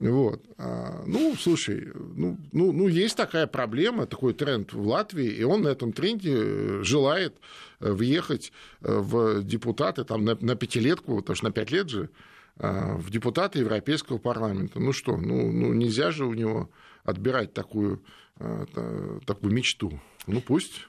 Вот. 0.00 0.42
А, 0.58 1.04
ну, 1.06 1.34
слушай, 1.38 1.92
ну, 1.94 2.36
ну, 2.52 2.72
ну, 2.72 2.88
есть 2.88 3.16
такая 3.16 3.46
проблема, 3.46 4.06
такой 4.06 4.34
тренд 4.34 4.72
в 4.72 4.86
Латвии, 4.86 5.28
и 5.28 5.44
он 5.44 5.62
на 5.62 5.68
этом 5.68 5.92
тренде 5.92 6.32
э, 6.34 6.80
желает 6.82 7.36
э, 7.78 7.92
въехать 7.92 8.52
э, 8.82 8.92
в 8.92 9.44
депутаты 9.44 10.02
там, 10.04 10.24
на, 10.24 10.36
на 10.40 10.56
пятилетку, 10.56 11.16
потому 11.18 11.36
что 11.36 11.44
на 11.44 11.52
пять 11.52 11.70
лет 11.70 11.88
же, 11.90 12.08
а, 12.10 12.33
в 12.56 13.10
депутаты 13.10 13.58
Европейского 13.58 14.18
парламента. 14.18 14.78
Ну 14.78 14.92
что, 14.92 15.16
ну, 15.16 15.50
ну 15.50 15.72
нельзя 15.72 16.10
же 16.10 16.24
у 16.24 16.34
него 16.34 16.70
отбирать 17.02 17.52
такую, 17.52 18.02
такую 18.36 19.52
мечту. 19.52 20.00
Ну 20.26 20.40
пусть 20.40 20.86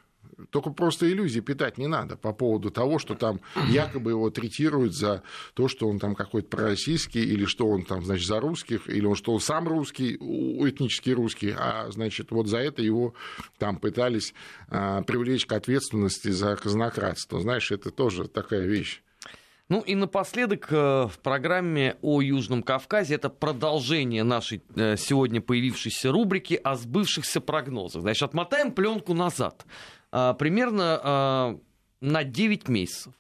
только 0.50 0.70
просто 0.70 1.10
иллюзии 1.10 1.40
питать 1.40 1.78
не 1.78 1.88
надо 1.88 2.18
по 2.18 2.34
поводу 2.34 2.70
того, 2.70 3.00
что 3.00 3.16
там 3.16 3.40
якобы 3.70 4.12
его 4.12 4.30
третируют 4.30 4.94
за 4.94 5.24
то, 5.54 5.68
что 5.68 5.88
он 5.88 6.00
там 6.00 6.16
какой-то 6.16 6.50
пророссийский, 6.50 7.24
или 7.24 7.46
что 7.46 7.68
он 7.68 7.84
там, 7.84 8.04
значит, 8.04 8.28
за 8.28 8.40
русских, 8.40 8.90
или 8.90 9.06
он, 9.06 9.16
что 9.16 9.34
он 9.34 9.40
сам 9.40 9.68
русский, 9.68 10.16
этнический 10.16 11.14
русский, 11.14 11.54
а, 11.58 11.90
значит, 11.92 12.32
вот 12.32 12.48
за 12.48 12.58
это 12.58 12.82
его 12.82 13.14
там 13.58 13.78
пытались 13.78 14.34
а, 14.70 15.02
привлечь 15.04 15.46
к 15.46 15.54
ответственности 15.54 16.30
за 16.30 16.56
казнократство. 16.56 17.40
Знаешь, 17.40 17.72
это 17.72 17.92
тоже 17.92 18.28
такая 18.28 18.66
вещь. 18.66 19.02
Ну 19.68 19.82
и 19.82 19.96
напоследок 19.96 20.68
э, 20.70 21.08
в 21.08 21.18
программе 21.24 21.96
о 22.04 22.22
Южном 22.22 22.62
Кавказе 22.62 23.16
это 23.16 23.30
продолжение 23.30 24.24
нашей 24.24 24.62
э, 24.76 24.96
сегодня 24.96 25.42
появившейся 25.42 26.12
рубрики 26.12 26.60
о 26.64 26.76
сбывшихся 26.76 27.42
прогнозах. 27.42 28.04
Значит, 28.04 28.24
отмотаем 28.24 28.72
пленку 28.72 29.16
назад. 29.16 29.66
А, 30.12 30.34
примерно 30.34 31.00
а, 31.04 31.60
на 32.00 32.24
9 32.24 32.70
месяцев. 32.70 33.14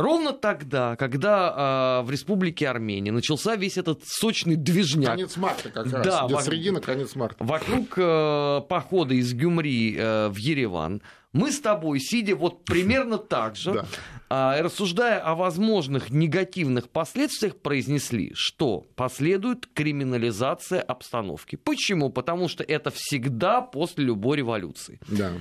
Ровно 0.00 0.32
тогда, 0.32 0.96
когда 0.96 2.00
э, 2.00 2.06
в 2.06 2.10
Республике 2.10 2.68
Армения 2.68 3.12
начался 3.12 3.54
весь 3.56 3.76
этот 3.76 4.02
сочный 4.06 4.56
движняк. 4.56 5.10
Конец 5.10 5.36
марта 5.36 5.68
как 5.68 5.92
раз. 5.92 6.04
Да, 6.06 6.22
вокруг, 6.22 6.42
середина, 6.42 6.80
конец 6.80 7.14
марта. 7.14 7.44
Вокруг 7.44 7.98
э, 7.98 8.60
похода 8.66 9.12
из 9.12 9.34
Гюмри 9.34 9.96
э, 9.98 10.28
в 10.28 10.36
Ереван 10.36 11.02
мы 11.32 11.52
с 11.52 11.60
тобой, 11.60 12.00
сидя 12.00 12.34
вот 12.36 12.64
примерно 12.64 13.18
так 13.18 13.56
же, 13.56 13.84
э, 14.28 14.60
рассуждая 14.60 15.20
о 15.20 15.34
возможных 15.34 16.10
негативных 16.10 16.88
последствиях, 16.88 17.56
произнесли, 17.56 18.32
что 18.34 18.86
последует 18.96 19.66
криминализация 19.72 20.80
обстановки. 20.80 21.56
Почему? 21.56 22.10
Потому 22.10 22.48
что 22.48 22.64
это 22.64 22.90
всегда 22.90 23.60
после 23.60 24.04
любой 24.04 24.38
революции. 24.38 25.00
Да. 25.08 25.32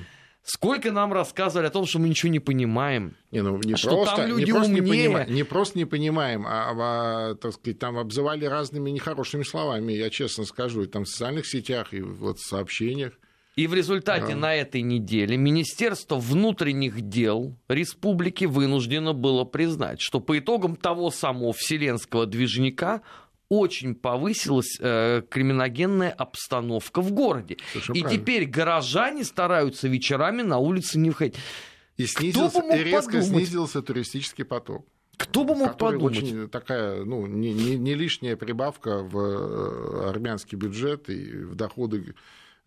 Сколько 0.52 0.92
нам 0.92 1.14
рассказывали 1.14 1.68
о 1.68 1.70
том, 1.70 1.86
что 1.86 2.00
мы 2.00 2.10
ничего 2.10 2.32
не 2.32 2.40
понимаем. 2.40 3.16
Не, 3.30 3.44
ну, 3.44 3.60
не, 3.64 3.74
а 3.74 3.78
просто, 3.78 3.88
что 3.88 4.16
там 4.16 4.28
люди 4.28 4.46
не, 4.46 4.52
просто 4.52 4.72
умнее. 4.72 4.82
не, 4.82 4.90
понимаем, 4.90 5.34
не 5.34 5.44
просто 5.44 5.78
не 5.78 5.86
понимаем, 5.86 6.46
а, 6.48 6.72
а, 6.72 7.36
так 7.36 7.54
сказать, 7.54 7.78
там 7.78 8.00
обзывали 8.00 8.46
разными 8.46 8.90
нехорошими 8.90 9.44
словами, 9.44 9.94
я 9.94 10.10
честно 10.10 10.46
скажу, 10.46 10.84
и 10.84 10.88
там 10.88 11.04
в 11.04 11.08
социальных 11.08 11.46
сетях, 11.46 11.94
и 11.94 12.02
вот 12.02 12.40
в 12.40 12.48
сообщениях. 12.48 13.14
И 13.60 13.68
в 13.68 13.74
результате 13.74 14.34
а. 14.34 14.38
на 14.38 14.56
этой 14.56 14.82
неделе 14.82 15.36
Министерство 15.36 16.16
внутренних 16.16 17.02
дел 17.02 17.58
республики 17.68 18.46
вынуждено 18.46 19.12
было 19.12 19.44
признать, 19.44 20.00
что 20.00 20.22
по 20.22 20.40
итогам 20.40 20.78
того 20.78 21.12
самого 21.12 21.52
вселенского 21.52 22.26
движника 22.26 23.02
очень 23.50 23.96
повысилась 23.96 24.78
э, 24.80 25.24
криминогенная 25.30 26.10
обстановка 26.10 27.02
в 27.02 27.12
городе. 27.12 27.58
Совершенно 27.74 27.98
и 27.98 28.02
правильно. 28.02 28.24
теперь 28.24 28.46
горожане 28.46 29.26
стараются 29.26 29.90
вечерами 29.90 30.42
на 30.42 30.60
улицы 30.60 30.98
не 30.98 31.10
выходить. 31.10 31.36
И, 31.98 32.06
снизился, 32.06 32.62
и 32.62 32.82
резко 32.82 33.12
подумать? 33.12 33.28
снизился 33.28 33.82
туристический 33.82 34.46
поток. 34.46 34.88
Кто 35.18 35.44
бы 35.44 35.54
мог 35.54 35.78
подумать? 35.78 36.18
очень 36.18 36.48
такая, 36.48 37.04
ну, 37.04 37.28
не, 37.28 37.52
не- 37.52 37.76
не 37.76 37.94
лишняя 37.94 38.38
прибавка 38.38 39.04
в 39.04 39.20
э, 39.20 40.10
армянский 40.12 40.58
бюджет 40.58 41.10
и 41.10 41.44
в 41.44 41.56
доходы 41.56 42.16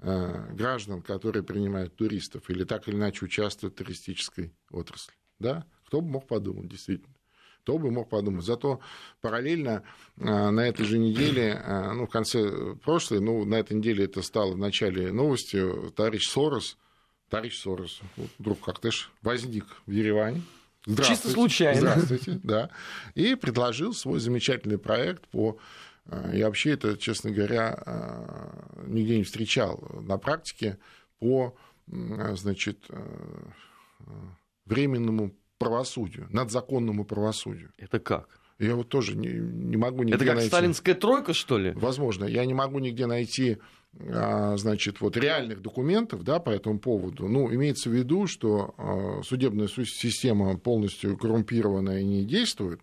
граждан, 0.02 1.02
которые 1.02 1.42
принимают 1.42 1.94
туристов 1.96 2.50
или 2.50 2.64
так 2.64 2.88
или 2.88 2.96
иначе 2.96 3.24
участвуют 3.24 3.74
в 3.74 3.78
туристической 3.78 4.52
отрасли. 4.70 5.14
Да? 5.38 5.64
Кто 5.86 6.00
бы 6.00 6.08
мог 6.08 6.26
подумать, 6.26 6.68
действительно. 6.68 7.14
Кто 7.62 7.78
бы 7.78 7.90
мог 7.90 8.08
подумать. 8.08 8.44
Зато 8.44 8.80
параллельно 9.20 9.84
э, 10.16 10.50
на 10.50 10.66
этой 10.66 10.84
же 10.84 10.98
неделе, 10.98 11.62
э, 11.64 11.92
ну, 11.92 12.06
в 12.06 12.10
конце 12.10 12.74
прошлой, 12.82 13.20
ну, 13.20 13.44
на 13.44 13.54
этой 13.54 13.76
неделе 13.76 14.06
это 14.06 14.22
стало 14.22 14.54
в 14.54 14.58
начале 14.58 15.12
новостью, 15.12 15.92
товарищ 15.94 16.28
Сорос, 16.28 16.76
товарищ 17.28 17.60
Сорос, 17.60 18.00
вот 18.16 18.30
вдруг 18.38 18.60
как-то 18.60 18.90
ж 18.90 19.10
возник 19.22 19.66
в 19.86 19.92
Ереване. 19.92 20.42
Чисто 21.06 21.28
случайно. 21.28 21.80
Здравствуйте, 21.80 22.40
да. 22.42 22.70
И 23.14 23.36
предложил 23.36 23.94
свой 23.94 24.18
замечательный 24.18 24.78
проект 24.78 25.28
по... 25.28 25.58
э, 26.06 26.30
Я 26.34 26.46
вообще 26.46 26.70
это, 26.72 26.96
честно 26.96 27.30
говоря, 27.30 27.82
э, 27.84 28.84
нигде 28.86 29.18
не 29.18 29.24
встречал 29.24 29.82
на 30.00 30.18
практике 30.18 30.78
по, 31.18 31.54
значит, 31.86 32.84
э, 32.88 32.96
э, 34.00 34.04
временному 34.66 35.34
правосудию, 35.58 36.26
надзаконному 36.30 37.04
правосудию. 37.04 37.70
Это 37.78 38.00
как? 38.00 38.28
Я 38.58 38.76
вот 38.76 38.88
тоже 38.88 39.16
не, 39.16 39.28
не 39.28 39.76
могу 39.76 40.02
нигде 40.02 40.16
Это 40.16 40.24
как 40.24 40.34
найти. 40.36 40.48
сталинская 40.48 40.94
тройка, 40.94 41.32
что 41.34 41.58
ли? 41.58 41.72
Возможно. 41.72 42.24
Я 42.24 42.44
не 42.46 42.54
могу 42.54 42.78
нигде 42.78 43.06
найти 43.06 43.58
значит, 43.92 45.02
вот 45.02 45.16
реальных 45.18 45.60
документов 45.60 46.22
да, 46.24 46.38
по 46.38 46.48
этому 46.48 46.78
поводу. 46.78 47.28
Ну, 47.28 47.52
имеется 47.54 47.90
в 47.90 47.92
виду, 47.92 48.26
что 48.26 49.22
судебная 49.26 49.68
су- 49.68 49.84
система 49.84 50.56
полностью 50.56 51.18
коррумпированная 51.18 52.00
и 52.00 52.04
не 52.04 52.24
действует, 52.24 52.80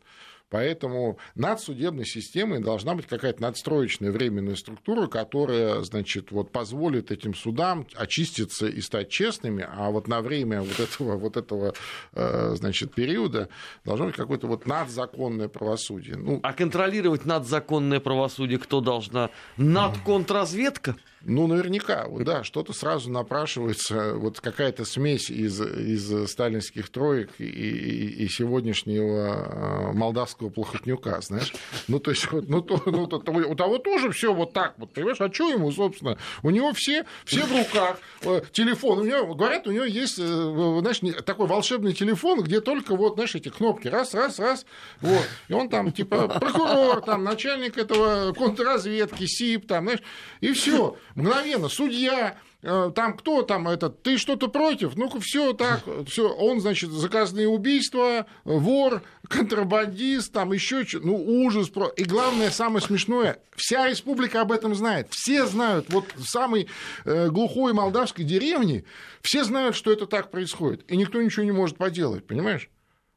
Поэтому 0.50 1.18
над 1.36 1.60
судебной 1.60 2.06
системой 2.06 2.60
должна 2.60 2.96
быть 2.96 3.06
какая-то 3.06 3.42
надстроечная 3.42 4.12
временная 4.12 4.56
структура, 4.56 5.08
которая, 5.08 5.82
значит, 5.82 6.32
вот 6.32 6.52
позволит 6.52 7.12
этим 7.12 7.36
судам 7.36 7.88
очиститься 7.96 8.68
и 8.68 8.82
стать 8.82 9.10
честными, 9.10 9.68
а 9.70 9.92
вот 9.92 10.08
на 10.08 10.22
время 10.22 10.62
вот 10.62 10.80
этого, 10.80 11.18
вот 11.18 11.38
этого 11.38 11.74
э, 12.14 12.56
значит, 12.56 12.94
периода 12.94 13.50
должно 13.86 14.08
быть 14.08 14.16
какое-то 14.16 14.48
вот 14.48 14.66
надзаконное 14.66 15.50
правосудие. 15.50 16.18
Ну, 16.18 16.40
А 16.42 16.54
контролировать 16.54 17.26
надзаконное 17.26 18.00
правосудие 18.00 18.58
кто 18.58 18.82
должна? 18.82 19.30
Надконтрразведка? 19.58 20.96
Ну, 21.26 21.48
наверняка, 21.48 22.08
да, 22.22 22.44
что-то 22.46 22.72
сразу 22.72 23.12
напрашивается, 23.12 24.14
вот 24.14 24.40
какая-то 24.40 24.86
смесь 24.86 25.30
из, 25.30 25.60
из 25.60 26.30
сталинских 26.32 26.90
троек 26.90 27.30
и, 27.40 27.44
и, 27.44 28.24
и 28.24 28.30
сегодняшнего 28.30 29.90
э, 29.90 29.94
молдавского 29.94 30.50
плохотнюка, 30.50 31.20
знаешь. 31.22 31.54
Ну, 31.90 32.00
то 32.00 32.12
есть, 32.12 32.32
вот, 32.32 32.48
ну, 32.48 32.62
то, 32.62 32.82
ну, 32.86 33.06
то- 33.08 33.20
то 33.20 33.32
у 33.34 33.56
того 33.56 33.80
тоже 33.80 34.12
все 34.12 34.34
вот 34.34 34.54
так, 34.54 34.76
вот, 34.78 34.94
понимаешь, 34.94 35.20
а 35.20 35.32
что 35.32 35.50
ему, 35.50 35.72
собственно? 35.74 36.18
У 36.42 36.52
него 36.52 36.72
все, 36.72 37.06
все 37.26 37.44
в 37.46 37.52
руках, 37.52 38.00
э, 38.22 38.42
телефон, 38.54 39.00
у 39.00 39.04
него, 39.06 39.36
говорят, 39.36 39.68
у 39.68 39.72
него 39.72 39.84
есть, 39.86 40.20
э, 40.20 40.24
знаешь, 40.24 41.00
такой 41.26 41.48
волшебный 41.48 41.94
телефон, 41.94 42.42
где 42.44 42.62
только 42.62 42.96
вот, 42.96 43.16
знаешь, 43.16 43.36
эти 43.36 43.50
кнопки, 43.50 43.90
раз, 43.90 44.14
раз, 44.14 44.40
раз, 44.40 44.66
вот, 45.02 45.28
и 45.50 45.54
он 45.54 45.68
там, 45.70 45.92
типа, 45.92 46.30
прокурор, 46.30 47.02
там, 47.02 47.26
начальник 47.26 47.78
этого 47.78 48.32
контрразведки, 48.34 49.26
СИП, 49.26 49.68
там, 49.68 49.84
знаешь, 49.84 50.02
и 50.40 50.54
все, 50.54 50.96
мгновенно, 51.20 51.70
судья, 51.70 52.38
э, 52.62 52.92
там 52.96 53.16
кто 53.16 53.42
там 53.44 53.68
этот, 53.68 54.02
ты 54.04 54.18
что-то 54.18 54.48
против? 54.48 54.96
Ну-ка, 54.96 55.20
все 55.20 55.54
так, 55.54 55.84
все, 56.08 56.30
он, 56.30 56.60
значит, 56.62 56.90
заказные 56.92 57.48
убийства, 57.48 58.26
вор, 58.44 59.04
контрабандист, 59.28 60.34
там 60.34 60.52
еще 60.54 60.86
что 60.86 61.00
ну, 61.00 61.16
ужас. 61.16 61.70
про- 61.70 61.90
И 61.90 62.04
главное, 62.04 62.50
самое 62.50 62.82
смешное, 62.82 63.40
вся 63.56 63.88
республика 63.88 64.42
об 64.42 64.52
этом 64.52 64.74
знает. 64.76 65.08
Все 65.12 65.46
знают, 65.46 65.88
вот 65.90 66.06
в 66.16 66.26
самой 66.26 66.68
э, 67.06 67.30
глухой 67.30 67.74
молдавской 67.74 68.26
деревне, 68.26 68.86
все 69.22 69.44
знают, 69.44 69.76
что 69.76 69.92
это 69.92 70.08
так 70.08 70.32
происходит. 70.32 70.90
И 70.92 70.98
никто 70.98 71.22
ничего 71.22 71.44
не 71.44 71.52
может 71.52 71.78
поделать, 71.78 72.26
понимаешь? 72.26 72.70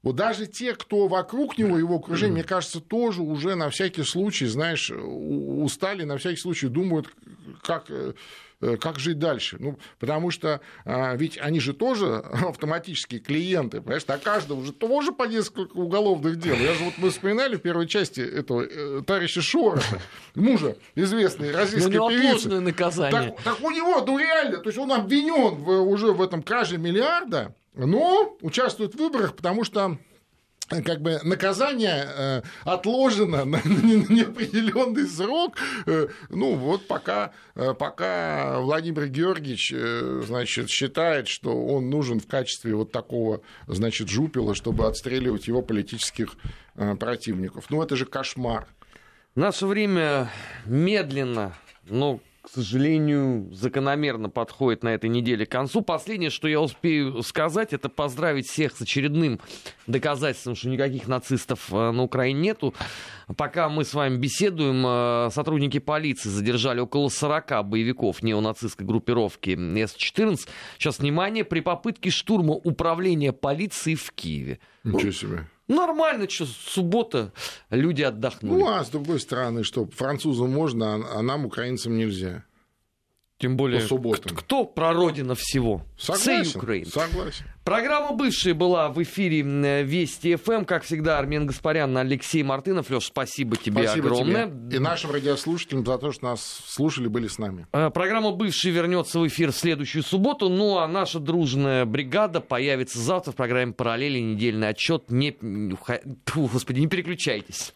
Вот 0.02 0.16
даже 0.16 0.46
те, 0.46 0.74
кто 0.74 1.06
вокруг 1.06 1.58
него, 1.58 1.78
его 1.78 1.96
окружение, 1.96 2.34
мне 2.34 2.42
кажется, 2.44 2.80
тоже 2.80 3.22
уже 3.22 3.54
на 3.54 3.70
всякий 3.70 4.02
случай, 4.02 4.46
знаешь, 4.46 4.90
устали, 4.90 6.04
на 6.04 6.18
всякий 6.18 6.40
случай 6.40 6.66
думают, 6.68 7.06
как, 7.62 7.84
э, 7.88 8.14
э, 8.60 8.76
как 8.78 8.98
жить 8.98 9.20
дальше. 9.20 9.58
Ну, 9.60 9.78
потому 10.00 10.32
что 10.32 10.60
а, 10.84 11.14
ведь 11.14 11.38
они 11.38 11.60
же 11.60 11.72
тоже 11.72 12.16
автоматические 12.48 13.20
клиенты, 13.20 13.80
понимаешь, 13.80 14.06
на 14.08 14.18
каждого 14.18 14.58
уже 14.60 14.72
тоже 14.72 15.12
по 15.12 15.22
несколько 15.24 15.72
уголовных 15.76 16.36
дел. 16.38 16.56
Я 16.56 16.74
же 16.74 16.82
вот 16.84 16.94
мы 16.98 17.10
вспоминали 17.10 17.54
в 17.56 17.60
первой 17.62 17.86
части 17.86 18.20
этого 18.20 18.62
э, 18.62 19.02
товарища 19.06 19.40
Шороша, 19.40 20.00
мужа 20.34 20.76
известной 20.96 21.50
Ну, 21.52 21.56
российской 21.58 21.90
певицы. 21.92 22.22
неотложное 22.24 22.60
наказание. 22.60 23.30
Так, 23.36 23.42
так 23.42 23.60
у 23.62 23.70
него, 23.70 24.00
ну 24.04 24.18
реально, 24.18 24.58
то 24.58 24.68
есть 24.68 24.78
он 24.80 24.90
обвинен 24.92 25.54
в- 25.54 25.88
уже 25.88 26.12
в 26.12 26.20
этом 26.22 26.42
краже 26.42 26.76
миллиарда, 26.78 27.54
но 27.74 28.36
участвует 28.40 28.94
в 28.94 28.98
выборах, 28.98 29.34
потому 29.34 29.64
что 29.64 29.98
э, 30.70 30.82
как 30.82 31.00
бы 31.00 31.20
наказание 31.22 32.06
э, 32.06 32.42
отложено 32.64 33.44
на 33.44 33.56
не- 33.64 34.06
неопределенный 34.14 35.06
срок. 35.06 35.56
Э, 35.86 36.08
ну 36.28 36.54
вот 36.54 36.86
пока, 36.86 37.32
пока 37.54 38.60
Владимир 38.60 39.08
Георгиевич, 39.08 39.74
значит, 40.26 40.68
считает, 40.70 41.28
что 41.28 41.66
он 41.66 41.90
нужен 41.90 42.20
в 42.20 42.26
качестве 42.26 42.74
вот 42.74 42.92
такого, 42.92 43.42
значит, 43.66 44.08
жупила, 44.08 44.54
чтобы 44.54 44.86
отстреливать 44.86 45.48
его 45.48 45.62
политических 45.62 46.34
противников. 46.98 47.66
Ну 47.70 47.82
это 47.82 47.96
же 47.96 48.06
кошмар. 48.06 48.66
Наше 49.34 49.66
время 49.66 50.30
медленно, 50.66 51.56
но, 51.88 52.20
к 52.42 52.48
сожалению, 52.48 53.48
закономерно 53.52 54.28
подходит 54.28 54.82
на 54.82 54.88
этой 54.88 55.08
неделе 55.08 55.46
к 55.46 55.50
концу. 55.50 55.80
Последнее, 55.80 56.30
что 56.30 56.48
я 56.48 56.60
успею 56.60 57.22
сказать, 57.22 57.72
это 57.72 57.88
поздравить 57.88 58.48
всех 58.48 58.76
с 58.76 58.80
очередным 58.80 59.38
доказательством, 59.86 60.56
что 60.56 60.68
никаких 60.68 61.06
нацистов 61.06 61.72
э, 61.72 61.92
на 61.92 62.02
Украине 62.02 62.40
нету. 62.40 62.74
Пока 63.36 63.68
мы 63.68 63.84
с 63.84 63.94
вами 63.94 64.16
беседуем, 64.16 64.84
э, 64.84 65.30
сотрудники 65.32 65.78
полиции 65.78 66.30
задержали 66.30 66.80
около 66.80 67.08
40 67.10 67.64
боевиков 67.64 68.24
неонацистской 68.24 68.84
группировки 68.84 69.50
С-14. 69.50 70.48
Сейчас, 70.78 70.98
внимание, 70.98 71.44
при 71.44 71.60
попытке 71.60 72.10
штурма 72.10 72.54
управления 72.54 73.32
полиции 73.32 73.94
в 73.94 74.10
Киеве. 74.10 74.58
Ничего 74.82 75.12
себе. 75.12 75.46
Нормально, 75.74 76.28
что 76.28 76.46
суббота, 76.46 77.32
люди 77.70 78.02
отдохнули. 78.02 78.60
Ну, 78.60 78.68
а 78.68 78.84
с 78.84 78.90
другой 78.90 79.20
стороны, 79.20 79.64
что 79.64 79.86
французам 79.86 80.50
можно, 80.52 80.94
а 80.94 81.18
а 81.18 81.22
нам, 81.22 81.46
украинцам, 81.46 81.96
нельзя. 81.96 82.44
Тем 83.42 83.56
более, 83.56 83.80
По 83.80 83.88
субботам. 83.88 84.36
кто 84.36 84.64
прародина 84.64 85.34
всего? 85.34 85.84
Согласен. 85.98 86.84
Согласен. 86.88 87.44
Программа 87.64 88.12
«Бывшая» 88.12 88.54
была 88.54 88.88
в 88.88 89.02
эфире 89.02 89.42
Вести 89.82 90.36
ФМ. 90.36 90.64
Как 90.64 90.84
всегда, 90.84 91.18
Армен 91.18 91.46
Гаспарян, 91.48 91.96
Алексей 91.98 92.44
Мартынов. 92.44 92.88
Леш, 92.88 93.06
спасибо 93.06 93.56
тебе 93.56 93.82
Спасибо 93.82 94.10
огромное. 94.10 94.46
тебе. 94.46 94.76
И 94.76 94.78
нашим 94.78 95.10
радиослушателям 95.10 95.84
за 95.84 95.98
то, 95.98 96.12
что 96.12 96.24
нас 96.24 96.62
слушали, 96.68 97.08
были 97.08 97.26
с 97.26 97.38
нами. 97.38 97.66
Э, 97.72 97.90
Программа 97.90 98.30
«Бывший» 98.30 98.70
вернется 98.70 99.18
в 99.18 99.26
эфир 99.26 99.50
в 99.50 99.56
следующую 99.56 100.04
субботу. 100.04 100.48
Ну, 100.48 100.78
а 100.78 100.86
наша 100.86 101.18
дружная 101.18 101.84
бригада 101.84 102.40
появится 102.40 103.00
завтра 103.00 103.32
в 103.32 103.34
программе 103.34 103.72
«Параллели». 103.72 104.20
Недельный 104.20 104.68
отчет. 104.68 105.10
Не... 105.10 105.36
Господи, 106.36 106.78
не 106.78 106.86
переключайтесь. 106.86 107.74